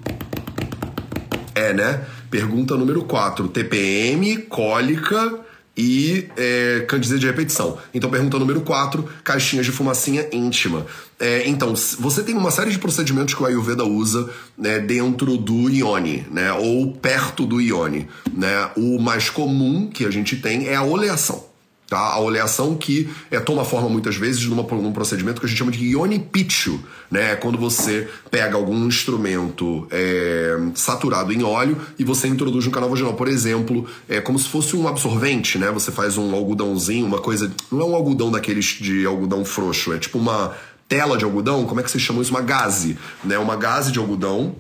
É, 1.56 1.74
né? 1.74 2.06
Pergunta 2.30 2.76
número 2.76 3.04
4. 3.04 3.48
TPM, 3.48 4.38
cólica 4.44 5.40
e 5.80 6.28
é, 6.36 6.86
de 7.18 7.26
repetição. 7.26 7.78
Então, 7.94 8.10
pergunta 8.10 8.38
número 8.38 8.60
4, 8.62 9.08
caixinhas 9.24 9.66
de 9.66 9.72
fumacinha 9.72 10.28
íntima. 10.34 10.86
É, 11.18 11.48
então, 11.48 11.74
você 11.98 12.22
tem 12.22 12.36
uma 12.36 12.52
série 12.52 12.70
de 12.70 12.78
procedimentos 12.78 13.34
que 13.34 13.42
o 13.42 13.46
Ayurveda 13.46 13.86
usa 13.86 14.30
né, 14.58 14.80
dentro 14.80 15.38
do 15.38 15.70
ione, 15.70 16.28
né? 16.32 16.52
Ou 16.52 16.92
perto 16.94 17.46
do 17.46 17.62
ione. 17.62 18.10
Né? 18.34 18.70
O 18.76 19.00
mais 19.00 19.30
comum 19.30 19.88
que 19.88 20.06
a 20.06 20.12
gente 20.12 20.36
tem 20.36 20.68
é 20.68 20.76
a 20.76 20.84
oleação. 20.84 21.49
Tá? 21.90 21.98
A 21.98 22.20
oleação 22.20 22.76
que 22.76 23.10
é, 23.32 23.40
toma 23.40 23.66
forma 23.66 23.90
muitas 23.90 24.16
vezes 24.16 24.46
numa, 24.46 24.62
num 24.62 24.92
procedimento 24.92 25.40
que 25.40 25.48
a 25.48 25.50
gente 25.50 25.58
chama 25.58 25.72
de 25.72 25.84
ionipichu, 25.84 26.80
né? 27.10 27.32
É 27.32 27.36
Quando 27.36 27.58
você 27.58 28.08
pega 28.30 28.56
algum 28.56 28.86
instrumento 28.86 29.88
é, 29.90 30.56
saturado 30.76 31.34
em 31.34 31.42
óleo 31.42 31.78
e 31.98 32.04
você 32.04 32.28
introduz 32.28 32.64
no 32.66 32.72
canal 32.72 32.92
vaginal, 32.92 33.16
por 33.16 33.28
exemplo, 33.28 33.88
é 34.08 34.22
como 34.22 34.38
se 34.38 34.48
fosse 34.48 34.76
um 34.76 34.88
absorvente, 34.88 35.58
né? 35.58 35.72
Você 35.72 35.92
faz 35.92 36.16
um 36.16 36.36
algodãozinho, 36.36 37.08
uma 37.08 37.20
coisa. 37.20 37.52
Não 37.72 37.82
é 37.82 37.86
um 37.86 37.96
algodão 37.96 38.30
daqueles 38.30 38.66
de 38.66 39.04
algodão 39.08 39.44
frouxo, 39.44 39.92
é 39.92 39.98
tipo 39.98 40.20
uma 40.20 40.56
tela 40.88 41.18
de 41.18 41.24
algodão, 41.24 41.66
como 41.66 41.80
é 41.80 41.84
que 41.84 41.90
vocês 41.90 42.04
chamam 42.04 42.22
isso? 42.22 42.32
Uma 42.32 42.42
gaze, 42.42 42.98
né? 43.24 43.40
Uma 43.40 43.56
gaze 43.56 43.92
de 43.92 43.98
algodão 43.98 44.56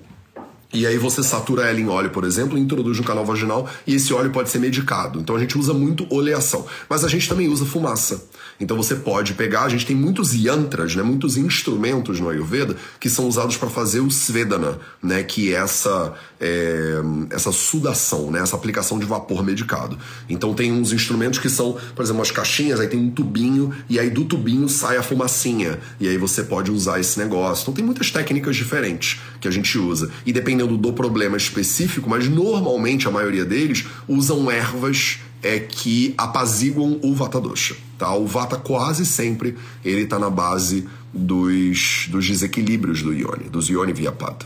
e 0.71 0.85
aí 0.85 0.97
você 0.99 1.23
satura 1.23 1.63
ela 1.67 1.79
em 1.79 1.87
óleo, 1.87 2.11
por 2.11 2.23
exemplo, 2.23 2.57
introduz 2.57 2.99
no 2.99 3.03
canal 3.03 3.25
vaginal 3.25 3.67
e 3.87 3.95
esse 3.95 4.13
óleo 4.13 4.29
pode 4.29 4.49
ser 4.49 4.59
medicado. 4.59 5.19
Então 5.19 5.35
a 5.35 5.39
gente 5.39 5.57
usa 5.57 5.73
muito 5.73 6.05
oleação. 6.13 6.65
Mas 6.87 7.03
a 7.03 7.07
gente 7.07 7.27
também 7.27 7.47
usa 7.47 7.65
fumaça. 7.65 8.23
Então 8.59 8.75
você 8.75 8.95
pode 8.95 9.33
pegar, 9.33 9.63
a 9.63 9.69
gente 9.69 9.85
tem 9.85 9.95
muitos 9.95 10.33
yantras, 10.33 10.95
né, 10.95 11.01
muitos 11.01 11.37
instrumentos 11.37 12.19
no 12.19 12.29
Ayurveda 12.29 12.75
que 12.99 13.09
são 13.09 13.27
usados 13.27 13.55
para 13.55 13.69
fazer 13.69 14.01
o 14.01 14.11
Svedana, 14.11 14.77
né, 15.01 15.23
que 15.23 15.53
é 15.53 15.57
essa, 15.57 16.13
é, 16.39 16.95
essa 17.29 17.51
sudação, 17.51 18.29
né, 18.29 18.41
essa 18.41 18.55
aplicação 18.55 18.99
de 18.99 19.05
vapor 19.05 19.43
medicado. 19.43 19.97
Então 20.27 20.53
tem 20.53 20.71
uns 20.71 20.91
instrumentos 20.91 21.39
que 21.39 21.49
são, 21.49 21.77
por 21.95 22.03
exemplo, 22.03 22.21
as 22.21 22.31
caixinhas, 22.31 22.79
aí 22.79 22.87
tem 22.87 22.99
um 22.99 23.09
tubinho 23.09 23.73
e 23.89 23.97
aí 23.97 24.09
do 24.09 24.25
tubinho 24.25 24.67
sai 24.67 24.97
a 24.97 25.03
fumacinha. 25.03 25.79
E 25.99 26.07
aí 26.07 26.17
você 26.17 26.43
pode 26.43 26.69
usar 26.69 26.99
esse 26.99 27.17
negócio. 27.17 27.63
Então 27.63 27.73
tem 27.73 27.85
muitas 27.85 28.11
técnicas 28.11 28.55
diferentes 28.55 29.21
que 29.39 29.47
a 29.47 29.51
gente 29.51 29.77
usa. 29.77 30.11
E 30.25 30.33
dependendo 30.33 30.77
do 30.77 30.91
problema 30.91 31.37
específico, 31.37 32.09
mas 32.09 32.27
normalmente 32.27 33.07
a 33.07 33.11
maioria 33.11 33.45
deles 33.45 33.85
usam 34.07 34.51
ervas 34.51 35.19
é 35.41 35.59
que 35.59 36.13
apaziguam 36.17 36.99
o 37.01 37.15
Vata 37.15 37.39
Dosha. 37.39 37.88
Tá? 37.99 38.15
O 38.15 38.25
Vata 38.25 38.55
quase 38.55 39.05
sempre 39.05 39.57
ele 39.83 40.03
está 40.03 40.17
na 40.17 40.29
base 40.29 40.87
dos, 41.13 42.07
dos 42.09 42.25
desequilíbrios 42.25 43.03
do 43.03 43.13
Ione, 43.13 43.49
dos 43.49 43.67
Ione 43.69 43.91
Vyapata. 43.91 44.45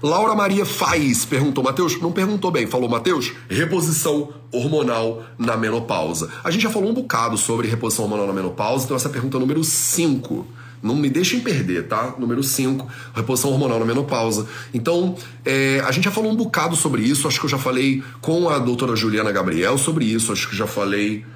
Laura 0.00 0.36
Maria 0.36 0.64
Faz 0.64 1.24
perguntou, 1.24 1.64
Matheus, 1.64 2.00
não 2.00 2.12
perguntou 2.12 2.50
bem, 2.50 2.68
falou, 2.68 2.88
Matheus, 2.88 3.32
reposição 3.48 4.30
hormonal 4.52 5.24
na 5.36 5.56
menopausa. 5.56 6.30
A 6.44 6.50
gente 6.50 6.62
já 6.62 6.70
falou 6.70 6.88
um 6.88 6.94
bocado 6.94 7.36
sobre 7.36 7.66
reposição 7.66 8.04
hormonal 8.04 8.26
na 8.28 8.32
menopausa, 8.32 8.84
então 8.84 8.96
essa 8.96 9.08
é 9.08 9.12
pergunta 9.12 9.38
número 9.38 9.64
5. 9.64 10.46
Não 10.80 10.94
me 10.94 11.10
deixem 11.10 11.40
perder, 11.40 11.88
tá? 11.88 12.14
Número 12.18 12.42
5, 12.42 12.86
reposição 13.14 13.50
hormonal 13.50 13.80
na 13.80 13.84
menopausa. 13.84 14.46
Então, 14.72 15.16
é, 15.44 15.82
a 15.84 15.90
gente 15.90 16.04
já 16.04 16.10
falou 16.10 16.30
um 16.30 16.36
bocado 16.36 16.76
sobre 16.76 17.02
isso, 17.02 17.26
acho 17.26 17.40
que 17.40 17.46
eu 17.46 17.50
já 17.50 17.58
falei 17.58 18.02
com 18.20 18.48
a 18.48 18.58
doutora 18.58 18.94
Juliana 18.94 19.32
Gabriel 19.32 19.76
sobre 19.76 20.04
isso, 20.04 20.32
acho 20.32 20.48
que 20.48 20.56
já 20.56 20.68
falei 20.68 21.26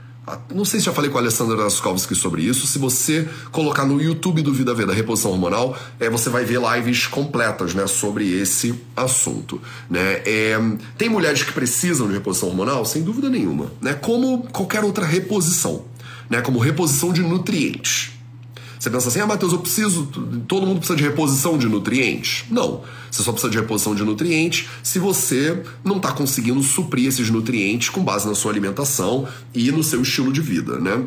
Não 0.54 0.64
sei 0.64 0.80
se 0.80 0.86
já 0.86 0.92
falei 0.92 1.10
com 1.10 1.18
a 1.18 1.20
Alessandra 1.20 1.62
Raskovski 1.62 2.14
sobre 2.14 2.42
isso. 2.42 2.66
Se 2.66 2.78
você 2.78 3.28
colocar 3.52 3.84
no 3.84 4.00
YouTube 4.00 4.40
do 4.40 4.54
Vida 4.54 4.72
Veda 4.72 4.92
Reposição 4.92 5.32
Hormonal, 5.32 5.76
é, 6.00 6.08
você 6.08 6.30
vai 6.30 6.44
ver 6.44 6.60
lives 6.60 7.06
completas 7.06 7.74
né, 7.74 7.86
sobre 7.86 8.32
esse 8.32 8.74
assunto. 8.96 9.60
Né? 9.90 10.22
É, 10.24 10.58
tem 10.96 11.10
mulheres 11.10 11.42
que 11.42 11.52
precisam 11.52 12.06
de 12.06 12.14
reposição 12.14 12.48
hormonal? 12.48 12.86
Sem 12.86 13.02
dúvida 13.02 13.28
nenhuma. 13.28 13.70
Né? 13.82 13.92
Como 13.92 14.44
qualquer 14.44 14.82
outra 14.82 15.04
reposição. 15.04 15.84
Né? 16.30 16.40
Como 16.40 16.58
reposição 16.58 17.12
de 17.12 17.20
nutrientes. 17.20 18.12
Você 18.78 18.90
pensa 18.90 19.08
assim, 19.08 19.20
ah, 19.20 19.26
Matheus, 19.26 19.52
eu 19.52 19.58
preciso. 19.58 20.06
Todo 20.46 20.66
mundo 20.66 20.78
precisa 20.78 20.96
de 20.96 21.04
reposição 21.04 21.56
de 21.56 21.66
nutrientes? 21.66 22.44
Não. 22.50 22.82
Você 23.14 23.22
só 23.22 23.30
precisa 23.30 23.52
de 23.52 23.58
reposição 23.58 23.94
de 23.94 24.02
nutrientes 24.02 24.68
se 24.82 24.98
você 24.98 25.62
não 25.84 25.98
está 25.98 26.10
conseguindo 26.10 26.60
suprir 26.64 27.06
esses 27.06 27.30
nutrientes 27.30 27.88
com 27.88 28.02
base 28.02 28.26
na 28.26 28.34
sua 28.34 28.50
alimentação 28.50 29.28
e 29.54 29.70
no 29.70 29.84
seu 29.84 30.02
estilo 30.02 30.32
de 30.32 30.40
vida, 30.40 30.80
né? 30.80 31.06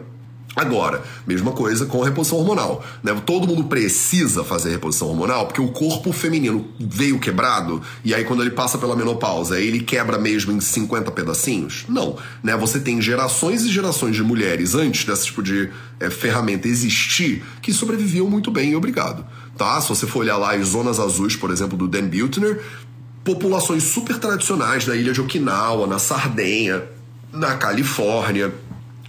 Agora, 0.55 1.03
mesma 1.27 1.51
coisa 1.51 1.85
com 1.85 2.01
a 2.01 2.05
reposição 2.05 2.39
hormonal. 2.39 2.83
Né? 3.03 3.13
Todo 3.25 3.45
mundo 3.45 3.65
precisa 3.65 4.43
fazer 4.43 4.71
reposição 4.71 5.09
hormonal 5.09 5.45
porque 5.47 5.61
o 5.61 5.67
corpo 5.67 6.13
feminino 6.13 6.65
veio 6.79 7.19
quebrado 7.19 7.79
e 8.03 8.15
aí 8.15 8.23
quando 8.23 8.41
ele 8.41 8.51
passa 8.51 8.77
pela 8.77 8.95
menopausa, 8.95 9.59
ele 9.59 9.81
quebra 9.81 10.17
mesmo 10.17 10.53
em 10.53 10.61
50 10.61 11.11
pedacinhos? 11.11 11.85
Não. 11.89 12.17
Né? 12.41 12.55
Você 12.55 12.79
tem 12.79 13.01
gerações 13.01 13.65
e 13.65 13.69
gerações 13.69 14.15
de 14.15 14.23
mulheres 14.23 14.73
antes 14.73 15.03
desse 15.03 15.25
tipo 15.25 15.43
de 15.43 15.69
é, 15.99 16.09
ferramenta 16.09 16.67
existir 16.69 17.43
que 17.61 17.73
sobreviviam 17.73 18.27
muito 18.27 18.49
bem 18.49 18.75
obrigado. 18.75 19.25
Tá? 19.57 19.81
Se 19.81 19.89
você 19.89 20.05
for 20.05 20.19
olhar 20.19 20.37
lá 20.37 20.53
as 20.53 20.67
zonas 20.67 20.99
azuis, 20.99 21.35
por 21.35 21.51
exemplo, 21.51 21.77
do 21.77 21.87
Dan 21.87 22.07
Buettner, 22.07 22.63
populações 23.23 23.83
super 23.83 24.19
tradicionais 24.19 24.85
na 24.85 24.95
ilha 24.95 25.11
de 25.11 25.19
Okinawa, 25.19 25.87
na 25.87 25.99
Sardenha, 25.99 26.83
na 27.33 27.57
Califórnia, 27.57 28.53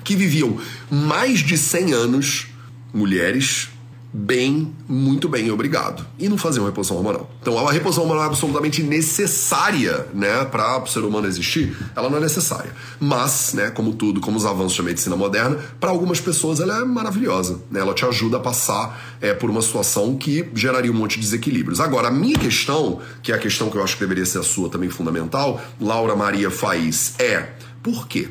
que 0.02 0.16
viviam 0.16 0.58
mais 0.90 1.40
de 1.40 1.56
100 1.56 1.92
anos, 1.92 2.46
mulheres, 2.92 3.68
bem, 4.12 4.74
muito 4.88 5.28
bem, 5.28 5.50
obrigado. 5.50 6.04
E 6.18 6.28
não 6.28 6.38
faziam 6.38 6.64
reposição 6.64 6.96
hormonal. 6.96 7.30
Então, 7.40 7.58
a 7.66 7.72
reposição 7.72 8.04
hormonal 8.04 8.24
é 8.24 8.26
absolutamente 8.26 8.82
necessária, 8.82 10.06
né, 10.14 10.44
para 10.44 10.82
o 10.82 10.86
ser 10.86 11.00
humano 11.00 11.26
existir. 11.26 11.76
Ela 11.94 12.08
não 12.08 12.16
é 12.16 12.20
necessária. 12.20 12.72
Mas, 12.98 13.52
né, 13.54 13.70
como 13.70 13.92
tudo, 13.92 14.20
como 14.20 14.36
os 14.36 14.46
avanços 14.46 14.76
da 14.78 14.82
medicina 14.82 15.16
moderna, 15.16 15.58
para 15.78 15.90
algumas 15.90 16.20
pessoas 16.20 16.60
ela 16.60 16.80
é 16.80 16.84
maravilhosa. 16.84 17.60
Né? 17.70 17.80
Ela 17.80 17.94
te 17.94 18.04
ajuda 18.04 18.38
a 18.38 18.40
passar 18.40 19.18
é, 19.20 19.34
por 19.34 19.50
uma 19.50 19.60
situação 19.60 20.16
que 20.16 20.48
geraria 20.54 20.90
um 20.90 20.94
monte 20.94 21.16
de 21.16 21.20
desequilíbrios. 21.20 21.80
Agora, 21.80 22.08
a 22.08 22.10
minha 22.10 22.38
questão, 22.38 23.00
que 23.22 23.32
é 23.32 23.34
a 23.34 23.38
questão 23.38 23.70
que 23.70 23.76
eu 23.76 23.84
acho 23.84 23.94
que 23.94 24.00
deveria 24.00 24.24
ser 24.24 24.38
a 24.38 24.42
sua 24.42 24.70
também 24.70 24.88
fundamental, 24.88 25.60
Laura 25.80 26.16
Maria 26.16 26.50
Faiz, 26.50 27.14
é 27.18 27.50
por 27.82 28.08
quê? 28.08 28.28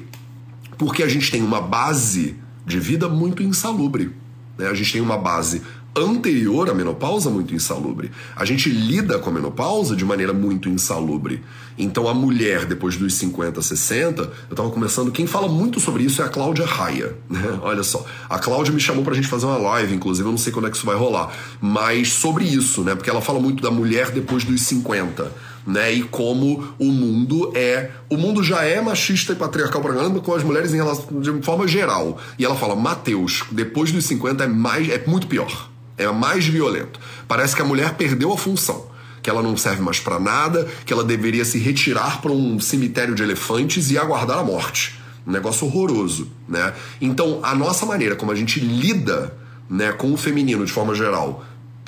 Porque 0.78 1.04
a 1.04 1.08
gente 1.08 1.32
tem 1.32 1.42
uma 1.42 1.62
base 1.62 2.36
de 2.66 2.80
vida 2.80 3.08
muito 3.08 3.42
insalubre. 3.42 4.13
Né? 4.58 4.67
A 4.67 4.74
gente 4.74 4.91
tem 4.91 5.02
uma 5.02 5.17
base 5.17 5.62
anterior 5.98 6.70
à 6.70 6.74
menopausa 6.74 7.30
muito 7.30 7.55
insalubre. 7.55 8.12
A 8.36 8.45
gente 8.45 8.70
lida 8.70 9.18
com 9.18 9.30
a 9.30 9.34
menopausa 9.34 9.95
de 9.95 10.05
maneira 10.05 10.32
muito 10.32 10.70
insalubre. 10.70 11.43
Então 11.78 12.08
a 12.08 12.14
mulher, 12.14 12.66
depois 12.66 12.95
dos 12.95 13.16
50, 13.16 13.62
60, 13.62 14.22
eu 14.22 14.32
estava 14.51 14.70
começando, 14.70 15.12
quem 15.12 15.26
fala 15.26 15.47
muito 15.47 15.80
sobre 15.80 16.03
isso 16.03 16.22
é 16.22 16.26
a 16.26 16.30
Cláudia 16.30 16.66
Raia. 16.66 17.16
Né? 17.30 17.60
Olha 17.62 17.84
só, 17.84 18.05
a 18.30 18.39
Cláudia 18.39 18.74
me 18.74 18.80
chamou 18.80 19.03
pra 19.03 19.14
gente 19.14 19.28
fazer 19.28 19.45
uma 19.45 19.58
live, 19.58 19.93
inclusive, 19.93 20.28
eu 20.28 20.32
não 20.32 20.38
sei 20.38 20.53
quando 20.53 20.68
é 20.68 20.72
que 20.72 20.78
isso 20.78 20.86
vai 20.86 20.95
rolar, 20.95 21.32
mas 21.60 22.14
sobre 22.14 22.45
isso, 22.45 22.84
né? 22.84 22.95
Porque 22.95 23.10
ela 23.10 23.22
fala 23.22 23.39
muito 23.39 23.62
da 23.62 23.72
mulher 23.72 24.12
depois 24.12 24.43
dos 24.43 24.62
50 24.62 25.32
né? 25.68 25.91
E 25.91 26.03
como 26.03 26.74
o 26.80 26.86
mundo 26.86 27.51
é. 27.53 27.91
O 28.09 28.15
mundo 28.15 28.41
já 28.41 28.63
é 28.63 28.80
machista 28.80 29.34
e 29.34 29.36
patriarcal 29.36 29.82
pra 29.82 29.93
caramba 29.93 30.22
com 30.22 30.34
as 30.34 30.41
mulheres 30.41 30.74
em 30.74 30.78
relação, 30.78 31.20
de 31.20 31.41
forma 31.43 31.68
geral. 31.68 32.18
E 32.39 32.45
ela 32.45 32.55
fala: 32.55 32.76
Mateus, 32.76 33.43
depois 33.51 33.91
dos 33.91 34.05
50 34.05 34.45
é, 34.45 34.47
mais, 34.47 34.89
é 34.89 35.03
muito 35.05 35.28
pior. 35.28 35.70
É 35.97 36.09
mais 36.09 36.45
violento. 36.45 36.99
Parece 37.28 37.55
que 37.55 37.61
a 37.61 37.65
mulher 37.65 37.95
perdeu 37.95 38.32
a 38.32 38.38
função. 38.38 38.88
Que 39.22 39.30
ela 39.30 39.43
não 39.43 39.57
serve 39.57 39.82
mais 39.82 39.99
para 39.99 40.20
nada, 40.20 40.65
que 40.86 40.93
ela 40.93 41.03
deveria 41.03 41.43
se 41.43 41.57
retirar 41.57 42.22
para 42.22 42.32
um 42.32 42.59
cemitério 42.61 43.13
de 43.13 43.24
elefantes 43.24 43.91
e 43.91 43.97
aguardar 43.97 44.38
a 44.38 44.43
morte. 44.43 44.97
Um 45.26 45.32
negócio 45.32 45.68
horroroso, 45.68 46.32
né? 46.47 46.74
Então, 47.01 47.41
a 47.43 47.53
nossa 47.53 47.86
maneira 47.86 48.15
como 48.15 48.32
a 48.32 48.36
gente 48.36 48.61
lida 48.61 49.36
né, 49.70 49.91
com 49.91 50.13
o 50.13 50.18
feminino 50.18 50.65
de 50.65 50.72
forma 50.72 50.95
geral 50.95 51.43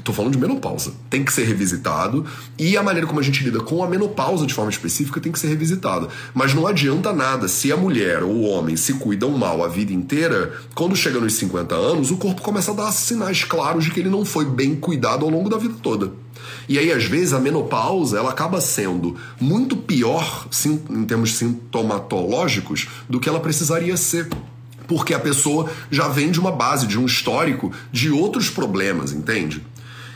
Tô 0.09 0.13
falando 0.13 0.31
de 0.31 0.39
menopausa. 0.39 0.91
Tem 1.07 1.23
que 1.23 1.31
ser 1.31 1.43
revisitado. 1.43 2.25
E 2.57 2.75
a 2.75 2.81
maneira 2.81 3.05
como 3.05 3.19
a 3.19 3.23
gente 3.23 3.43
lida 3.43 3.59
com 3.59 3.83
a 3.83 3.87
menopausa 3.87 4.43
de 4.47 4.55
forma 4.55 4.71
específica 4.71 5.21
tem 5.21 5.31
que 5.31 5.37
ser 5.37 5.49
revisitada. 5.49 6.07
Mas 6.33 6.51
não 6.51 6.65
adianta 6.65 7.13
nada 7.13 7.47
se 7.47 7.71
a 7.71 7.77
mulher 7.77 8.23
ou 8.23 8.31
o 8.31 8.49
homem 8.49 8.75
se 8.75 8.93
cuidam 8.93 9.29
mal 9.29 9.63
a 9.63 9.67
vida 9.67 9.93
inteira, 9.93 10.51
quando 10.73 10.95
chega 10.95 11.19
nos 11.19 11.35
50 11.35 11.75
anos, 11.75 12.09
o 12.09 12.17
corpo 12.17 12.41
começa 12.41 12.71
a 12.71 12.73
dar 12.73 12.91
sinais 12.91 13.43
claros 13.43 13.85
de 13.85 13.91
que 13.91 13.99
ele 13.99 14.09
não 14.09 14.25
foi 14.25 14.45
bem 14.45 14.75
cuidado 14.75 15.23
ao 15.23 15.29
longo 15.29 15.47
da 15.47 15.59
vida 15.59 15.75
toda. 15.79 16.11
E 16.67 16.79
aí, 16.79 16.91
às 16.91 17.03
vezes, 17.03 17.31
a 17.31 17.39
menopausa 17.39 18.17
ela 18.17 18.31
acaba 18.31 18.59
sendo 18.59 19.15
muito 19.39 19.77
pior 19.77 20.47
em 20.89 21.05
termos 21.05 21.33
sintomatológicos 21.33 22.87
do 23.07 23.19
que 23.19 23.29
ela 23.29 23.39
precisaria 23.39 23.95
ser 23.95 24.27
porque 24.87 25.13
a 25.13 25.19
pessoa 25.19 25.69
já 25.91 26.07
vem 26.07 26.31
de 26.31 26.39
uma 26.39 26.51
base, 26.51 26.87
de 26.87 26.97
um 26.97 27.05
histórico 27.05 27.71
de 27.91 28.09
outros 28.09 28.49
problemas, 28.49 29.13
entende? 29.13 29.61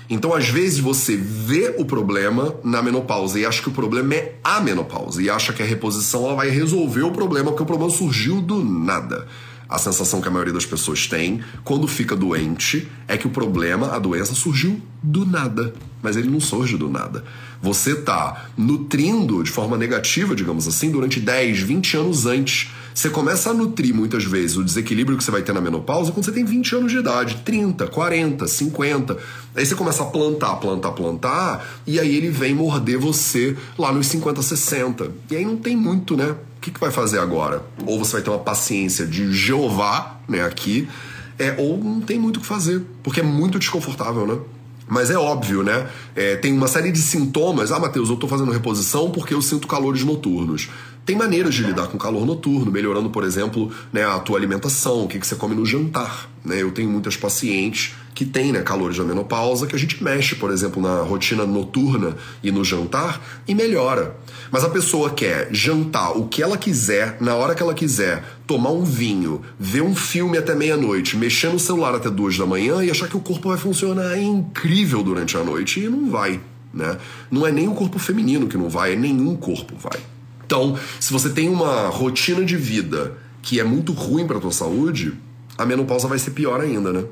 Então, 0.10 0.34
às 0.34 0.48
vezes, 0.48 0.80
você 0.80 1.16
vê 1.16 1.76
o 1.78 1.86
problema 1.86 2.56
na 2.64 2.82
menopausa 2.82 3.40
e 3.40 3.46
acha 3.46 3.62
que 3.62 3.70
o 3.70 3.74
problema 3.74 4.14
é 4.16 4.36
a 4.44 4.60
menopausa 4.60 5.22
e 5.22 5.30
acha 5.30 5.54
que 5.54 5.64
a 5.64 5.66
reposição 5.66 6.26
ela 6.26 6.36
vai 6.36 6.50
resolver 6.50 7.04
o 7.04 7.12
problema, 7.12 7.52
porque 7.52 7.64
o 7.64 7.66
problema 7.66 7.92
surgiu 7.92 8.42
do 8.42 8.64
nada. 8.64 9.28
A 9.68 9.78
sensação 9.80 10.22
que 10.22 10.28
a 10.28 10.32
maioria 10.32 10.54
das 10.54 10.66
pessoas 10.66 11.08
tem 11.08 11.42
quando 11.64 11.88
fica 11.88 12.16
doente 12.16 12.88
é 13.08 13.18
que 13.18 13.26
o 13.26 13.30
problema, 13.30 13.96
a 13.96 14.00
doença, 14.00 14.36
surgiu 14.36 14.80
do 15.02 15.26
nada. 15.26 15.74
Mas 16.02 16.16
ele 16.16 16.30
não 16.30 16.40
surge 16.40 16.78
do 16.78 16.90
nada. 16.90 17.24
Você 17.62 17.94
está 17.94 18.46
nutrindo 18.58 19.42
de 19.42 19.50
forma 19.50 19.78
negativa, 19.78 20.36
digamos 20.36 20.68
assim, 20.68 20.92
durante 20.92 21.20
10, 21.20 21.62
20 21.62 21.98
anos 21.98 22.26
antes 22.26 22.70
você 22.94 23.10
começa 23.10 23.50
a 23.50 23.54
nutrir 23.54 23.94
muitas 23.94 24.24
vezes 24.24 24.56
o 24.56 24.64
desequilíbrio 24.64 25.18
que 25.18 25.24
você 25.24 25.32
vai 25.32 25.42
ter 25.42 25.54
na 25.54 25.62
menopausa 25.62 26.12
quando 26.12 26.26
você 26.26 26.32
tem 26.32 26.46
20 26.46 26.76
anos 26.76 26.92
de 26.92 27.00
idade, 27.00 27.38
30, 27.44 27.88
40, 27.88 28.48
50. 28.48 29.18
Aí 29.56 29.66
você 29.66 29.76
começa 29.76 30.04
a 30.04 30.06
plantar, 30.06 30.56
plantar, 30.58 30.92
plantar, 30.92 31.68
e 31.88 32.00
aí 32.00 32.16
ele 32.16 32.30
vem 32.30 32.54
morder 32.54 33.00
você 33.00 33.58
lá 33.78 33.92
nos 33.92 34.08
50, 34.08 34.42
60. 34.42 35.12
E 35.32 35.36
aí 35.36 35.46
não 35.46 35.58
tem 35.58 35.76
muito, 35.76 36.16
né? 36.16 36.36
O 36.58 36.62
que, 36.62 36.72
que 36.72 36.80
vai 36.80 36.92
fazer 36.92 37.20
agora? 37.20 37.66
Ou 37.86 37.98
você 37.98 38.14
vai 38.14 38.22
ter 38.22 38.30
uma 38.30 38.40
paciência 38.40 39.06
de 39.06 39.34
Jeová, 39.34 40.20
né, 40.28 40.46
aqui, 40.46 40.88
é, 41.38 41.56
ou 41.58 41.78
não 41.78 42.00
tem 42.00 42.18
muito 42.18 42.38
o 42.38 42.40
que 42.40 42.46
fazer, 42.46 42.82
porque 43.02 43.20
é 43.20 43.24
muito 43.24 43.60
desconfortável, 43.60 44.26
né? 44.26 44.38
Mas 44.88 45.10
é 45.10 45.18
óbvio, 45.18 45.64
né? 45.64 45.88
É, 46.16 46.36
tem 46.36 46.54
uma 46.54 46.68
série 46.68 46.92
de 46.92 47.00
sintomas. 47.00 47.72
Ah, 47.72 47.80
Matheus, 47.80 48.10
eu 48.10 48.16
tô 48.16 48.28
fazendo 48.28 48.52
reposição 48.52 49.10
porque 49.10 49.34
eu 49.34 49.42
sinto 49.42 49.68
calores 49.68 50.04
noturnos. 50.04 50.70
Tem 51.06 51.18
maneiras 51.18 51.54
de 51.54 51.64
lidar 51.64 51.88
com 51.88 51.98
calor 51.98 52.26
noturno, 52.26 52.72
melhorando, 52.72 53.10
por 53.10 53.26
exemplo, 53.26 53.70
né, 53.92 54.06
a 54.06 54.20
tua 54.20 54.38
alimentação, 54.38 55.04
o 55.04 55.08
que, 55.08 55.20
que 55.20 55.28
você 55.28 55.36
come 55.36 55.54
no 55.54 55.66
jantar. 55.66 56.30
Né? 56.46 56.62
Eu 56.62 56.72
tenho 56.72 56.90
muitas 56.90 57.18
pacientes 57.18 57.94
que 58.16 58.24
têm 58.24 58.54
né, 58.54 58.62
calores 58.62 58.98
da 58.98 59.04
menopausa 59.04 59.68
que 59.68 59.76
a 59.76 59.80
gente 59.80 60.02
mexe, 60.02 60.36
por 60.36 60.50
exemplo, 60.50 60.82
na 60.82 61.02
rotina 61.02 61.46
noturna 61.46 62.16
e 62.42 62.52
no 62.52 62.64
jantar 62.64 63.22
e 63.46 63.54
melhora. 63.54 64.16
Mas 64.50 64.64
a 64.64 64.70
pessoa 64.70 65.10
quer 65.10 65.50
jantar 65.52 66.18
o 66.18 66.28
que 66.28 66.42
ela 66.42 66.58
quiser, 66.58 67.18
na 67.20 67.36
hora 67.36 67.54
que 67.54 67.62
ela 67.62 67.74
quiser, 67.74 68.24
tomar 68.48 68.72
um 68.72 68.86
vinho, 68.86 69.42
ver 69.60 69.82
um 69.82 69.94
filme 69.96 70.38
até 70.38 70.56
meia-noite, 70.56 71.18
mexer 71.18 71.52
no 71.52 71.60
celular 71.60 71.96
até 71.96 72.10
duas 72.10 72.38
da 72.38 72.46
manhã 72.46 72.82
e 72.82 72.90
achar 72.90 73.10
que 73.10 73.18
o 73.18 73.22
corpo 73.22 73.50
vai 73.50 73.58
funcionar 73.58 74.18
incrível 74.18 75.04
durante 75.04 75.36
a 75.36 75.44
noite 75.44 75.82
e 75.82 75.90
não 75.90 76.10
vai. 76.10 76.40
Né? 76.74 76.98
Não 77.30 77.46
é 77.46 77.52
nem 77.52 77.68
o 77.68 77.74
corpo 77.74 78.00
feminino 78.00 78.48
que 78.48 78.58
não 78.58 78.70
vai, 78.70 78.94
é 78.94 78.96
nenhum 78.96 79.36
corpo 79.36 79.76
vai. 79.78 80.00
Então, 80.46 80.78
se 81.00 81.12
você 81.12 81.30
tem 81.30 81.50
uma 81.50 81.88
rotina 81.88 82.44
de 82.44 82.58
vida 82.58 83.18
que 83.42 83.60
é 83.60 83.64
muito 83.64 83.92
ruim 83.92 84.26
para 84.26 84.40
tua 84.40 84.52
saúde, 84.52 85.14
a 85.58 85.66
menopausa 85.66 86.08
vai 86.08 86.20
ser 86.20 86.32
pior 86.32 86.62
ainda, 86.62 86.92
né? 86.92 87.04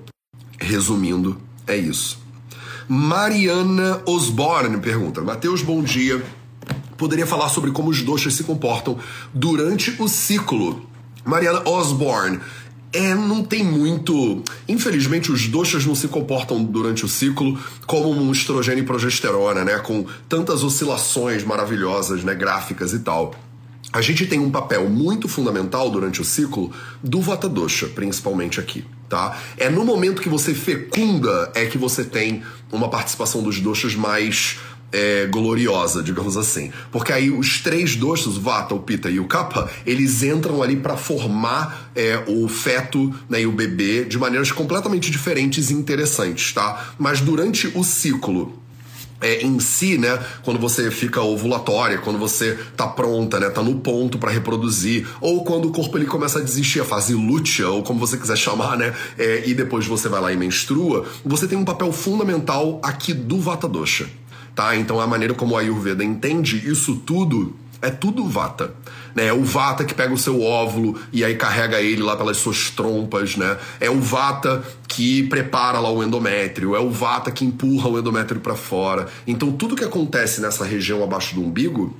Resumindo, 0.60 1.38
é 1.68 1.76
isso. 1.76 2.20
Mariana 2.88 4.02
Osborne 4.06 4.78
pergunta: 4.80 5.22
Mateus, 5.22 5.62
bom 5.62 5.82
dia. 5.82 6.24
Poderia 6.98 7.26
falar 7.26 7.50
sobre 7.50 7.72
como 7.72 7.90
os 7.90 8.02
doxas 8.04 8.34
se 8.36 8.44
comportam 8.44 8.98
durante 9.34 9.96
o 10.00 10.08
ciclo? 10.08 10.88
Mariana 11.26 11.68
Osborne, 11.68 12.40
é, 12.94 13.16
não 13.16 13.44
tem 13.44 13.64
muito. 13.64 14.44
Infelizmente, 14.68 15.32
os 15.32 15.48
doxas 15.48 15.86
não 15.86 15.96
se 15.96 16.08
comportam 16.08 16.64
durante 16.64 17.06
o 17.06 17.08
ciclo 17.08 17.58
como 17.88 18.10
um 18.10 18.32
estrogênio 18.32 18.84
e 18.84 18.86
progesterona, 18.86 19.64
né? 19.64 19.80
Com 19.80 20.06
tantas 20.28 20.64
oscilações 20.64 21.44
maravilhosas, 21.44 22.24
né? 22.24 22.36
Gráficas 22.36 22.94
e 22.94 23.00
tal. 23.00 23.34
A 23.94 24.02
gente 24.02 24.26
tem 24.26 24.39
um 24.39 24.50
papel 24.50 24.89
muito 24.89 25.28
fundamental 25.28 25.89
durante 25.89 26.22
o 26.22 26.26
ciclo 26.26 26.72
do 27.04 27.20
Vata 27.20 27.50
Dosha, 27.50 27.88
principalmente 27.88 28.60
aqui, 28.60 28.86
tá? 29.10 29.38
É 29.58 29.70
no 29.70 29.84
momento 29.84 30.22
que 30.22 30.30
você 30.30 30.54
fecunda 30.54 31.52
é 31.54 31.66
que 31.66 31.78
você 31.78 32.06
tem 32.06 32.42
uma 32.72 32.89
participação 32.89 33.44
dos 33.44 33.60
doshas 33.60 33.94
mais 33.94 34.60
é, 34.92 35.26
gloriosa, 35.28 36.04
digamos 36.04 36.38
assim. 36.38 36.72
Porque 36.92 37.12
aí 37.12 37.30
os 37.30 37.62
três 37.62 37.96
doshas, 37.96 38.38
o 38.38 38.42
Vata, 38.42 38.76
o 38.76 38.80
Pitta 38.80 39.10
e 39.10 39.20
o 39.20 39.26
Kapha, 39.26 39.70
eles 39.86 40.24
entram 40.24 40.62
ali 40.62 40.76
para 40.76 40.98
formar 40.98 41.92
é, 41.96 42.24
o 42.28 42.48
feto 42.48 43.14
né, 43.30 43.42
e 43.42 43.48
o 43.48 43.52
bebê 43.52 44.04
de 44.06 44.18
maneiras 44.18 44.52
completamente 44.52 45.10
diferentes 45.10 45.70
e 45.70 45.74
interessantes, 45.74 46.54
tá? 46.54 46.94
Mas 46.98 47.22
durante 47.22 47.68
o 47.76 47.84
ciclo 47.84 48.62
é, 49.22 49.44
em 49.44 49.60
si, 49.60 49.98
né, 49.98 50.20
quando 50.44 50.60
você 50.60 50.89
fica 50.89 51.22
ovulatória, 51.22 52.00
quando 52.00 52.18
você 52.18 52.58
tá 52.76 52.88
pronta, 52.88 53.39
né, 53.39 53.50
tá 53.50 53.62
no 53.62 53.76
ponto 53.76 54.18
para 54.18 54.32
reproduzir, 54.32 55.08
ou 55.22 55.44
quando 55.44 55.68
o 55.68 55.72
corpo 55.72 55.96
ele 55.98 56.08
começa 56.08 56.39
a 56.39 56.42
desistir, 56.42 56.82
a 56.82 56.86
fase 56.86 57.14
lútea, 57.14 57.70
ou 57.70 57.84
como 57.84 58.00
você 58.00 58.18
quiser 58.18 58.36
chamar, 58.36 58.78
né, 58.78 58.94
é, 59.18 59.44
e 59.48 59.54
depois 59.54 59.86
você 59.86 60.10
vai 60.10 60.20
lá 60.20 60.34
e 60.34 60.38
menstrua, 60.38 61.06
você 61.24 61.48
tem 61.48 61.58
um 61.58 61.66
papel 61.66 61.92
fundamental 61.92 62.82
aqui 62.84 63.14
do 63.14 63.39
Vata 63.39 63.68
Dosha 63.68 64.10
tá? 64.62 64.76
Então 64.76 64.99
a 64.99 65.07
maneira 65.07 65.34
como 65.34 65.57
a 65.57 65.62
Ayurveda 65.62 66.03
entende 66.03 66.70
isso 66.70 66.95
tudo 66.97 67.55
é 67.82 67.89
tudo 67.89 68.28
vata. 68.28 68.76
Né? 69.16 69.26
É 69.26 69.34
o 69.34 69.43
vata 69.43 69.84
que 69.84 69.95
pega 69.95 70.14
o 70.14 70.18
seu 70.18 70.41
óvulo 70.41 70.99
e 71.12 71.26
aí 71.26 71.36
carrega 71.36 71.82
ele 71.82 72.03
lá 72.03 72.16
pelas 72.16 72.38
suas 72.38 72.70
trompas, 72.70 73.36
né? 73.36 73.57
É 73.80 73.89
o 73.89 73.99
vata 73.99 74.64
que 74.88 75.24
prepara 75.24 75.80
lá 75.80 75.89
o 75.89 76.03
endométrio, 76.03 76.76
é 76.76 76.80
o 76.80 76.91
vata 76.91 77.32
que 77.32 77.43
empurra 77.43 77.89
o 77.89 77.97
endométrio 77.97 78.39
para 78.39 78.55
fora. 78.55 79.07
Então 79.26 79.51
tudo 79.51 79.76
que 79.76 79.84
acontece 79.84 80.39
nessa 80.41 80.64
região 80.64 81.03
abaixo 81.03 81.34
do 81.34 81.41
umbigo 81.41 81.97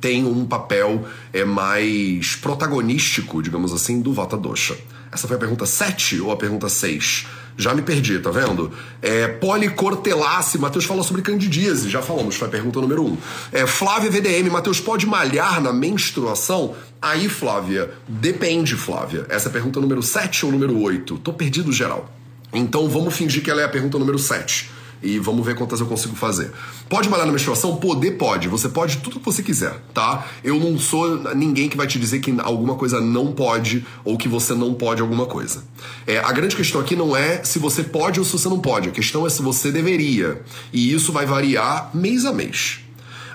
tem 0.00 0.24
um 0.24 0.44
papel 0.44 1.04
é 1.32 1.44
mais 1.44 2.36
protagonístico, 2.36 3.42
digamos 3.42 3.72
assim, 3.72 4.00
do 4.00 4.12
vata 4.12 4.36
dosha. 4.36 4.76
Essa 5.12 5.26
foi 5.26 5.36
a 5.36 5.40
pergunta 5.40 5.66
7 5.66 6.20
ou 6.20 6.30
a 6.30 6.36
pergunta 6.36 6.68
6? 6.68 7.26
Já 7.56 7.74
me 7.74 7.82
perdi, 7.82 8.18
tá 8.18 8.30
vendo? 8.30 8.72
É, 9.00 9.28
policortelace, 9.28 10.58
Matheus 10.58 10.84
fala 10.84 11.02
sobre 11.02 11.22
candidíase, 11.22 11.90
já 11.90 12.02
falamos, 12.02 12.36
foi 12.36 12.48
a 12.48 12.50
pergunta 12.50 12.80
número 12.80 13.02
1. 13.02 13.06
Um. 13.06 13.18
É, 13.52 13.66
Flávia 13.66 14.10
VDM, 14.10 14.50
Matheus, 14.50 14.80
pode 14.80 15.06
malhar 15.06 15.60
na 15.60 15.72
menstruação? 15.72 16.74
Aí, 17.00 17.28
Flávia, 17.28 17.90
depende, 18.08 18.76
Flávia. 18.76 19.26
Essa 19.28 19.48
é 19.48 19.50
a 19.50 19.52
pergunta 19.52 19.80
número 19.80 20.02
7 20.02 20.46
ou 20.46 20.52
número 20.52 20.80
8? 20.80 21.18
Tô 21.18 21.32
perdido 21.32 21.72
geral. 21.72 22.12
Então 22.52 22.88
vamos 22.88 23.14
fingir 23.14 23.42
que 23.42 23.50
ela 23.50 23.62
é 23.62 23.64
a 23.64 23.68
pergunta 23.68 23.98
número 23.98 24.18
7 24.18 24.81
e 25.02 25.18
vamos 25.18 25.44
ver 25.44 25.54
quantas 25.54 25.80
eu 25.80 25.86
consigo 25.86 26.14
fazer. 26.14 26.52
Pode 26.88 27.08
malhar 27.08 27.26
na 27.26 27.32
menstruação? 27.32 27.76
Poder 27.76 28.12
pode. 28.12 28.48
Você 28.48 28.68
pode 28.68 28.98
tudo 28.98 29.18
que 29.18 29.24
você 29.24 29.42
quiser, 29.42 29.80
tá? 29.92 30.26
Eu 30.44 30.58
não 30.58 30.78
sou 30.78 31.34
ninguém 31.34 31.68
que 31.68 31.76
vai 31.76 31.86
te 31.86 31.98
dizer 31.98 32.20
que 32.20 32.34
alguma 32.42 32.74
coisa 32.74 33.00
não 33.00 33.32
pode 33.32 33.84
ou 34.04 34.16
que 34.16 34.28
você 34.28 34.54
não 34.54 34.74
pode 34.74 35.00
alguma 35.00 35.26
coisa. 35.26 35.64
É, 36.06 36.18
a 36.18 36.32
grande 36.32 36.56
questão 36.56 36.80
aqui 36.80 36.94
não 36.94 37.16
é 37.16 37.42
se 37.44 37.58
você 37.58 37.82
pode 37.82 38.18
ou 38.18 38.24
se 38.24 38.32
você 38.32 38.48
não 38.48 38.60
pode. 38.60 38.88
A 38.88 38.92
questão 38.92 39.26
é 39.26 39.30
se 39.30 39.42
você 39.42 39.70
deveria. 39.72 40.42
E 40.72 40.92
isso 40.92 41.12
vai 41.12 41.26
variar 41.26 41.90
mês 41.94 42.24
a 42.24 42.32
mês. 42.32 42.80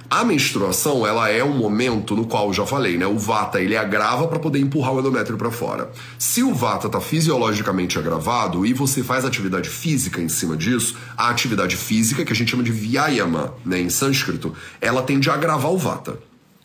A 0.09 0.23
menstruação, 0.23 1.05
ela 1.05 1.29
é 1.29 1.43
um 1.43 1.51
momento 1.57 2.15
no 2.15 2.25
qual, 2.25 2.53
já 2.53 2.65
falei, 2.65 2.97
né, 2.97 3.05
o 3.05 3.17
vata 3.17 3.59
ele 3.59 3.75
agrava 3.75 4.25
para 4.25 4.39
poder 4.39 4.57
empurrar 4.57 4.93
o 4.93 4.99
endométrio 5.01 5.37
para 5.37 5.51
fora. 5.51 5.91
Se 6.17 6.41
o 6.41 6.53
vata 6.53 6.87
está 6.87 7.01
fisiologicamente 7.01 7.99
agravado 7.99 8.65
e 8.65 8.71
você 8.71 9.03
faz 9.03 9.25
atividade 9.25 9.67
física 9.67 10.21
em 10.21 10.29
cima 10.29 10.55
disso, 10.55 10.95
a 11.17 11.29
atividade 11.29 11.75
física, 11.75 12.23
que 12.23 12.31
a 12.31 12.35
gente 12.35 12.51
chama 12.51 12.63
de 12.63 12.71
vyayama, 12.71 13.53
né, 13.65 13.81
em 13.81 13.89
sânscrito, 13.89 14.55
ela 14.79 15.01
tende 15.01 15.29
a 15.29 15.33
agravar 15.33 15.73
o 15.73 15.77
vata. 15.77 16.17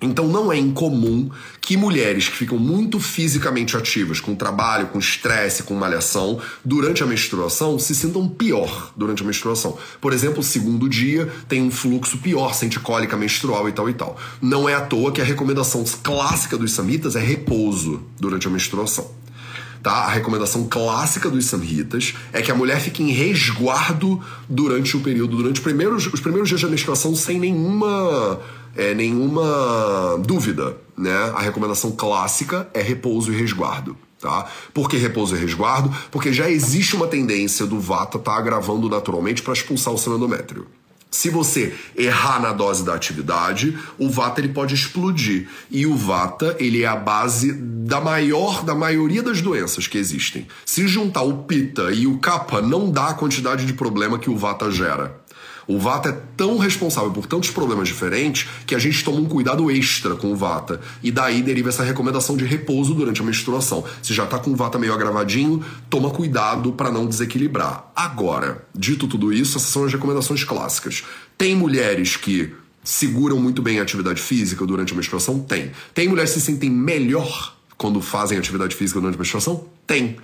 Então 0.03 0.27
não 0.27 0.53
é 0.53 0.59
incomum 0.59 1.31
que 1.61 1.77
mulheres 1.77 2.29
que 2.29 2.37
ficam 2.37 2.59
muito 2.59 2.99
fisicamente 2.99 3.77
ativas, 3.77 4.19
com 4.19 4.35
trabalho, 4.35 4.89
com 4.89 4.99
estresse, 4.99 5.63
com 5.63 5.75
malhação, 5.75 6.41
durante 6.65 7.03
a 7.03 7.07
menstruação, 7.07 7.79
se 7.79 7.95
sintam 7.95 8.29
pior 8.29 8.93
durante 8.97 9.23
a 9.23 9.27
menstruação. 9.27 9.79
Por 10.01 10.13
exemplo, 10.13 10.41
o 10.41 10.43
segundo 10.43 10.89
dia 10.89 11.33
tem 11.49 11.63
um 11.63 11.71
fluxo 11.71 12.19
pior, 12.19 12.53
sente 12.53 12.81
cólica 12.81 13.17
menstrual 13.17 13.69
e 13.69 13.73
tal 13.73 13.89
e 13.89 13.95
tal. 13.95 14.19
Não 14.41 14.69
é 14.69 14.75
à 14.75 14.81
toa 14.81 15.13
que 15.13 15.21
a 15.21 15.25
recomendação 15.25 15.85
clássica 16.03 16.59
dos 16.59 16.73
samitas 16.73 17.15
é 17.15 17.21
repouso 17.21 18.03
durante 18.19 18.49
a 18.49 18.51
menstruação. 18.51 19.23
Tá? 19.83 19.93
A 19.93 20.11
recomendação 20.11 20.69
clássica 20.69 21.29
dos 21.29 21.47
samhitas 21.47 22.15
é 22.33 22.41
que 22.41 22.53
a 22.53 22.55
mulher 22.55 22.81
fique 22.81 23.03
em 23.03 23.11
resguardo 23.11 24.21
durante 24.49 24.97
o 24.97 25.01
período, 25.01 25.37
durante 25.37 25.57
os 25.57 25.63
primeiros, 25.63 26.07
os 26.07 26.21
primeiros 26.21 26.49
dias 26.49 26.61
da 26.61 26.69
menstruação, 26.69 27.17
sem 27.17 27.41
nenhuma 27.41 28.41
é, 28.77 28.95
nenhuma 28.95 30.19
dúvida, 30.25 30.77
né? 30.97 31.33
A 31.35 31.41
recomendação 31.41 31.93
clássica 31.93 32.69
é 32.75 32.81
repouso 32.81 33.33
e 33.33 33.37
resguardo. 33.37 33.97
Tá? 34.21 34.47
Por 34.73 34.89
que 34.89 34.97
repouso 34.97 35.35
e 35.35 35.39
resguardo? 35.39 35.93
Porque 36.11 36.33
já 36.33 36.49
existe 36.49 36.95
uma 36.95 37.09
tendência 37.09 37.67
do 37.67 37.81
vata 37.81 38.19
estar 38.19 38.33
tá 38.33 38.39
agravando 38.39 38.89
naturalmente 38.89 39.43
para 39.43 39.53
expulsar 39.53 39.93
o 39.93 39.99
seu 39.99 40.17
endométrio. 40.17 40.69
Se 41.13 41.29
você 41.29 41.75
errar 41.95 42.41
na 42.41 42.55
dose 42.55 42.83
da 42.83 42.95
atividade, 42.95 43.77
o 43.99 44.09
vata 44.09 44.41
ele 44.41 44.49
pode 44.49 44.75
explodir. 44.75 45.47
E 45.71 45.87
o 45.87 45.95
vata, 45.95 46.57
ele 46.59 46.83
é 46.83 46.87
a 46.87 46.97
base 46.97 47.53
da 47.53 48.01
maior 48.01 48.65
da 48.65 48.75
maioria 48.75 49.23
das 49.23 49.43
doenças 49.43 49.87
que 49.87 49.99
existem. 49.99 50.47
Se 50.65 50.89
juntar 50.89 51.21
o 51.23 51.43
pita 51.43 51.93
e 51.93 52.07
o 52.07 52.17
kapha, 52.17 52.63
não 52.63 52.91
dá 52.91 53.09
a 53.09 53.15
quantidade 53.15 53.67
de 53.67 53.75
problema 53.75 54.19
que 54.19 54.31
o 54.31 54.37
vata 54.39 54.71
gera. 54.71 55.21
O 55.67 55.79
Vata 55.79 56.09
é 56.09 56.21
tão 56.37 56.59
responsável 56.59 57.11
por 57.11 57.27
tantos 57.27 57.51
problemas 57.51 57.89
diferentes 57.89 58.49
que 58.67 58.75
a 58.75 58.79
gente 58.79 59.05
toma 59.05 59.21
um 59.21 59.25
cuidado 59.25 59.71
extra 59.71 60.15
com 60.15 60.33
o 60.33 60.37
Vata. 60.37 60.81
E 61.03 61.11
daí 61.11 61.43
deriva 61.43 61.69
essa 61.69 61.85
recomendação 61.85 62.37
de 62.37 62.45
repouso 62.45 62.95
durante 62.95 63.21
a 63.21 63.25
menstruação. 63.25 63.85
Se 64.03 64.13
já 64.13 64.27
tá 64.27 64.39
com 64.39 64.51
o 64.51 64.57
Vata 64.57 64.79
meio 64.79 64.93
agravadinho, 64.93 65.65
toma 65.89 66.11
cuidado 66.11 66.73
para 66.73 66.91
não 66.91 67.07
desequilibrar. 67.07 67.91
Agora, 67.95 68.67
dito 68.75 69.07
tudo 69.07 69.33
isso, 69.33 69.57
essas 69.57 69.71
são 69.71 69.85
as 69.85 69.93
recomendações 69.93 70.45
clássicas. 70.45 71.05
Tem 71.39 71.55
mulheres 71.55 72.17
que 72.17 72.55
seguram 72.85 73.39
muito 73.39 73.63
bem 73.63 73.79
a 73.79 73.83
atividade 73.83 74.21
física 74.21 74.67
durante 74.67 74.93
a 74.93 74.97
menstruação? 74.97 75.41
Tem. 75.41 75.71
Tem 75.95 76.09
mulheres 76.09 76.33
que 76.33 76.41
se 76.41 76.47
sentem 76.47 76.71
melhor 76.71 77.57
quando 77.77 78.01
fazem 78.01 78.39
atividade 78.39 78.75
física 78.75 79.01
durante 79.01 79.17
a 79.17 79.19
menstruação? 79.19 79.67
Tem. 79.87 80.17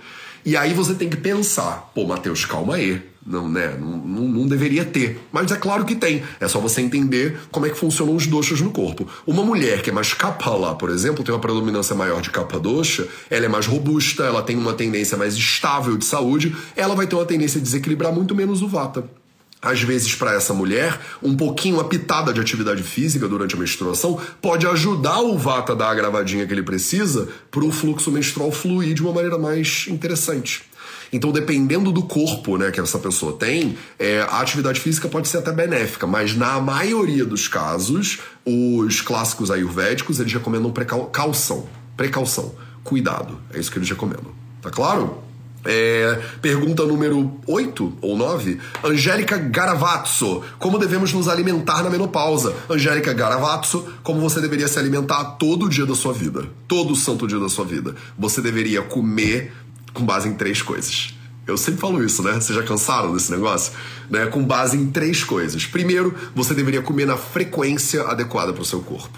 E 0.45 0.55
aí 0.55 0.73
você 0.73 0.93
tem 0.93 1.09
que 1.09 1.17
pensar, 1.17 1.91
pô, 1.93 2.05
Matheus, 2.05 2.45
calma 2.45 2.75
aí. 2.75 3.01
Não, 3.25 3.47
né? 3.47 3.77
Não, 3.79 3.97
não, 3.97 4.27
não, 4.27 4.47
deveria 4.47 4.83
ter. 4.83 5.19
Mas 5.31 5.51
é 5.51 5.55
claro 5.55 5.85
que 5.85 5.93
tem. 5.93 6.23
É 6.39 6.47
só 6.47 6.59
você 6.59 6.81
entender 6.81 7.37
como 7.51 7.65
é 7.65 7.69
que 7.69 7.77
funcionam 7.77 8.15
os 8.15 8.25
doxas 8.25 8.59
no 8.61 8.71
corpo. 8.71 9.07
Uma 9.27 9.43
mulher 9.43 9.83
que 9.83 9.89
é 9.89 9.93
mais 9.93 10.15
lá, 10.45 10.73
por 10.73 10.89
exemplo, 10.89 11.23
tem 11.23 11.33
uma 11.33 11.39
predominância 11.39 11.95
maior 11.95 12.21
de 12.21 12.31
capa 12.31 12.59
doxa, 12.59 13.07
ela 13.29 13.45
é 13.45 13.49
mais 13.49 13.67
robusta, 13.67 14.23
ela 14.23 14.41
tem 14.41 14.57
uma 14.57 14.73
tendência 14.73 15.15
mais 15.15 15.35
estável 15.35 15.95
de 15.95 16.05
saúde, 16.05 16.55
ela 16.75 16.95
vai 16.95 17.05
ter 17.05 17.15
uma 17.15 17.25
tendência 17.25 17.59
a 17.59 17.61
desequilibrar 17.61 18.11
muito 18.11 18.33
menos 18.33 18.61
o 18.61 18.67
vata 18.67 19.18
às 19.61 19.81
vezes 19.81 20.15
para 20.15 20.33
essa 20.33 20.53
mulher, 20.53 20.99
um 21.21 21.35
pouquinho 21.35 21.75
uma 21.75 21.83
pitada 21.83 22.31
de 22.31 22.39
atividade 22.39 22.81
física 22.81 23.27
durante 23.27 23.55
a 23.55 23.57
menstruação 23.57 24.19
pode 24.41 24.65
ajudar 24.65 25.19
o 25.19 25.37
vata 25.37 25.73
a 25.73 25.75
dar 25.75 25.89
a 25.89 25.95
gravadinha 25.95 26.47
que 26.47 26.53
ele 26.53 26.63
precisa 26.63 27.27
para 27.51 27.63
o 27.63 27.71
fluxo 27.71 28.11
menstrual 28.11 28.51
fluir 28.51 28.93
de 28.93 29.01
uma 29.01 29.11
maneira 29.11 29.37
mais 29.37 29.85
interessante. 29.89 30.63
Então, 31.11 31.31
dependendo 31.31 31.91
do 31.91 32.03
corpo 32.03 32.57
né, 32.57 32.71
que 32.71 32.79
essa 32.79 32.99
pessoa 32.99 33.33
tem, 33.33 33.77
é, 33.97 34.21
a 34.21 34.39
atividade 34.39 34.79
física 34.79 35.07
pode 35.07 35.27
ser 35.27 35.39
até 35.39 35.51
benéfica, 35.51 36.05
mas 36.05 36.35
na 36.35 36.59
maioria 36.59 37.25
dos 37.25 37.47
casos, 37.47 38.19
os 38.45 39.01
clássicos 39.01 39.49
ayurvédicos 39.49 40.19
eles 40.19 40.31
recomendam 40.31 40.71
precaução. 40.71 41.67
Precaução. 41.97 42.55
Cuidado. 42.83 43.39
É 43.53 43.59
isso 43.59 43.71
que 43.71 43.79
eles 43.79 43.89
recomendam. 43.89 44.31
Tá 44.61 44.69
claro? 44.69 45.28
É, 45.65 46.21
pergunta 46.41 46.85
número 46.85 47.39
8 47.45 47.97
ou 48.01 48.17
9. 48.17 48.59
Angélica 48.83 49.37
Garavazzo. 49.37 50.41
Como 50.57 50.77
devemos 50.77 51.11
nos 51.13 51.27
alimentar 51.27 51.83
na 51.83 51.89
menopausa? 51.89 52.55
Angélica 52.69 53.13
Garavazzo, 53.13 53.85
como 54.01 54.21
você 54.21 54.39
deveria 54.39 54.67
se 54.67 54.79
alimentar 54.79 55.23
todo 55.37 55.69
dia 55.69 55.85
da 55.85 55.95
sua 55.95 56.13
vida. 56.13 56.45
Todo 56.67 56.95
santo 56.95 57.27
dia 57.27 57.39
da 57.39 57.49
sua 57.49 57.65
vida. 57.65 57.95
Você 58.17 58.41
deveria 58.41 58.81
comer 58.81 59.53
com 59.93 60.05
base 60.05 60.29
em 60.29 60.33
três 60.33 60.61
coisas. 60.61 61.13
Eu 61.45 61.57
sempre 61.57 61.81
falo 61.81 62.03
isso, 62.03 62.21
né? 62.21 62.33
Vocês 62.33 62.55
já 62.55 62.63
cansaram 62.63 63.11
desse 63.11 63.31
negócio? 63.31 63.73
Né? 64.09 64.27
Com 64.27 64.43
base 64.43 64.77
em 64.77 64.85
três 64.91 65.23
coisas. 65.23 65.65
Primeiro, 65.65 66.13
você 66.35 66.53
deveria 66.53 66.81
comer 66.81 67.05
na 67.05 67.17
frequência 67.17 68.03
adequada 68.03 68.53
para 68.53 68.61
o 68.61 68.65
seu 68.65 68.81
corpo. 68.81 69.17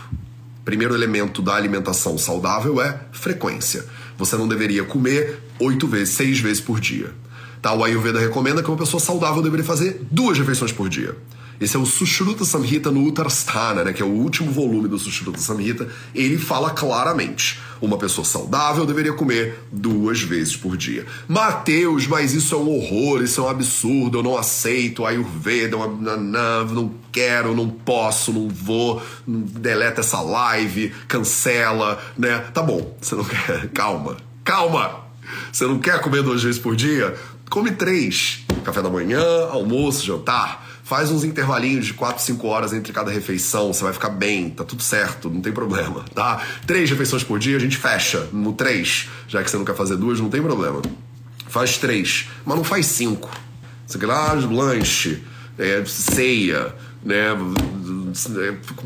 Primeiro 0.64 0.96
elemento 0.96 1.42
da 1.42 1.56
alimentação 1.56 2.18
saudável 2.18 2.82
é 2.82 3.02
frequência. 3.12 3.86
Você 4.18 4.38
não 4.38 4.48
deveria 4.48 4.84
comer 4.84 5.42
oito 5.62 5.88
vezes, 5.88 6.14
seis 6.16 6.40
vezes 6.40 6.62
por 6.62 6.80
dia. 6.80 7.14
Tá? 7.62 7.74
O 7.74 7.84
Ayurveda 7.84 8.20
recomenda 8.20 8.64
que 8.64 8.70
uma 8.70 8.78
pessoa 8.78 9.00
saudável 9.00 9.42
deveria 9.42 9.66
fazer 9.66 10.02
duas 10.10 10.38
refeições 10.38 10.72
por 10.72 10.90
dia. 10.90 11.16
Esse 11.62 11.76
é 11.76 11.80
o 11.80 11.86
Sushruta 11.86 12.44
Samhita 12.44 12.90
no 12.90 13.06
Uttarasthana, 13.06 13.84
né, 13.84 13.94
que 13.94 14.02
é 14.02 14.06
o 14.06 14.10
último 14.10 14.52
volume 14.52 14.88
do 14.88 14.98
Sushruta 14.98 15.38
Samhita. 15.38 15.88
Ele 16.16 16.40
fala 16.40 16.72
claramente: 16.72 17.60
uma 17.80 18.00
pessoa 18.00 18.26
saudável 18.26 18.84
deveria 18.84 19.14
comer 19.14 19.60
duas 19.72 20.24
vezes 20.24 20.58
por 20.58 20.76
dia. 20.76 21.06
Mateus, 21.28 22.08
mas 22.08 22.34
isso 22.34 22.56
é 22.56 22.58
um 22.58 22.68
horror, 22.68 23.22
isso 23.22 23.42
é 23.42 23.44
um 23.44 23.48
absurdo, 23.48 24.18
eu 24.18 24.24
não 24.24 24.36
aceito. 24.36 25.06
Ayurveda, 25.06 25.78
uma, 25.78 25.86
não, 25.88 26.66
não 26.66 26.92
quero, 27.12 27.56
não 27.56 27.70
posso, 27.70 28.34
não 28.34 28.50
vou, 28.50 29.00
deleta 29.28 30.02
essa 30.02 30.20
live, 30.20 30.92
cancela, 31.08 32.02
né? 32.18 32.40
Tá 32.52 32.64
bom, 32.64 32.98
você 33.00 33.14
não 33.14 33.24
quer. 33.24 33.70
Calma, 33.70 34.18
calma! 34.44 35.11
Você 35.52 35.66
não 35.66 35.80
quer 35.80 36.00
comer 36.02 36.24
duas 36.24 36.42
vezes 36.44 36.60
por 36.60 36.76
dia? 36.76 37.16
Come 37.50 37.72
três. 37.72 38.46
Café 38.64 38.82
da 38.82 38.90
manhã, 38.90 39.22
almoço, 39.50 40.06
jantar 40.06 40.72
faz 40.92 41.10
uns 41.10 41.24
intervalinhos 41.24 41.86
de 41.86 41.94
4, 41.94 42.22
5 42.22 42.48
horas 42.48 42.74
entre 42.74 42.92
cada 42.92 43.10
refeição, 43.10 43.72
você 43.72 43.82
vai 43.82 43.94
ficar 43.94 44.10
bem, 44.10 44.50
tá 44.50 44.66
tudo 44.66 44.84
certo, 44.84 45.30
não 45.30 45.40
tem 45.40 45.54
problema, 45.54 46.04
tá? 46.14 46.46
Três 46.68 46.90
refeições 46.90 47.24
por 47.24 47.40
dia, 47.40 47.56
a 47.56 47.60
gente 47.62 47.78
fecha 47.78 48.28
no 48.34 48.52
três, 48.52 49.08
já 49.26 49.42
que 49.42 49.50
você 49.50 49.56
não 49.56 49.64
quer 49.64 49.74
fazer 49.74 49.96
duas, 49.96 50.20
não 50.20 50.30
tem 50.30 50.42
problema. 50.42 50.82
Faz 51.48 51.78
três, 51.78 52.28
mas 52.46 52.58
não 52.58 52.64
faz 52.66 52.88
cinco. 52.88 53.30
Quer 53.98 54.06
lá, 54.06 54.34
lanche, 54.34 55.24
é, 55.58 55.82
ceia, 55.86 56.76
né? 57.04 57.30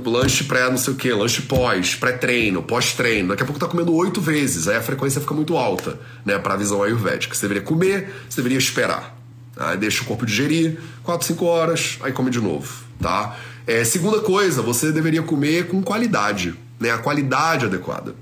Lanche 0.06 0.44
pré, 0.44 0.70
não 0.70 0.78
sei 0.78 0.94
o 0.94 0.96
que, 0.96 1.12
lanche 1.12 1.42
pós, 1.42 1.96
pré-treino, 1.96 2.62
pós-treino. 2.62 3.30
Daqui 3.30 3.44
a 3.44 3.46
pouco 3.46 3.60
tá 3.60 3.68
comendo 3.68 3.94
oito 3.94 4.22
vezes, 4.22 4.68
aí 4.68 4.78
a 4.78 4.82
frequência 4.82 5.20
fica 5.20 5.34
muito 5.34 5.58
alta, 5.58 6.00
né? 6.24 6.38
Pra 6.38 6.56
visão 6.56 6.82
ayurvédica. 6.84 7.36
Você 7.36 7.48
deveria 7.48 7.64
comer, 7.64 8.14
você 8.30 8.38
deveria 8.38 8.58
esperar. 8.58 9.16
Aí 9.58 9.78
deixa 9.78 10.04
o 10.04 10.06
corpo 10.06 10.26
digerir, 10.26 10.80
4, 11.04 11.28
5 11.28 11.46
horas, 11.46 11.98
aí 12.02 12.12
come 12.12 12.30
de 12.30 12.42
novo, 12.42 12.84
tá? 13.02 13.38
É, 13.66 13.84
segunda 13.84 14.20
coisa, 14.20 14.62
você 14.62 14.92
deveria 14.92 15.24
comer 15.24 15.68
com 15.68 15.82
qualidade, 15.82 16.54
né? 16.80 16.92
A 16.92 16.98
qualidade 16.98 17.66
adequada. 17.66 18.16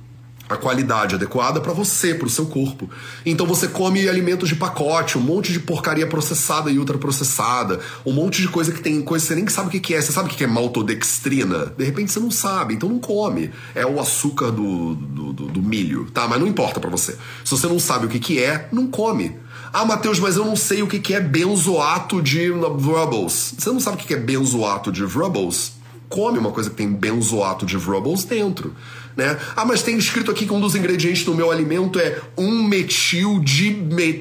A 0.53 0.57
qualidade 0.57 1.15
adequada 1.15 1.59
para 1.59 1.73
você, 1.73 2.13
para 2.13 2.27
o 2.27 2.29
seu 2.29 2.45
corpo. 2.45 2.87
Então 3.25 3.47
você 3.47 3.67
come 3.67 4.07
alimentos 4.07 4.47
de 4.47 4.55
pacote, 4.55 5.17
um 5.17 5.21
monte 5.21 5.51
de 5.51 5.59
porcaria 5.59 6.05
processada 6.05 6.69
e 6.69 6.77
ultraprocessada, 6.77 7.79
um 8.05 8.13
monte 8.13 8.41
de 8.41 8.47
coisa 8.47 8.71
que 8.71 8.79
tem 8.79 9.01
coisa 9.01 9.25
que 9.25 9.27
você 9.29 9.35
nem 9.35 9.47
sabe 9.47 9.75
o 9.75 9.81
que 9.81 9.95
é. 9.95 10.01
Você 10.01 10.11
sabe 10.11 10.29
o 10.29 10.31
que 10.31 10.43
é 10.43 10.47
maltodextrina? 10.47 11.73
De 11.77 11.83
repente 11.83 12.11
você 12.11 12.19
não 12.19 12.29
sabe, 12.29 12.75
então 12.75 12.87
não 12.87 12.99
come. 12.99 13.51
É 13.73 13.85
o 13.85 13.99
açúcar 13.99 14.51
do, 14.51 14.93
do, 14.93 15.33
do, 15.33 15.47
do 15.47 15.61
milho, 15.61 16.09
tá? 16.11 16.27
Mas 16.27 16.39
não 16.39 16.47
importa 16.47 16.79
para 16.79 16.89
você. 16.89 17.17
Se 17.43 17.51
você 17.51 17.67
não 17.67 17.79
sabe 17.79 18.05
o 18.05 18.09
que 18.09 18.41
é, 18.41 18.69
não 18.71 18.87
come. 18.87 19.35
Ah, 19.71 19.85
Matheus, 19.85 20.19
mas 20.19 20.35
eu 20.35 20.45
não 20.45 20.55
sei 20.55 20.83
o 20.83 20.87
que 20.87 21.15
é 21.15 21.19
benzoato 21.19 22.21
de 22.21 22.51
Vrubbles. 22.51 23.55
Você 23.57 23.71
não 23.71 23.79
sabe 23.79 23.97
o 23.97 23.99
que 24.05 24.13
é 24.13 24.17
benzoato 24.17 24.91
de 24.91 25.03
Vrubbles? 25.03 25.73
Come 26.07 26.37
uma 26.37 26.51
coisa 26.51 26.69
que 26.69 26.75
tem 26.75 26.93
benzoato 26.93 27.65
de 27.65 27.75
Vrubbles 27.75 28.23
dentro. 28.23 28.75
Né? 29.15 29.37
Ah, 29.55 29.63
mas 29.63 29.83
tem 29.83 29.97
escrito 29.97 30.31
aqui 30.31 30.45
que 30.45 30.53
um 30.53 30.59
dos 30.59 30.75
ingredientes 30.75 31.23
do 31.23 31.35
meu 31.35 31.51
alimento 31.51 31.99
é 31.99 32.19
um 32.37 32.63
metil 32.63 33.39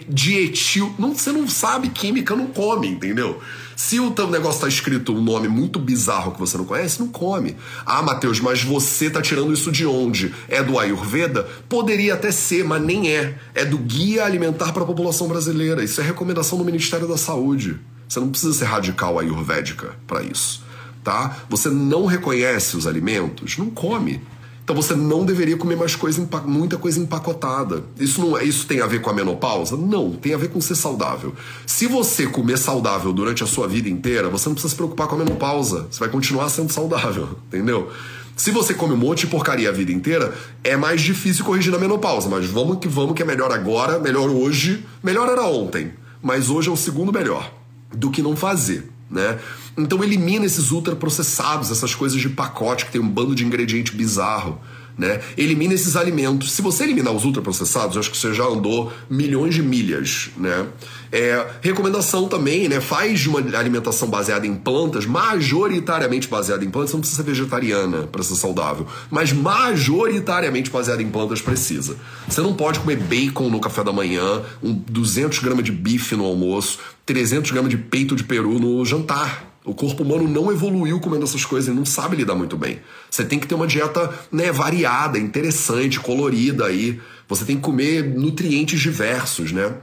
dietil. 0.08 0.94
Não, 0.98 1.14
você 1.14 1.32
não 1.32 1.48
sabe 1.48 1.88
química, 1.88 2.36
não 2.36 2.46
come, 2.48 2.88
entendeu? 2.88 3.40
Se 3.74 3.98
o 3.98 4.10
teu 4.10 4.28
negócio 4.28 4.60
tá 4.60 4.68
escrito 4.68 5.14
um 5.14 5.22
nome 5.22 5.48
muito 5.48 5.78
bizarro 5.78 6.32
que 6.32 6.38
você 6.38 6.56
não 6.58 6.64
conhece, 6.64 7.00
não 7.00 7.08
come. 7.08 7.56
Ah, 7.86 8.02
Matheus, 8.02 8.38
mas 8.38 8.62
você 8.62 9.08
tá 9.10 9.20
tirando 9.22 9.52
isso 9.52 9.72
de 9.72 9.86
onde? 9.86 10.32
É 10.46 10.62
do 10.62 10.78
Ayurveda? 10.78 11.48
Poderia 11.68 12.14
até 12.14 12.30
ser, 12.30 12.64
mas 12.64 12.82
nem 12.82 13.10
é. 13.10 13.34
É 13.54 13.64
do 13.64 13.78
Guia 13.78 14.24
Alimentar 14.24 14.72
para 14.72 14.82
a 14.82 14.86
População 14.86 15.26
Brasileira. 15.26 15.82
Isso 15.82 16.00
é 16.00 16.04
recomendação 16.04 16.58
do 16.58 16.64
Ministério 16.64 17.08
da 17.08 17.16
Saúde. 17.16 17.80
Você 18.06 18.20
não 18.20 18.28
precisa 18.28 18.52
ser 18.52 18.66
radical 18.66 19.18
ayurvédica 19.18 19.96
para 20.06 20.22
isso. 20.22 20.62
tá? 21.02 21.38
Você 21.48 21.68
não 21.68 22.06
reconhece 22.06 22.76
os 22.76 22.86
alimentos, 22.86 23.56
não 23.58 23.70
come. 23.70 24.20
Então 24.64 24.76
você 24.76 24.94
não 24.94 25.24
deveria 25.24 25.56
comer 25.56 25.76
mais 25.76 25.96
coisa, 25.96 26.26
muita 26.46 26.76
coisa 26.76 27.00
empacotada. 27.00 27.82
Isso 27.98 28.20
não 28.20 28.38
é, 28.38 28.44
isso 28.44 28.66
tem 28.66 28.80
a 28.80 28.86
ver 28.86 29.00
com 29.00 29.10
a 29.10 29.12
menopausa? 29.12 29.76
Não, 29.76 30.12
tem 30.12 30.34
a 30.34 30.36
ver 30.36 30.50
com 30.50 30.60
ser 30.60 30.76
saudável. 30.76 31.34
Se 31.66 31.86
você 31.86 32.26
comer 32.26 32.56
saudável 32.56 33.12
durante 33.12 33.42
a 33.42 33.46
sua 33.46 33.66
vida 33.66 33.88
inteira, 33.88 34.28
você 34.28 34.48
não 34.48 34.54
precisa 34.54 34.70
se 34.70 34.76
preocupar 34.76 35.08
com 35.08 35.16
a 35.16 35.18
menopausa. 35.18 35.88
Você 35.90 35.98
vai 35.98 36.08
continuar 36.08 36.48
sendo 36.48 36.72
saudável, 36.72 37.36
entendeu? 37.48 37.90
Se 38.36 38.50
você 38.50 38.72
come 38.72 38.94
um 38.94 38.96
monte 38.96 39.20
de 39.20 39.26
porcaria 39.26 39.68
a 39.68 39.72
vida 39.72 39.92
inteira, 39.92 40.32
é 40.64 40.76
mais 40.76 41.00
difícil 41.00 41.44
corrigir 41.44 41.72
na 41.72 41.78
menopausa. 41.78 42.28
Mas 42.28 42.46
vamos 42.46 42.78
que 42.78 42.88
vamos, 42.88 43.14
que 43.14 43.22
é 43.22 43.26
melhor 43.26 43.52
agora, 43.52 43.98
melhor 43.98 44.30
hoje. 44.30 44.86
Melhor 45.02 45.28
era 45.28 45.42
ontem, 45.42 45.92
mas 46.22 46.48
hoje 46.48 46.68
é 46.68 46.72
o 46.72 46.76
segundo 46.76 47.12
melhor 47.12 47.52
do 47.94 48.10
que 48.10 48.22
não 48.22 48.36
fazer, 48.36 48.90
né? 49.12 49.38
Então 49.76 50.02
elimina 50.02 50.46
esses 50.46 50.70
ultraprocessados, 50.70 51.70
essas 51.70 51.94
coisas 51.94 52.20
de 52.20 52.30
pacote 52.30 52.86
que 52.86 52.92
tem 52.92 53.00
um 53.00 53.08
bando 53.08 53.34
de 53.34 53.44
ingrediente 53.44 53.94
bizarro. 53.94 54.58
Né? 54.96 55.20
Elimina 55.38 55.72
esses 55.72 55.96
alimentos. 55.96 56.52
Se 56.52 56.60
você 56.60 56.84
eliminar 56.84 57.14
os 57.14 57.24
ultraprocessados, 57.24 57.96
acho 57.96 58.10
que 58.10 58.16
você 58.16 58.34
já 58.34 58.44
andou 58.44 58.92
milhões 59.08 59.54
de 59.54 59.62
milhas, 59.62 60.30
né? 60.36 60.66
É, 61.10 61.46
recomendação 61.62 62.28
também, 62.28 62.68
né? 62.68 62.78
Faz 62.78 63.20
de 63.20 63.28
uma 63.28 63.38
alimentação 63.58 64.08
baseada 64.08 64.46
em 64.46 64.54
plantas, 64.54 65.06
majoritariamente 65.06 66.28
baseada 66.28 66.62
em 66.62 66.70
plantas, 66.70 66.90
você 66.90 66.96
não 66.96 67.00
precisa 67.00 67.22
ser 67.22 67.28
vegetariana 67.28 68.06
para 68.06 68.22
ser 68.22 68.34
saudável, 68.34 68.86
mas 69.10 69.32
majoritariamente 69.32 70.70
baseada 70.70 71.02
em 71.02 71.08
plantas 71.08 71.40
precisa. 71.40 71.96
Você 72.28 72.42
não 72.42 72.52
pode 72.52 72.78
comer 72.80 72.96
bacon 72.96 73.48
no 73.48 73.60
café 73.60 73.82
da 73.82 73.92
manhã, 73.92 74.42
um 74.62 74.74
200 74.74 75.38
gramas 75.38 75.64
de 75.64 75.72
bife 75.72 76.14
no 76.14 76.24
almoço, 76.26 76.78
300 77.12 77.50
gramas 77.50 77.70
de 77.70 77.76
peito 77.76 78.16
de 78.16 78.24
peru 78.24 78.58
no 78.58 78.82
jantar. 78.86 79.58
O 79.66 79.74
corpo 79.74 80.02
humano 80.02 80.26
não 80.26 80.50
evoluiu 80.50 80.98
comendo 80.98 81.24
essas 81.24 81.44
coisas 81.44 81.68
e 81.68 81.76
não 81.76 81.84
sabe 81.84 82.16
lidar 82.16 82.34
muito 82.34 82.56
bem. 82.56 82.80
Você 83.10 83.22
tem 83.22 83.38
que 83.38 83.46
ter 83.46 83.54
uma 83.54 83.66
dieta 83.66 84.10
né, 84.32 84.50
variada, 84.50 85.18
interessante, 85.18 86.00
colorida 86.00 86.64
aí. 86.64 86.98
Você 87.28 87.44
tem 87.44 87.56
que 87.56 87.62
comer 87.62 88.02
nutrientes 88.02 88.80
diversos, 88.80 89.52
né? 89.52 89.74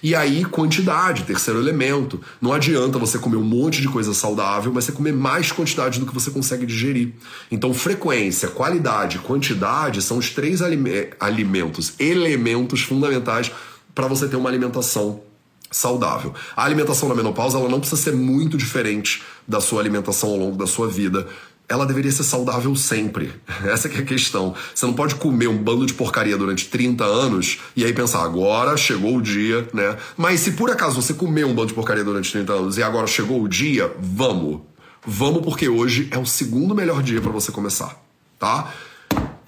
E 0.00 0.14
aí, 0.14 0.44
quantidade, 0.44 1.24
terceiro 1.24 1.58
elemento. 1.58 2.20
Não 2.40 2.52
adianta 2.52 2.96
você 2.96 3.18
comer 3.18 3.36
um 3.36 3.42
monte 3.42 3.82
de 3.82 3.88
coisa 3.88 4.14
saudável, 4.14 4.72
mas 4.72 4.84
você 4.84 4.92
comer 4.92 5.12
mais 5.12 5.50
quantidade 5.50 5.98
do 5.98 6.06
que 6.06 6.14
você 6.14 6.30
consegue 6.30 6.64
digerir. 6.64 7.12
Então, 7.50 7.74
frequência, 7.74 8.48
qualidade, 8.48 9.18
quantidade 9.18 10.00
são 10.00 10.18
os 10.18 10.30
três 10.30 10.62
alimentos, 10.62 11.94
elementos 11.98 12.82
fundamentais 12.82 13.50
para 13.92 14.06
você 14.06 14.28
ter 14.28 14.36
uma 14.36 14.48
alimentação 14.48 15.26
saudável. 15.70 16.34
A 16.56 16.64
alimentação 16.64 17.08
na 17.08 17.14
menopausa 17.14 17.58
ela 17.58 17.68
não 17.68 17.80
precisa 17.80 18.00
ser 18.00 18.12
muito 18.14 18.56
diferente 18.56 19.22
da 19.46 19.60
sua 19.60 19.80
alimentação 19.80 20.30
ao 20.30 20.36
longo 20.36 20.56
da 20.56 20.66
sua 20.66 20.88
vida. 20.88 21.26
Ela 21.68 21.84
deveria 21.84 22.10
ser 22.10 22.24
saudável 22.24 22.74
sempre. 22.74 23.32
Essa 23.64 23.88
é 23.88 23.98
a 23.98 24.04
questão. 24.04 24.54
Você 24.74 24.86
não 24.86 24.94
pode 24.94 25.16
comer 25.16 25.48
um 25.48 25.58
bando 25.58 25.84
de 25.84 25.92
porcaria 25.92 26.36
durante 26.36 26.68
30 26.68 27.04
anos 27.04 27.58
e 27.76 27.84
aí 27.84 27.92
pensar, 27.92 28.22
agora 28.22 28.76
chegou 28.76 29.16
o 29.16 29.22
dia, 29.22 29.68
né? 29.74 29.96
Mas 30.16 30.40
se 30.40 30.52
por 30.52 30.70
acaso 30.70 31.00
você 31.00 31.12
comer 31.12 31.44
um 31.44 31.54
bando 31.54 31.68
de 31.68 31.74
porcaria 31.74 32.04
durante 32.04 32.32
30 32.32 32.52
anos 32.52 32.78
e 32.78 32.82
agora 32.82 33.06
chegou 33.06 33.42
o 33.42 33.48
dia, 33.48 33.92
vamos. 33.98 34.60
Vamos 35.06 35.42
porque 35.42 35.68
hoje 35.68 36.08
é 36.10 36.18
o 36.18 36.26
segundo 36.26 36.74
melhor 36.74 37.02
dia 37.02 37.20
para 37.20 37.30
você 37.30 37.52
começar, 37.52 37.96
tá? 38.38 38.72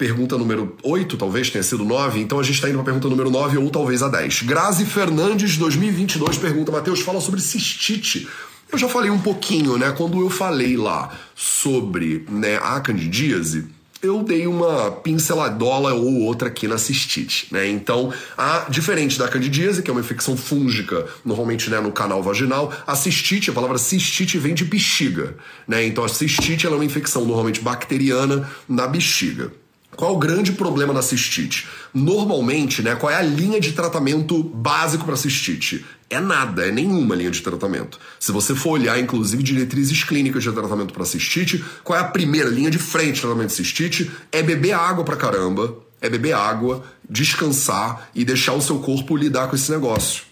Pergunta 0.01 0.35
número 0.35 0.75
8, 0.81 1.15
talvez 1.15 1.51
tenha 1.51 1.61
sido 1.61 1.85
9, 1.85 2.19
então 2.19 2.39
a 2.39 2.43
gente 2.43 2.55
está 2.55 2.67
indo 2.67 2.73
para 2.73 2.81
a 2.81 2.85
pergunta 2.85 3.07
número 3.07 3.29
9 3.29 3.59
ou 3.59 3.69
talvez 3.69 4.01
a 4.01 4.07
10. 4.07 4.41
Grazi 4.41 4.83
Fernandes, 4.83 5.57
2022, 5.57 6.39
pergunta: 6.39 6.71
Matheus, 6.71 7.01
fala 7.01 7.21
sobre 7.21 7.39
cistite. 7.39 8.27
Eu 8.71 8.79
já 8.79 8.89
falei 8.89 9.11
um 9.11 9.19
pouquinho, 9.19 9.77
né? 9.77 9.91
Quando 9.91 10.19
eu 10.19 10.27
falei 10.31 10.75
lá 10.75 11.15
sobre 11.35 12.25
né, 12.27 12.57
a 12.63 12.79
candidíase, 12.79 13.67
eu 14.01 14.23
dei 14.23 14.47
uma 14.47 14.89
pinceladola 14.89 15.93
ou 15.93 16.21
outra 16.21 16.47
aqui 16.47 16.67
na 16.67 16.79
cistite, 16.79 17.47
né? 17.51 17.69
Então, 17.69 18.11
a, 18.35 18.65
diferente 18.69 19.19
da 19.19 19.27
candidíase, 19.27 19.83
que 19.83 19.91
é 19.91 19.93
uma 19.93 20.01
infecção 20.01 20.35
fúngica, 20.35 21.05
normalmente 21.23 21.69
né, 21.69 21.79
no 21.79 21.91
canal 21.91 22.23
vaginal, 22.23 22.73
a 22.87 22.95
cistite, 22.95 23.51
a 23.51 23.53
palavra 23.53 23.77
cistite 23.77 24.39
vem 24.39 24.55
de 24.55 24.65
bexiga, 24.65 25.35
né? 25.67 25.85
Então, 25.85 26.03
a 26.03 26.09
cistite 26.09 26.65
é 26.65 26.69
uma 26.71 26.83
infecção 26.83 27.23
normalmente 27.23 27.61
bacteriana 27.61 28.49
na 28.67 28.87
bexiga. 28.87 29.60
Qual 29.95 30.15
o 30.15 30.17
grande 30.17 30.53
problema 30.53 30.93
da 30.93 31.01
cistite? 31.01 31.67
Normalmente, 31.93 32.81
né, 32.81 32.95
qual 32.95 33.11
é 33.11 33.15
a 33.15 33.21
linha 33.21 33.59
de 33.59 33.73
tratamento 33.73 34.41
básico 34.41 35.05
para 35.05 35.15
cistite? 35.15 35.85
É 36.09 36.19
nada, 36.19 36.67
é 36.67 36.71
nenhuma 36.71 37.15
linha 37.15 37.31
de 37.31 37.41
tratamento. 37.41 37.99
Se 38.19 38.31
você 38.31 38.55
for 38.55 38.71
olhar, 38.71 38.99
inclusive, 38.99 39.43
diretrizes 39.43 40.03
clínicas 40.03 40.43
de 40.43 40.51
tratamento 40.51 40.93
para 40.93 41.05
cistite, 41.05 41.63
qual 41.83 41.97
é 41.97 42.01
a 42.01 42.05
primeira 42.05 42.49
linha 42.49 42.69
de 42.69 42.79
frente 42.79 43.15
de 43.15 43.21
tratamento 43.21 43.49
de 43.49 43.55
cistite? 43.55 44.11
É 44.31 44.41
beber 44.41 44.73
água 44.73 45.03
pra 45.03 45.15
caramba, 45.15 45.77
é 46.01 46.09
beber 46.09 46.33
água, 46.33 46.83
descansar 47.09 48.09
e 48.15 48.25
deixar 48.25 48.53
o 48.53 48.61
seu 48.61 48.79
corpo 48.79 49.15
lidar 49.15 49.47
com 49.47 49.55
esse 49.55 49.71
negócio. 49.71 50.23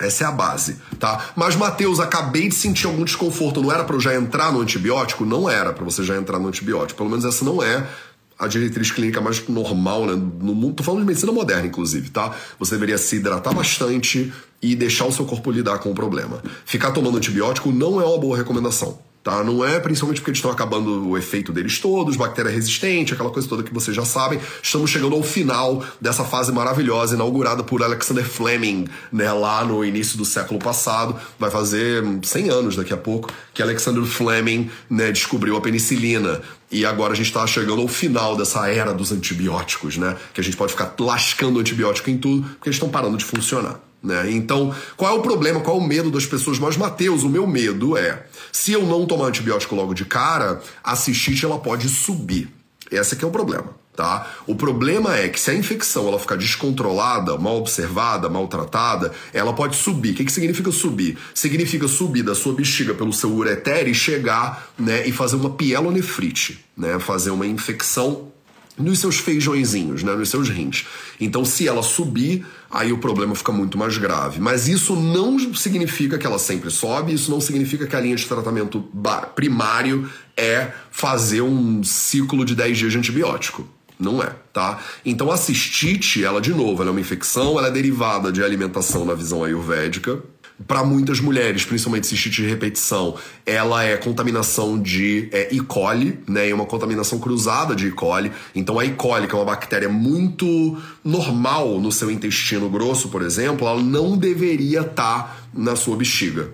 Essa 0.00 0.24
é 0.24 0.26
a 0.28 0.32
base, 0.32 0.76
tá? 0.98 1.32
Mas, 1.34 1.56
Matheus, 1.56 1.98
acabei 1.98 2.48
de 2.48 2.54
sentir 2.54 2.86
algum 2.86 3.04
desconforto. 3.04 3.60
Não 3.60 3.72
era 3.72 3.82
para 3.82 3.96
eu 3.96 4.00
já 4.00 4.14
entrar 4.14 4.52
no 4.52 4.60
antibiótico? 4.60 5.24
Não 5.24 5.50
era 5.50 5.72
para 5.72 5.84
você 5.84 6.04
já 6.04 6.16
entrar 6.16 6.38
no 6.38 6.46
antibiótico. 6.46 6.98
Pelo 6.98 7.10
menos 7.10 7.24
essa 7.24 7.44
não 7.44 7.60
é 7.60 7.84
a 8.38 8.46
diretriz 8.46 8.92
clínica 8.92 9.20
mais 9.20 9.46
normal, 9.48 10.06
né? 10.06 10.12
No 10.12 10.54
mundo, 10.54 10.74
tô 10.74 10.82
falando 10.82 11.00
de 11.00 11.06
medicina 11.06 11.32
moderna, 11.32 11.66
inclusive, 11.66 12.10
tá? 12.10 12.34
Você 12.58 12.74
deveria 12.74 12.96
se 12.96 13.16
hidratar 13.16 13.52
bastante 13.52 14.32
e 14.62 14.76
deixar 14.76 15.06
o 15.06 15.12
seu 15.12 15.24
corpo 15.24 15.50
lidar 15.50 15.78
com 15.78 15.90
o 15.90 15.94
problema. 15.94 16.42
Ficar 16.64 16.92
tomando 16.92 17.16
antibiótico 17.16 17.72
não 17.72 18.00
é 18.00 18.04
uma 18.04 18.18
boa 18.18 18.36
recomendação. 18.36 18.98
Tá? 19.22 19.42
Não 19.42 19.64
é 19.64 19.80
principalmente 19.80 20.20
porque 20.20 20.30
eles 20.30 20.38
estão 20.38 20.50
acabando 20.50 21.08
o 21.08 21.18
efeito 21.18 21.52
deles 21.52 21.78
todos, 21.78 22.16
bactéria 22.16 22.50
resistente, 22.50 23.12
aquela 23.12 23.30
coisa 23.30 23.48
toda 23.48 23.62
que 23.62 23.74
vocês 23.74 23.94
já 23.94 24.04
sabem. 24.04 24.40
Estamos 24.62 24.90
chegando 24.90 25.14
ao 25.14 25.22
final 25.22 25.84
dessa 26.00 26.24
fase 26.24 26.52
maravilhosa 26.52 27.14
inaugurada 27.14 27.62
por 27.62 27.82
Alexander 27.82 28.24
Fleming, 28.24 28.86
né, 29.12 29.30
lá 29.32 29.64
no 29.64 29.84
início 29.84 30.16
do 30.16 30.24
século 30.24 30.60
passado. 30.60 31.16
Vai 31.38 31.50
fazer 31.50 32.02
100 32.22 32.48
anos 32.48 32.76
daqui 32.76 32.94
a 32.94 32.96
pouco 32.96 33.30
que 33.52 33.60
Alexander 33.60 34.04
Fleming 34.04 34.70
né, 34.88 35.10
descobriu 35.10 35.56
a 35.56 35.60
penicilina. 35.60 36.40
E 36.70 36.84
agora 36.84 37.12
a 37.12 37.16
gente 37.16 37.26
está 37.26 37.46
chegando 37.46 37.82
ao 37.82 37.88
final 37.88 38.36
dessa 38.36 38.68
era 38.68 38.92
dos 38.92 39.10
antibióticos, 39.10 39.96
né? 39.96 40.16
Que 40.34 40.40
a 40.40 40.44
gente 40.44 40.56
pode 40.56 40.72
ficar 40.72 40.94
lascando 41.00 41.58
antibiótico 41.58 42.10
em 42.10 42.18
tudo 42.18 42.42
porque 42.42 42.68
eles 42.68 42.76
estão 42.76 42.90
parando 42.90 43.16
de 43.16 43.24
funcionar. 43.24 43.87
Né? 44.02 44.30
Então, 44.30 44.74
qual 44.96 45.16
é 45.16 45.18
o 45.18 45.22
problema? 45.22 45.60
Qual 45.60 45.76
é 45.76 45.80
o 45.80 45.86
medo 45.86 46.10
das 46.10 46.24
pessoas? 46.24 46.58
Mas, 46.58 46.76
Mateus, 46.76 47.24
o 47.24 47.28
meu 47.28 47.46
medo 47.46 47.96
é: 47.96 48.26
se 48.52 48.72
eu 48.72 48.86
não 48.86 49.06
tomar 49.06 49.26
antibiótico 49.26 49.74
logo 49.74 49.94
de 49.94 50.04
cara, 50.04 50.60
a 50.82 50.94
cistite 50.94 51.44
ela 51.44 51.58
pode 51.58 51.88
subir. 51.88 52.48
Esse 52.90 53.16
que 53.16 53.24
é 53.24 53.28
o 53.28 53.30
problema. 53.30 53.76
Tá? 53.98 54.30
O 54.46 54.54
problema 54.54 55.16
é 55.16 55.28
que 55.28 55.40
se 55.40 55.50
a 55.50 55.54
infecção 55.54 56.06
ela 56.06 56.20
ficar 56.20 56.36
descontrolada, 56.36 57.36
mal 57.36 57.56
observada, 57.56 58.28
maltratada, 58.28 59.12
ela 59.34 59.52
pode 59.52 59.74
subir. 59.74 60.12
O 60.12 60.14
que, 60.14 60.24
que 60.24 60.30
significa 60.30 60.70
subir? 60.70 61.18
Significa 61.34 61.88
subir 61.88 62.22
da 62.22 62.32
sua 62.32 62.54
bexiga 62.54 62.94
pelo 62.94 63.12
seu 63.12 63.32
ureter 63.32 63.88
e 63.88 63.94
chegar 63.94 64.70
né, 64.78 65.04
e 65.04 65.10
fazer 65.10 65.34
uma 65.34 65.50
pielonefrite, 65.50 66.64
né, 66.76 67.00
fazer 67.00 67.30
uma 67.30 67.44
infecção 67.44 68.30
nos 68.78 68.98
seus 68.98 69.18
feijõezinhos, 69.18 70.02
né, 70.02 70.14
nos 70.14 70.28
seus 70.28 70.48
rins. 70.48 70.86
Então, 71.20 71.44
se 71.44 71.66
ela 71.66 71.82
subir, 71.82 72.46
aí 72.70 72.92
o 72.92 72.98
problema 72.98 73.34
fica 73.34 73.52
muito 73.52 73.76
mais 73.76 73.98
grave. 73.98 74.40
Mas 74.40 74.68
isso 74.68 74.94
não 74.94 75.38
significa 75.54 76.18
que 76.18 76.26
ela 76.26 76.38
sempre 76.38 76.70
sobe, 76.70 77.12
isso 77.12 77.30
não 77.30 77.40
significa 77.40 77.86
que 77.86 77.96
a 77.96 78.00
linha 78.00 78.16
de 78.16 78.26
tratamento 78.26 78.84
primário 79.34 80.08
é 80.36 80.72
fazer 80.90 81.40
um 81.40 81.82
ciclo 81.82 82.44
de 82.44 82.54
10 82.54 82.78
dias 82.78 82.92
de 82.92 82.98
antibiótico. 82.98 83.66
Não 83.98 84.22
é, 84.22 84.32
tá? 84.52 84.78
Então 85.04 85.28
a 85.28 85.36
cistite, 85.36 86.24
ela 86.24 86.40
de 86.40 86.54
novo, 86.54 86.82
ela 86.82 86.90
é 86.90 86.92
uma 86.92 87.00
infecção, 87.00 87.58
ela 87.58 87.66
é 87.66 87.70
derivada 87.70 88.30
de 88.30 88.42
alimentação 88.44 89.04
na 89.04 89.12
visão 89.12 89.42
ayurvédica, 89.42 90.22
para 90.66 90.82
muitas 90.82 91.20
mulheres, 91.20 91.64
principalmente 91.64 92.06
cistite 92.06 92.42
de 92.42 92.48
repetição, 92.48 93.14
ela 93.46 93.84
é 93.84 93.96
contaminação 93.96 94.78
de 94.78 95.28
é, 95.32 95.54
E. 95.54 95.60
coli, 95.60 96.18
né? 96.26 96.48
É 96.48 96.54
uma 96.54 96.66
contaminação 96.66 97.18
cruzada 97.18 97.76
de 97.76 97.88
E. 97.88 97.90
coli. 97.92 98.32
Então 98.54 98.78
a 98.78 98.84
E. 98.84 98.90
coli, 98.90 99.28
que 99.28 99.34
é 99.34 99.38
uma 99.38 99.44
bactéria 99.44 99.88
muito 99.88 100.76
normal 101.04 101.80
no 101.80 101.92
seu 101.92 102.10
intestino 102.10 102.68
grosso, 102.68 103.08
por 103.08 103.22
exemplo, 103.22 103.68
ela 103.68 103.80
não 103.80 104.16
deveria 104.16 104.80
estar 104.80 105.22
tá 105.22 105.36
na 105.54 105.76
sua 105.76 105.96
bexiga. 105.96 106.50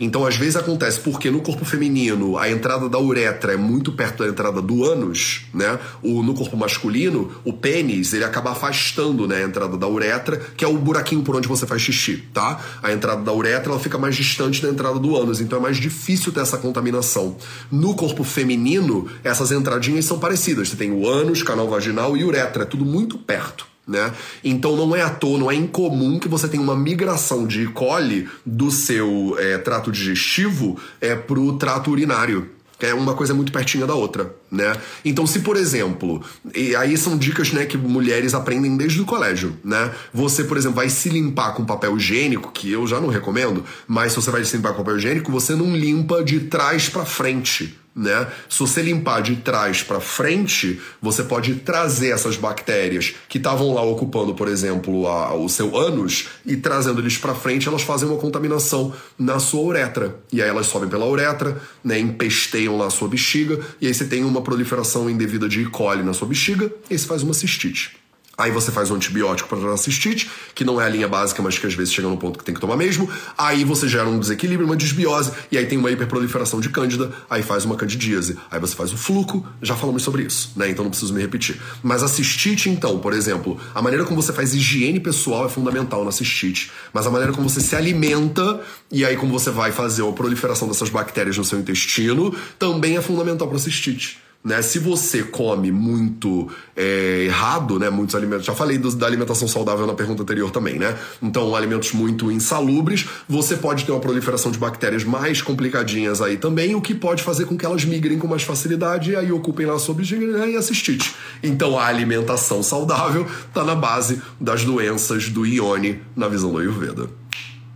Então, 0.00 0.24
às 0.26 0.36
vezes 0.36 0.56
acontece 0.56 1.00
porque 1.00 1.30
no 1.30 1.40
corpo 1.40 1.64
feminino 1.64 2.38
a 2.38 2.50
entrada 2.50 2.88
da 2.88 2.98
uretra 2.98 3.52
é 3.52 3.56
muito 3.56 3.92
perto 3.92 4.22
da 4.22 4.28
entrada 4.28 4.62
do 4.62 4.84
ânus, 4.84 5.46
né? 5.52 5.78
O, 6.02 6.22
no 6.22 6.34
corpo 6.34 6.56
masculino, 6.56 7.30
o 7.44 7.52
pênis, 7.52 8.12
ele 8.12 8.24
acaba 8.24 8.52
afastando 8.52 9.26
né, 9.26 9.36
a 9.36 9.42
entrada 9.42 9.76
da 9.76 9.88
uretra, 9.88 10.36
que 10.56 10.64
é 10.64 10.68
o 10.68 10.78
buraquinho 10.78 11.22
por 11.22 11.36
onde 11.36 11.48
você 11.48 11.66
faz 11.66 11.82
xixi, 11.82 12.24
tá? 12.32 12.60
A 12.82 12.92
entrada 12.92 13.22
da 13.22 13.32
uretra 13.32 13.72
ela 13.72 13.80
fica 13.80 13.98
mais 13.98 14.16
distante 14.16 14.62
da 14.62 14.68
entrada 14.68 14.98
do 14.98 15.16
ânus, 15.16 15.40
então 15.40 15.58
é 15.58 15.62
mais 15.62 15.76
difícil 15.76 16.32
ter 16.32 16.40
essa 16.40 16.58
contaminação. 16.58 17.36
No 17.70 17.94
corpo 17.94 18.24
feminino, 18.24 19.08
essas 19.24 19.52
entradinhas 19.52 20.04
são 20.04 20.18
parecidas. 20.18 20.68
Você 20.68 20.76
tem 20.76 20.90
o 20.90 21.06
ânus, 21.08 21.42
canal 21.42 21.68
vaginal 21.68 22.16
e 22.16 22.24
uretra, 22.24 22.62
é 22.62 22.66
tudo 22.66 22.84
muito 22.84 23.18
perto. 23.18 23.66
Né? 23.88 24.12
Então 24.44 24.76
não 24.76 24.94
é 24.94 25.00
à 25.00 25.08
toa, 25.08 25.38
não 25.38 25.50
é 25.50 25.54
incomum 25.54 26.18
que 26.18 26.28
você 26.28 26.46
tenha 26.46 26.62
uma 26.62 26.76
migração 26.76 27.46
de 27.46 27.62
E. 27.62 27.66
coli 27.68 28.28
do 28.44 28.70
seu 28.70 29.34
é, 29.38 29.56
trato 29.56 29.90
digestivo 29.90 30.78
é, 31.00 31.16
para 31.16 31.40
o 31.40 31.56
trato 31.56 31.90
urinário. 31.90 32.50
É 32.80 32.94
uma 32.94 33.14
coisa 33.14 33.34
muito 33.34 33.50
pertinha 33.50 33.86
da 33.86 33.94
outra, 33.94 34.32
né? 34.48 34.76
Então, 35.04 35.26
se 35.26 35.40
por 35.40 35.56
exemplo, 35.56 36.22
e 36.54 36.76
aí 36.76 36.96
são 36.96 37.18
dicas, 37.18 37.52
né, 37.52 37.66
que 37.66 37.76
mulheres 37.76 38.34
aprendem 38.34 38.76
desde 38.76 39.00
o 39.00 39.04
colégio, 39.04 39.56
né? 39.64 39.90
Você, 40.14 40.44
por 40.44 40.56
exemplo, 40.56 40.76
vai 40.76 40.88
se 40.88 41.08
limpar 41.08 41.54
com 41.54 41.64
papel 41.64 41.96
higiênico, 41.96 42.52
que 42.52 42.70
eu 42.70 42.86
já 42.86 43.00
não 43.00 43.08
recomendo, 43.08 43.64
mas 43.88 44.12
se 44.12 44.16
você 44.16 44.30
vai 44.30 44.44
se 44.44 44.56
limpar 44.56 44.74
com 44.74 44.84
papel 44.84 44.96
higiênico, 44.96 45.32
você 45.32 45.56
não 45.56 45.74
limpa 45.74 46.22
de 46.22 46.40
trás 46.40 46.88
para 46.88 47.04
frente, 47.04 47.76
né? 47.98 48.28
Se 48.48 48.60
você 48.60 48.80
limpar 48.80 49.20
de 49.20 49.36
trás 49.36 49.82
para 49.82 49.98
frente, 49.98 50.80
você 51.02 51.24
pode 51.24 51.56
trazer 51.56 52.10
essas 52.10 52.36
bactérias 52.36 53.16
que 53.28 53.38
estavam 53.38 53.74
lá 53.74 53.82
ocupando, 53.82 54.34
por 54.34 54.46
exemplo, 54.46 55.08
a, 55.08 55.34
o 55.34 55.48
seu 55.48 55.76
ânus 55.76 56.28
e 56.46 56.56
trazendo 56.56 57.00
eles 57.00 57.18
para 57.18 57.34
frente, 57.34 57.66
elas 57.66 57.82
fazem 57.82 58.08
uma 58.08 58.18
contaminação 58.18 58.94
na 59.18 59.40
sua 59.40 59.62
uretra. 59.62 60.20
E 60.32 60.40
aí 60.40 60.48
elas 60.48 60.66
sobem 60.66 60.88
pela 60.88 61.06
uretra, 61.06 61.60
né, 61.82 61.98
empesteiam 61.98 62.78
lá 62.78 62.86
a 62.86 62.90
sua 62.90 63.08
bexiga, 63.08 63.58
e 63.80 63.88
aí 63.88 63.94
você 63.94 64.04
tem 64.04 64.22
uma 64.24 64.42
proliferação 64.42 65.10
indevida 65.10 65.48
de 65.48 65.62
E. 65.62 65.66
coli 65.66 66.04
na 66.04 66.14
sua 66.14 66.28
bexiga, 66.28 66.70
e 66.88 66.94
aí 66.94 66.98
você 66.98 67.06
faz 67.06 67.22
uma 67.24 67.34
cistite. 67.34 67.96
Aí 68.38 68.52
você 68.52 68.70
faz 68.70 68.88
um 68.88 68.94
antibiótico 68.94 69.48
para 69.48 69.76
cistite, 69.76 70.30
que 70.54 70.62
não 70.62 70.80
é 70.80 70.84
a 70.84 70.88
linha 70.88 71.08
básica, 71.08 71.42
mas 71.42 71.58
que 71.58 71.66
às 71.66 71.74
vezes 71.74 71.92
chega 71.92 72.06
no 72.06 72.16
ponto 72.16 72.38
que 72.38 72.44
tem 72.44 72.54
que 72.54 72.60
tomar 72.60 72.76
mesmo. 72.76 73.10
Aí 73.36 73.64
você 73.64 73.88
gera 73.88 74.08
um 74.08 74.16
desequilíbrio, 74.16 74.64
uma 74.64 74.76
desbiose, 74.76 75.32
e 75.50 75.58
aí 75.58 75.66
tem 75.66 75.76
uma 75.76 75.90
hiperproliferação 75.90 76.60
de 76.60 76.68
cândida, 76.68 77.10
aí 77.28 77.42
faz 77.42 77.64
uma 77.64 77.74
candidíase. 77.74 78.38
Aí 78.48 78.60
você 78.60 78.76
faz 78.76 78.92
o 78.92 78.96
fluco, 78.96 79.44
já 79.60 79.74
falamos 79.74 80.04
sobre 80.04 80.22
isso, 80.22 80.52
né? 80.54 80.70
Então 80.70 80.84
não 80.84 80.90
preciso 80.90 81.12
me 81.12 81.20
repetir. 81.20 81.60
Mas 81.82 82.04
a 82.04 82.08
cistite, 82.08 82.70
então, 82.70 83.00
por 83.00 83.12
exemplo, 83.12 83.58
a 83.74 83.82
maneira 83.82 84.04
como 84.04 84.22
você 84.22 84.32
faz 84.32 84.54
higiene 84.54 85.00
pessoal 85.00 85.46
é 85.46 85.48
fundamental 85.48 86.04
na 86.04 86.12
cistite. 86.12 86.70
Mas 86.92 87.08
a 87.08 87.10
maneira 87.10 87.32
como 87.32 87.48
você 87.48 87.60
se 87.60 87.74
alimenta, 87.74 88.60
e 88.88 89.04
aí 89.04 89.16
como 89.16 89.32
você 89.32 89.50
vai 89.50 89.72
fazer 89.72 90.08
a 90.08 90.12
proliferação 90.12 90.68
dessas 90.68 90.90
bactérias 90.90 91.36
no 91.36 91.44
seu 91.44 91.58
intestino, 91.58 92.32
também 92.56 92.96
é 92.96 93.02
fundamental 93.02 93.48
para 93.48 93.58
cistite. 93.58 94.27
Né? 94.44 94.62
Se 94.62 94.78
você 94.78 95.24
come 95.24 95.72
muito 95.72 96.48
é, 96.76 97.24
errado, 97.26 97.78
né? 97.78 97.90
Muitos 97.90 98.14
alimentos. 98.14 98.46
Já 98.46 98.54
falei 98.54 98.78
do, 98.78 98.94
da 98.94 99.06
alimentação 99.06 99.48
saudável 99.48 99.86
na 99.86 99.94
pergunta 99.94 100.22
anterior 100.22 100.50
também, 100.50 100.78
né? 100.78 100.96
Então, 101.20 101.54
alimentos 101.56 101.92
muito 101.92 102.30
insalubres, 102.30 103.06
você 103.28 103.56
pode 103.56 103.84
ter 103.84 103.90
uma 103.90 104.00
proliferação 104.00 104.52
de 104.52 104.58
bactérias 104.58 105.02
mais 105.02 105.42
complicadinhas 105.42 106.22
aí 106.22 106.36
também, 106.36 106.74
o 106.74 106.80
que 106.80 106.94
pode 106.94 107.22
fazer 107.22 107.46
com 107.46 107.58
que 107.58 107.66
elas 107.66 107.84
migrem 107.84 108.18
com 108.18 108.28
mais 108.28 108.42
facilidade 108.42 109.10
e 109.10 109.16
aí 109.16 109.32
ocupem 109.32 109.66
lá 109.66 109.78
sobre 109.78 110.04
né? 110.16 110.50
e 110.50 110.56
a 110.56 110.62
cistite. 110.62 111.14
Então, 111.42 111.78
a 111.78 111.86
alimentação 111.86 112.62
saudável 112.62 113.26
está 113.48 113.64
na 113.64 113.74
base 113.74 114.22
das 114.40 114.64
doenças 114.64 115.28
do 115.28 115.44
Ione 115.44 116.00
na 116.14 116.28
visão 116.28 116.52
do 116.52 116.58
Ayurveda. 116.58 117.10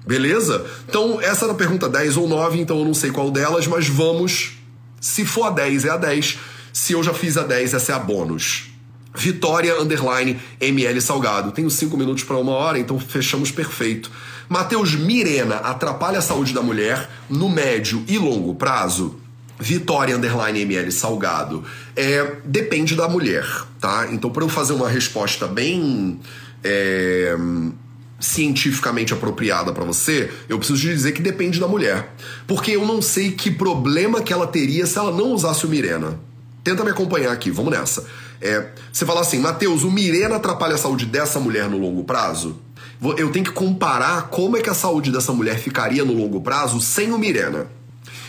Beleza? 0.06 0.64
Então, 0.88 1.20
essa 1.20 1.44
era 1.44 1.52
a 1.52 1.56
pergunta 1.56 1.88
10 1.88 2.16
ou 2.16 2.28
9, 2.28 2.60
então 2.60 2.78
eu 2.78 2.84
não 2.84 2.94
sei 2.94 3.10
qual 3.10 3.30
delas, 3.30 3.66
mas 3.66 3.88
vamos. 3.88 4.58
Se 5.00 5.24
for 5.24 5.44
a 5.44 5.50
10, 5.50 5.84
é 5.84 5.90
a 5.90 5.96
10. 5.96 6.38
Se 6.72 6.92
eu 6.92 7.02
já 7.02 7.12
fiz 7.12 7.36
a 7.36 7.42
10, 7.42 7.74
essa 7.74 7.92
é 7.92 7.94
a 7.94 7.98
bônus. 7.98 8.72
Vitória 9.14 9.78
underline 9.78 10.40
ML 10.60 11.00
Salgado. 11.00 11.52
Tenho 11.52 11.70
5 11.70 11.96
minutos 11.96 12.24
para 12.24 12.36
uma 12.36 12.52
hora, 12.52 12.78
então 12.78 12.98
fechamos 12.98 13.50
perfeito. 13.50 14.10
Matheus 14.48 14.94
Mirena 14.94 15.56
atrapalha 15.56 16.18
a 16.18 16.22
saúde 16.22 16.52
da 16.52 16.62
mulher 16.62 17.10
no 17.28 17.48
médio 17.48 18.02
e 18.08 18.18
longo 18.18 18.54
prazo? 18.54 19.18
Vitória 19.58 20.16
underline 20.16 20.60
ML 20.60 20.90
Salgado. 20.90 21.62
É, 21.94 22.36
depende 22.44 22.94
da 22.94 23.08
mulher, 23.08 23.46
tá? 23.80 24.08
Então, 24.10 24.30
para 24.30 24.44
eu 24.44 24.48
fazer 24.48 24.72
uma 24.72 24.88
resposta 24.88 25.46
bem. 25.46 26.20
É, 26.64 27.36
cientificamente 28.22 29.12
apropriada 29.12 29.72
para 29.72 29.84
você, 29.84 30.30
eu 30.48 30.56
preciso 30.56 30.80
dizer 30.80 31.10
que 31.10 31.20
depende 31.20 31.58
da 31.58 31.66
mulher. 31.66 32.14
Porque 32.46 32.70
eu 32.70 32.86
não 32.86 33.02
sei 33.02 33.32
que 33.32 33.50
problema 33.50 34.22
que 34.22 34.32
ela 34.32 34.46
teria 34.46 34.86
se 34.86 34.96
ela 34.96 35.10
não 35.10 35.32
usasse 35.32 35.66
o 35.66 35.68
Mirena. 35.68 36.20
Tenta 36.64 36.84
me 36.84 36.90
acompanhar 36.90 37.32
aqui, 37.32 37.50
vamos 37.50 37.72
nessa. 37.72 38.06
É, 38.40 38.70
você 38.92 39.04
fala 39.04 39.20
assim, 39.20 39.38
Mateus, 39.38 39.82
o 39.82 39.90
Mirena 39.90 40.36
atrapalha 40.36 40.74
a 40.74 40.78
saúde 40.78 41.06
dessa 41.06 41.40
mulher 41.40 41.68
no 41.68 41.78
longo 41.78 42.04
prazo? 42.04 42.58
Eu 43.16 43.30
tenho 43.32 43.44
que 43.44 43.50
comparar 43.50 44.28
como 44.28 44.56
é 44.56 44.60
que 44.60 44.70
a 44.70 44.74
saúde 44.74 45.10
dessa 45.10 45.32
mulher 45.32 45.58
ficaria 45.58 46.04
no 46.04 46.12
longo 46.12 46.40
prazo 46.40 46.80
sem 46.80 47.12
o 47.12 47.18
Mirena. 47.18 47.66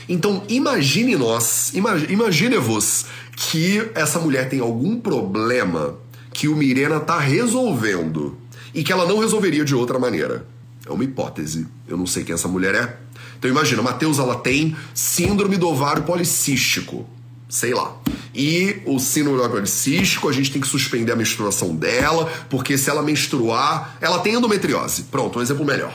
Então 0.10 0.44
imagine 0.50 1.16
nós, 1.16 1.72
imagine-vos 2.10 3.06
que 3.36 3.90
essa 3.94 4.20
mulher 4.20 4.50
tem 4.50 4.60
algum 4.60 5.00
problema 5.00 5.96
que 6.34 6.48
o 6.48 6.56
Mirena 6.56 7.00
tá 7.00 7.20
resolvendo 7.20 8.38
e 8.74 8.84
que 8.84 8.92
ela 8.92 9.06
não 9.06 9.20
resolveria 9.20 9.64
de 9.64 9.76
outra 9.76 10.00
maneira. 10.00 10.48
É 10.86 10.92
uma 10.92 11.04
hipótese. 11.04 11.68
Eu 11.88 11.96
não 11.96 12.08
sei 12.08 12.24
quem 12.24 12.34
essa 12.34 12.48
mulher 12.48 12.74
é. 12.74 12.98
Então 13.38 13.50
imagina, 13.50 13.82
Mateus 13.82 14.18
ela 14.18 14.36
tem 14.36 14.76
síndrome 14.94 15.56
do 15.56 15.68
ovário 15.68 16.04
policístico 16.04 17.08
sei 17.54 17.72
lá. 17.72 17.96
E 18.34 18.82
o 18.84 18.98
síndrome 18.98 19.48
policístico, 19.48 20.28
a 20.28 20.32
gente 20.34 20.52
tem 20.52 20.60
que 20.60 20.68
suspender 20.68 21.12
a 21.12 21.16
menstruação 21.16 21.76
dela, 21.76 22.26
porque 22.50 22.80
se 22.80 22.90
ela 22.90 23.04
menstruar, 23.04 23.96
ela 24.02 24.18
tem 24.18 24.34
endometriose. 24.34 25.04
Pronto, 25.04 25.38
um 25.38 25.42
exemplo 25.42 25.64
melhor. 25.64 25.94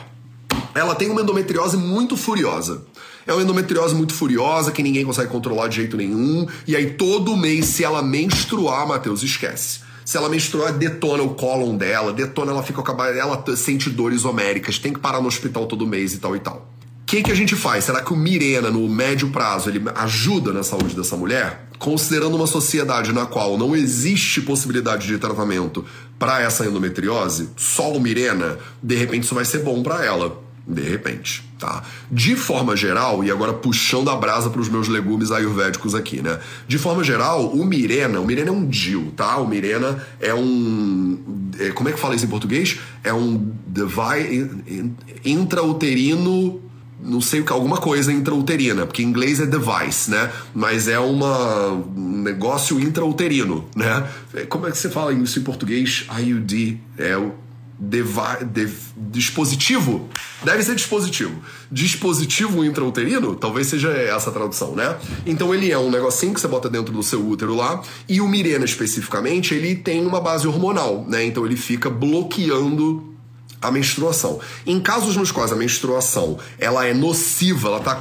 Ela 0.72 0.94
tem 0.94 1.10
uma 1.10 1.20
endometriose 1.20 1.76
muito 1.76 2.16
furiosa. 2.16 2.84
É 3.26 3.32
uma 3.32 3.42
endometriose 3.42 3.92
muito 3.92 4.14
furiosa 4.14 4.70
que 4.70 4.84
ninguém 4.84 5.04
consegue 5.04 5.32
controlar 5.32 5.66
de 5.66 5.76
jeito 5.76 5.96
nenhum. 5.96 6.46
E 6.64 6.76
aí 6.76 6.92
todo 6.92 7.36
mês, 7.36 7.66
se 7.66 7.82
ela 7.82 8.02
menstruar, 8.02 8.86
Matheus, 8.86 9.24
esquece. 9.24 9.80
Se 10.04 10.16
ela 10.16 10.28
menstruar, 10.28 10.72
detona 10.72 11.24
o 11.24 11.34
cólon 11.34 11.76
dela, 11.76 12.12
detona, 12.12 12.52
ela 12.52 12.62
fica 12.62 12.80
com 12.80 13.02
a 13.02 13.08
ela 13.08 13.44
sente 13.56 13.90
dores 13.90 14.24
homéricas, 14.24 14.78
tem 14.78 14.92
que 14.92 15.00
parar 15.00 15.20
no 15.20 15.26
hospital 15.26 15.66
todo 15.66 15.84
mês 15.88 16.14
e 16.14 16.18
tal 16.18 16.36
e 16.36 16.40
tal 16.40 16.77
que, 17.08 17.22
que 17.22 17.32
a 17.32 17.34
gente 17.34 17.56
faz? 17.56 17.84
Será 17.84 18.02
que 18.02 18.12
o 18.12 18.16
Mirena, 18.16 18.70
no 18.70 18.86
médio 18.86 19.30
prazo, 19.30 19.70
ele 19.70 19.82
ajuda 19.94 20.52
na 20.52 20.62
saúde 20.62 20.94
dessa 20.94 21.16
mulher? 21.16 21.66
Considerando 21.78 22.36
uma 22.36 22.46
sociedade 22.46 23.14
na 23.14 23.24
qual 23.24 23.56
não 23.56 23.74
existe 23.74 24.42
possibilidade 24.42 25.06
de 25.06 25.16
tratamento 25.16 25.86
para 26.18 26.42
essa 26.42 26.66
endometriose, 26.66 27.48
só 27.56 27.90
o 27.92 27.98
Mirena, 27.98 28.58
de 28.82 28.94
repente 28.94 29.24
isso 29.24 29.34
vai 29.34 29.46
ser 29.46 29.60
bom 29.60 29.82
para 29.82 30.04
ela. 30.04 30.42
De 30.66 30.82
repente, 30.82 31.42
tá? 31.58 31.82
De 32.12 32.36
forma 32.36 32.76
geral, 32.76 33.24
e 33.24 33.30
agora 33.30 33.54
puxando 33.54 34.10
a 34.10 34.16
brasa 34.16 34.50
para 34.50 34.60
os 34.60 34.68
meus 34.68 34.86
legumes 34.86 35.30
ayurvédicos 35.30 35.94
aqui, 35.94 36.20
né? 36.20 36.38
De 36.66 36.76
forma 36.76 37.02
geral, 37.02 37.48
o 37.48 37.64
Mirena, 37.64 38.20
o 38.20 38.26
Mirena 38.26 38.50
é 38.50 38.52
um 38.52 38.66
DIL, 38.66 39.14
tá? 39.16 39.38
O 39.38 39.48
Mirena 39.48 40.06
é 40.20 40.34
um. 40.34 41.18
É, 41.58 41.70
como 41.70 41.88
é 41.88 41.92
que 41.92 41.98
fala 41.98 42.14
isso 42.14 42.26
em 42.26 42.28
português? 42.28 42.78
É 43.02 43.14
um 43.14 43.50
device 43.66 44.50
intrauterino 45.24 46.67
não 47.00 47.20
sei 47.20 47.40
o 47.40 47.44
que, 47.44 47.52
alguma 47.52 47.78
coisa 47.78 48.12
intrauterina, 48.12 48.84
porque 48.86 49.02
em 49.02 49.06
inglês 49.06 49.40
é 49.40 49.46
device, 49.46 50.10
né? 50.10 50.30
Mas 50.54 50.88
é 50.88 50.98
uma, 50.98 51.72
um 51.72 52.22
negócio 52.22 52.80
intrauterino, 52.80 53.68
né? 53.74 54.08
É, 54.34 54.42
como 54.42 54.66
é 54.66 54.70
que 54.70 54.78
você 54.78 54.88
fala 54.88 55.12
isso 55.12 55.38
em 55.38 55.42
português? 55.42 56.06
IUD 56.18 56.80
é 56.98 57.16
o 57.16 57.32
devi, 57.78 58.44
de, 58.44 58.68
dispositivo? 58.96 60.08
Deve 60.42 60.62
ser 60.64 60.74
dispositivo. 60.74 61.40
Dispositivo 61.70 62.64
intrauterino? 62.64 63.36
Talvez 63.36 63.68
seja 63.68 63.90
essa 63.90 64.30
a 64.30 64.32
tradução, 64.32 64.74
né? 64.74 64.96
Então 65.24 65.54
ele 65.54 65.70
é 65.70 65.78
um 65.78 65.90
negocinho 65.90 66.34
que 66.34 66.40
você 66.40 66.48
bota 66.48 66.68
dentro 66.68 66.92
do 66.92 67.02
seu 67.02 67.24
útero 67.24 67.54
lá, 67.54 67.80
e 68.08 68.20
o 68.20 68.26
Mirena 68.26 68.64
especificamente, 68.64 69.54
ele 69.54 69.76
tem 69.76 70.04
uma 70.04 70.20
base 70.20 70.46
hormonal, 70.46 71.04
né? 71.08 71.24
Então 71.24 71.46
ele 71.46 71.56
fica 71.56 71.88
bloqueando 71.88 73.07
a 73.60 73.70
menstruação. 73.70 74.40
Em 74.66 74.80
casos 74.80 75.16
nos 75.16 75.30
quais 75.30 75.52
a 75.52 75.56
menstruação 75.56 76.38
ela 76.58 76.86
é 76.86 76.94
nociva, 76.94 77.68
ela 77.68 77.80
tá 77.80 77.94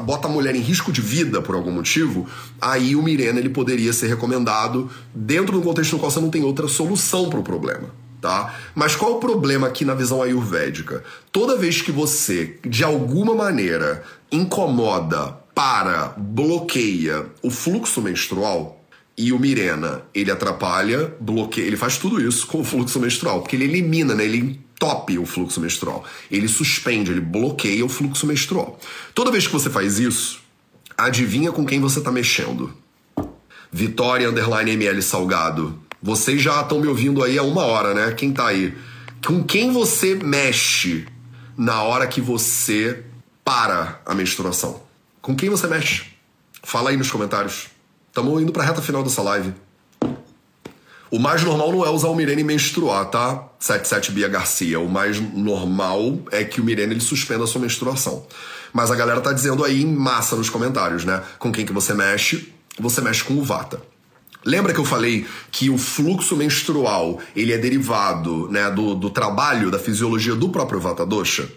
bota 0.00 0.28
a 0.28 0.30
mulher 0.30 0.54
em 0.54 0.60
risco 0.60 0.92
de 0.92 1.00
vida 1.00 1.40
por 1.40 1.54
algum 1.54 1.70
motivo, 1.70 2.26
aí 2.60 2.96
o 2.96 3.02
Mirena 3.02 3.38
ele 3.38 3.48
poderia 3.48 3.92
ser 3.92 4.08
recomendado 4.08 4.90
dentro 5.14 5.52
do 5.52 5.62
contexto 5.62 5.92
no 5.92 5.98
qual 5.98 6.10
você 6.10 6.20
não 6.20 6.30
tem 6.30 6.42
outra 6.42 6.68
solução 6.68 7.30
para 7.30 7.40
o 7.40 7.44
problema. 7.44 7.90
Tá? 8.20 8.54
Mas 8.74 8.96
qual 8.96 9.16
o 9.16 9.20
problema 9.20 9.68
aqui 9.68 9.84
na 9.84 9.94
visão 9.94 10.22
ayurvédica? 10.22 11.04
Toda 11.30 11.56
vez 11.56 11.82
que 11.82 11.92
você, 11.92 12.58
de 12.66 12.82
alguma 12.82 13.34
maneira, 13.34 14.02
incomoda, 14.32 15.36
para, 15.54 16.14
bloqueia 16.16 17.26
o 17.42 17.50
fluxo 17.50 18.02
menstrual, 18.02 18.76
e 19.18 19.32
o 19.32 19.38
Mirena, 19.38 20.02
ele 20.14 20.30
atrapalha, 20.30 21.14
bloqueia, 21.18 21.66
ele 21.66 21.76
faz 21.76 21.96
tudo 21.96 22.20
isso 22.20 22.46
com 22.46 22.60
o 22.60 22.64
fluxo 22.64 23.00
menstrual, 23.00 23.40
porque 23.40 23.56
ele 23.56 23.64
elimina, 23.64 24.14
né? 24.14 24.24
Ele 24.24 24.60
top 24.78 25.18
o 25.18 25.26
fluxo 25.26 25.60
menstrual. 25.60 26.04
Ele 26.30 26.48
suspende, 26.48 27.10
ele 27.10 27.20
bloqueia 27.20 27.84
o 27.84 27.88
fluxo 27.88 28.26
menstrual. 28.26 28.78
Toda 29.14 29.30
vez 29.30 29.46
que 29.46 29.52
você 29.52 29.70
faz 29.70 29.98
isso, 29.98 30.40
adivinha 30.96 31.52
com 31.52 31.64
quem 31.64 31.80
você 31.80 31.98
está 31.98 32.10
mexendo. 32.10 32.72
Vitória 33.72 34.28
Underline 34.28 34.72
ML 34.72 35.02
Salgado. 35.02 35.78
Vocês 36.02 36.40
já 36.40 36.60
estão 36.60 36.80
me 36.80 36.86
ouvindo 36.86 37.22
aí 37.22 37.38
há 37.38 37.42
uma 37.42 37.64
hora, 37.64 37.94
né? 37.94 38.12
Quem 38.12 38.32
tá 38.32 38.46
aí? 38.46 38.74
Com 39.26 39.42
quem 39.42 39.72
você 39.72 40.14
mexe 40.14 41.06
na 41.56 41.82
hora 41.82 42.06
que 42.06 42.20
você 42.20 43.04
para 43.44 44.00
a 44.06 44.14
menstruação? 44.14 44.82
Com 45.20 45.34
quem 45.34 45.50
você 45.50 45.66
mexe? 45.66 46.04
Fala 46.62 46.90
aí 46.90 46.96
nos 46.96 47.10
comentários. 47.10 47.68
Estamos 48.08 48.40
indo 48.40 48.52
para 48.52 48.62
a 48.62 48.66
reta 48.66 48.80
final 48.80 49.02
dessa 49.02 49.22
live. 49.22 49.52
O 51.10 51.20
mais 51.20 51.44
normal 51.44 51.70
não 51.70 51.86
é 51.86 51.90
usar 51.90 52.08
o 52.08 52.16
Mirene 52.16 52.42
menstruar, 52.42 53.04
tá? 53.06 53.48
77 53.60 54.10
Bia 54.10 54.28
Garcia. 54.28 54.80
O 54.80 54.88
mais 54.88 55.20
normal 55.20 56.18
é 56.32 56.42
que 56.42 56.60
o 56.60 56.64
Mirene 56.64 56.94
ele 56.94 57.00
suspenda 57.00 57.44
a 57.44 57.46
sua 57.46 57.60
menstruação. 57.60 58.26
Mas 58.72 58.90
a 58.90 58.96
galera 58.96 59.20
tá 59.20 59.32
dizendo 59.32 59.64
aí 59.64 59.82
em 59.82 59.94
massa 59.94 60.34
nos 60.34 60.50
comentários, 60.50 61.04
né? 61.04 61.22
Com 61.38 61.52
quem 61.52 61.64
que 61.64 61.72
você 61.72 61.94
mexe? 61.94 62.52
Você 62.78 63.00
mexe 63.00 63.22
com 63.22 63.34
o 63.34 63.44
Vata. 63.44 63.80
Lembra 64.44 64.72
que 64.72 64.80
eu 64.80 64.84
falei 64.84 65.26
que 65.50 65.70
o 65.70 65.78
fluxo 65.78 66.36
menstrual 66.36 67.20
ele 67.34 67.52
é 67.52 67.58
derivado 67.58 68.48
né, 68.48 68.70
do, 68.70 68.94
do 68.94 69.10
trabalho, 69.10 69.70
da 69.70 69.78
fisiologia 69.78 70.34
do 70.34 70.48
próprio 70.48 70.80
Vata 70.80 71.06
Dosha? 71.06 71.48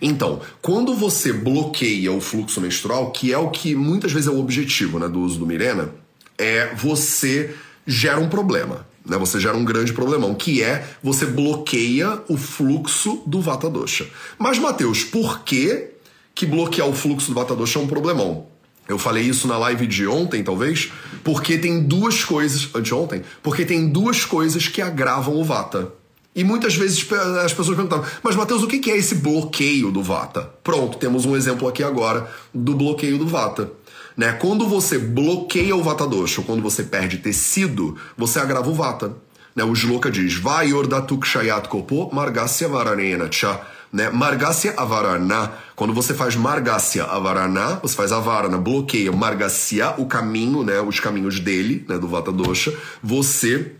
Então, 0.00 0.40
quando 0.62 0.94
você 0.94 1.32
bloqueia 1.32 2.10
o 2.10 2.20
fluxo 2.20 2.60
menstrual, 2.60 3.10
que 3.10 3.32
é 3.32 3.38
o 3.38 3.50
que 3.50 3.74
muitas 3.74 4.12
vezes 4.12 4.28
é 4.28 4.30
o 4.30 4.40
objetivo 4.40 4.98
né, 4.98 5.08
do 5.08 5.20
uso 5.20 5.38
do 5.38 5.46
Mirena, 5.46 5.90
é 6.38 6.74
você 6.74 7.54
gera 7.86 8.18
um 8.18 8.28
problema 8.28 8.86
né? 9.04 9.18
Você 9.18 9.38
gera 9.38 9.56
um 9.56 9.64
grande 9.64 9.92
problemão, 9.92 10.34
que 10.34 10.62
é 10.62 10.88
você 11.02 11.26
bloqueia 11.26 12.22
o 12.28 12.36
fluxo 12.36 13.22
do 13.26 13.40
Vata 13.40 13.68
Dosha. 13.68 14.06
Mas, 14.38 14.58
Mateus, 14.58 15.04
por 15.04 15.40
que, 15.40 15.90
que 16.34 16.46
bloquear 16.46 16.88
o 16.88 16.94
fluxo 16.94 17.28
do 17.28 17.34
Vata 17.34 17.54
Dosha 17.54 17.78
é 17.78 17.82
um 17.82 17.86
problemão? 17.86 18.46
Eu 18.86 18.98
falei 18.98 19.24
isso 19.24 19.48
na 19.48 19.56
live 19.56 19.86
de 19.86 20.06
ontem, 20.06 20.42
talvez, 20.42 20.92
porque 21.22 21.56
tem 21.56 21.82
duas 21.82 22.22
coisas. 22.22 22.68
Anteontem? 22.74 23.22
Porque 23.42 23.64
tem 23.64 23.88
duas 23.88 24.24
coisas 24.24 24.68
que 24.68 24.82
agravam 24.82 25.36
o 25.36 25.44
Vata. 25.44 25.92
E 26.36 26.42
muitas 26.42 26.74
vezes 26.74 27.06
as 27.44 27.52
pessoas 27.52 27.76
perguntam, 27.76 28.04
mas 28.22 28.34
Mateus, 28.34 28.62
o 28.62 28.66
que 28.66 28.90
é 28.90 28.96
esse 28.96 29.14
bloqueio 29.14 29.92
do 29.92 30.02
Vata? 30.02 30.50
Pronto, 30.64 30.98
temos 30.98 31.24
um 31.24 31.36
exemplo 31.36 31.68
aqui 31.68 31.82
agora 31.82 32.28
do 32.52 32.74
bloqueio 32.74 33.16
do 33.16 33.26
Vata. 33.26 33.70
Né? 34.16 34.32
Quando 34.32 34.68
você 34.68 34.98
bloqueia 34.98 35.74
o 35.74 35.82
Vata 35.82 36.06
Dosha, 36.06 36.40
ou 36.40 36.46
quando 36.46 36.62
você 36.62 36.82
perde 36.82 37.18
tecido, 37.18 37.96
você 38.16 38.38
agrava 38.38 38.68
o 38.70 38.74
Vata. 38.74 39.16
Né? 39.54 39.64
O 39.64 39.74
Shloka 39.74 40.10
diz, 40.10 40.34
Vai 40.36 40.72
ordatuk 40.72 41.26
shayat 41.26 41.68
kopo 41.68 42.14
margasya 42.14 42.68
varanena 42.68 43.30
cha. 43.30 43.60
Né? 43.92 44.10
Margasya 44.10 44.74
avarana. 44.76 45.52
Quando 45.76 45.94
você 45.94 46.14
faz 46.14 46.34
margasya 46.34 47.04
avarana, 47.04 47.78
você 47.82 47.94
faz 47.94 48.12
avarana, 48.12 48.58
bloqueia 48.58 49.12
margasya, 49.12 49.94
o 49.98 50.06
caminho, 50.06 50.64
né? 50.64 50.80
os 50.80 50.98
caminhos 50.98 51.38
dele, 51.38 51.84
né? 51.88 51.98
do 51.98 52.08
Vata 52.08 52.32
Dosha, 52.32 52.72
você 53.02 53.72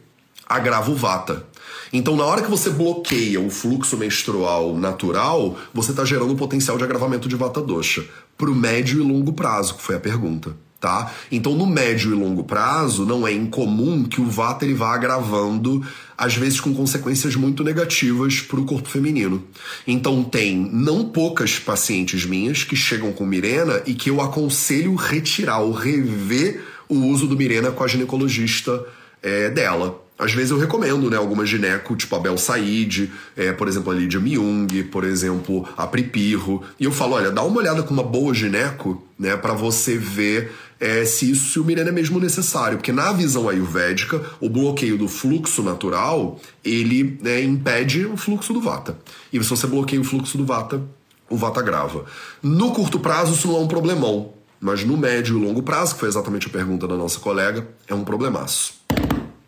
agrava 0.49 0.91
o 0.91 0.95
Vata. 0.95 1.45
Então, 1.93 2.17
na 2.17 2.25
hora 2.25 2.43
que 2.43 2.51
você 2.51 2.71
bloqueia 2.71 3.41
o 3.41 3.51
fluxo 3.51 3.97
menstrual 3.97 4.77
natural, 4.77 5.57
você 5.73 5.91
está 5.91 6.05
gerando 6.05 6.33
um 6.33 6.37
potencial 6.37 6.77
de 6.77 6.85
agravamento 6.85 7.29
de 7.29 7.37
vata 7.37 7.61
dosha 7.61 8.05
para 8.37 8.51
o 8.51 8.55
médio 8.55 9.01
e 9.01 9.03
longo 9.03 9.33
prazo, 9.33 9.75
que 9.75 9.83
foi 9.83 9.97
a 9.97 10.01
pergunta. 10.01 10.57
Tá? 10.81 11.11
Então, 11.33 11.55
no 11.55 11.65
médio 11.67 12.13
e 12.13 12.15
longo 12.15 12.45
prazo, 12.45 13.07
não 13.07 13.27
é 13.27 13.33
incomum 13.33 14.05
que 14.05 14.21
o 14.21 14.27
vata 14.27 14.67
ele 14.67 14.75
vá 14.75 14.95
agravando, 14.95 15.83
às 16.19 16.35
vezes 16.35 16.61
com 16.61 16.75
consequências 16.75 17.35
muito 17.37 17.65
negativas 17.65 18.43
para 18.43 18.61
o 18.61 18.67
corpo 18.67 18.87
feminino. 18.87 19.43
Então, 19.87 20.23
tem 20.23 20.55
não 20.55 21.07
poucas 21.07 21.59
pacientes 21.59 22.27
minhas 22.27 22.65
que 22.65 22.77
chegam 22.77 23.15
com 23.15 23.25
Mirena 23.25 23.83
e 23.87 23.95
que 23.95 24.11
eu 24.11 24.21
aconselho 24.21 24.95
retirar 24.95 25.61
ou 25.61 25.73
rever 25.73 26.63
o 26.87 26.97
uso 27.07 27.27
do 27.27 27.35
Mirena 27.35 27.71
com 27.71 27.83
a 27.83 27.89
ginecologista 27.89 28.85
é, 29.23 29.49
dela. 29.49 30.04
Às 30.17 30.33
vezes 30.33 30.53
eu 30.53 30.59
recomendo, 30.59 31.11
né, 31.11 31.17
alguma 31.17 31.45
gineco, 31.45 31.97
tipo 31.97 32.15
a 32.15 32.21
Bel 32.21 32.39
Said, 32.39 33.11
é, 33.37 33.53
por 33.53 33.67
exemplo, 33.67 33.93
a 33.93 33.95
Lídia 33.95 34.21
Myung, 34.21 34.85
por 34.85 35.03
exemplo, 35.03 35.69
a 35.77 35.89
Pripirro. 35.89 36.63
E 36.79 36.85
eu 36.85 36.93
falo, 36.93 37.15
olha, 37.15 37.33
dá 37.33 37.43
uma 37.43 37.59
olhada 37.59 37.83
com 37.83 37.93
uma 37.93 38.03
boa 38.03 38.33
gineco, 38.33 39.05
né, 39.19 39.37
para 39.37 39.53
você 39.55 39.99
ver 39.99 40.53
é, 40.79 41.05
se 41.05 41.31
isso, 41.31 41.51
se 41.51 41.59
o 41.59 41.65
Mirena 41.65 41.89
é 41.89 41.93
mesmo 41.93 42.21
necessário. 42.21 42.79
Porque 42.79 42.93
na 42.93 43.13
visão 43.13 43.49
ayurvédica, 43.49 44.23
o 44.41 44.49
bloqueio 44.49 44.97
do 44.97 45.09
fluxo 45.09 45.63
natural, 45.63 46.39
ele 46.65 47.19
né, 47.21 47.43
impede 47.43 48.07
o 48.07 48.17
fluxo 48.17 48.53
do 48.53 48.61
Vata. 48.61 48.97
E 49.33 49.43
se 49.43 49.51
você 49.51 49.67
bloqueia 49.67 50.01
o 50.01 50.05
fluxo 50.05 50.39
do 50.39 50.47
Vata, 50.47 50.81
o 51.29 51.37
Vata 51.37 51.61
grava. 51.61 52.05
No 52.41 52.71
curto 52.73 53.01
prazo, 53.01 53.33
isso 53.33 53.49
não 53.49 53.57
é 53.57 53.61
um 53.61 53.69
problemão. 53.69 54.33
Mas 54.61 54.85
no 54.85 54.97
médio 54.97 55.37
e 55.37 55.45
longo 55.45 55.63
prazo, 55.63 55.95
que 55.95 56.01
foi 56.01 56.09
exatamente 56.09 56.47
a 56.47 56.51
pergunta 56.51 56.87
da 56.87 56.97
nossa 56.97 57.19
colega, 57.19 57.67
é 57.89 57.95
um 57.95 58.05
problemaço. 58.05 58.75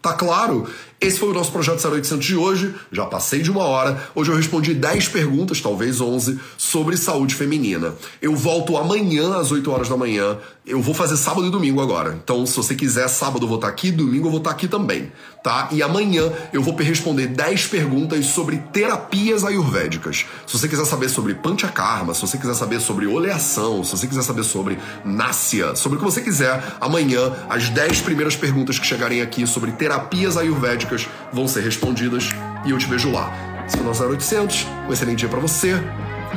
Tá 0.07 0.14
claro? 0.14 0.70
Esse 0.99 1.18
foi 1.18 1.28
o 1.28 1.34
nosso 1.34 1.53
projeto 1.53 1.86
0800 1.86 2.24
de 2.24 2.36
hoje. 2.36 2.74
Já 2.90 3.05
passei 3.05 3.42
de 3.42 3.51
uma 3.51 3.64
hora. 3.64 4.09
Hoje 4.14 4.30
eu 4.30 4.36
respondi 4.36 4.72
10 4.72 5.09
perguntas, 5.09 5.61
talvez 5.61 6.01
11, 6.01 6.40
sobre 6.57 6.97
saúde 6.97 7.34
feminina. 7.34 7.94
Eu 8.22 8.34
volto 8.34 8.78
amanhã 8.78 9.36
às 9.36 9.53
8 9.53 9.70
horas 9.70 9.90
da 9.90 9.97
manhã. 9.97 10.38
Eu 10.66 10.80
vou 10.80 10.94
fazer 10.94 11.18
sábado 11.18 11.47
e 11.47 11.51
domingo 11.51 11.82
agora. 11.82 12.18
Então, 12.20 12.47
se 12.47 12.57
você 12.57 12.74
quiser, 12.74 13.07
sábado 13.09 13.44
eu 13.44 13.49
vou 13.49 13.57
estar 13.57 13.68
aqui, 13.68 13.92
domingo 13.92 14.26
eu 14.26 14.30
vou 14.30 14.38
estar 14.38 14.51
aqui 14.51 14.66
também, 14.66 15.12
tá? 15.44 15.68
E 15.70 15.80
amanhã 15.80 16.32
eu 16.53 16.61
vou 16.61 16.74
responder 16.74 17.28
10 17.28 17.66
perguntas 17.66 18.26
sobre 18.26 18.57
terapias 18.72 19.44
ayurvédicas. 19.44 20.24
Se 20.47 20.59
você 20.59 20.66
quiser 20.66 20.86
saber 20.86 21.09
sobre 21.09 21.34
panchakarma, 21.34 22.14
se 22.14 22.22
você 22.22 22.36
quiser 22.36 22.55
saber 22.55 22.80
sobre 22.80 23.07
oleação, 23.07 23.84
se 23.84 23.92
você 23.92 24.07
quiser 24.09 24.22
saber 24.22 24.42
sobre 24.42 24.78
násia, 25.05 25.76
sobre 25.76 25.97
o 25.97 26.01
que 26.01 26.05
você 26.05 26.20
quiser, 26.20 26.61
amanhã 26.80 27.32
as 27.49 27.68
10 27.68 28.01
primeiras 28.01 28.34
perguntas 28.34 28.78
que 28.78 28.86
chegarem 28.86 29.20
aqui 29.20 29.47
sobre 29.47 29.70
terapias 29.70 30.36
ayurvédicas 30.36 30.86
vão 31.32 31.49
ser 31.49 31.62
respondidas 31.62 32.30
e 32.64 32.70
eu 32.70 32.78
te 32.78 32.87
vejo 32.87 33.11
lá. 33.11 33.32
O 33.80 33.82
nosso 33.82 34.05
0800. 34.05 34.66
Um 34.89 34.93
excelente 34.93 35.18
dia 35.20 35.28
para 35.28 35.41
você. 35.41 35.74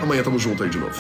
Amanhã 0.02 0.24
tamo 0.24 0.40
junto 0.40 0.64
aí 0.64 0.70
de 0.70 0.78
novo. 0.78 1.00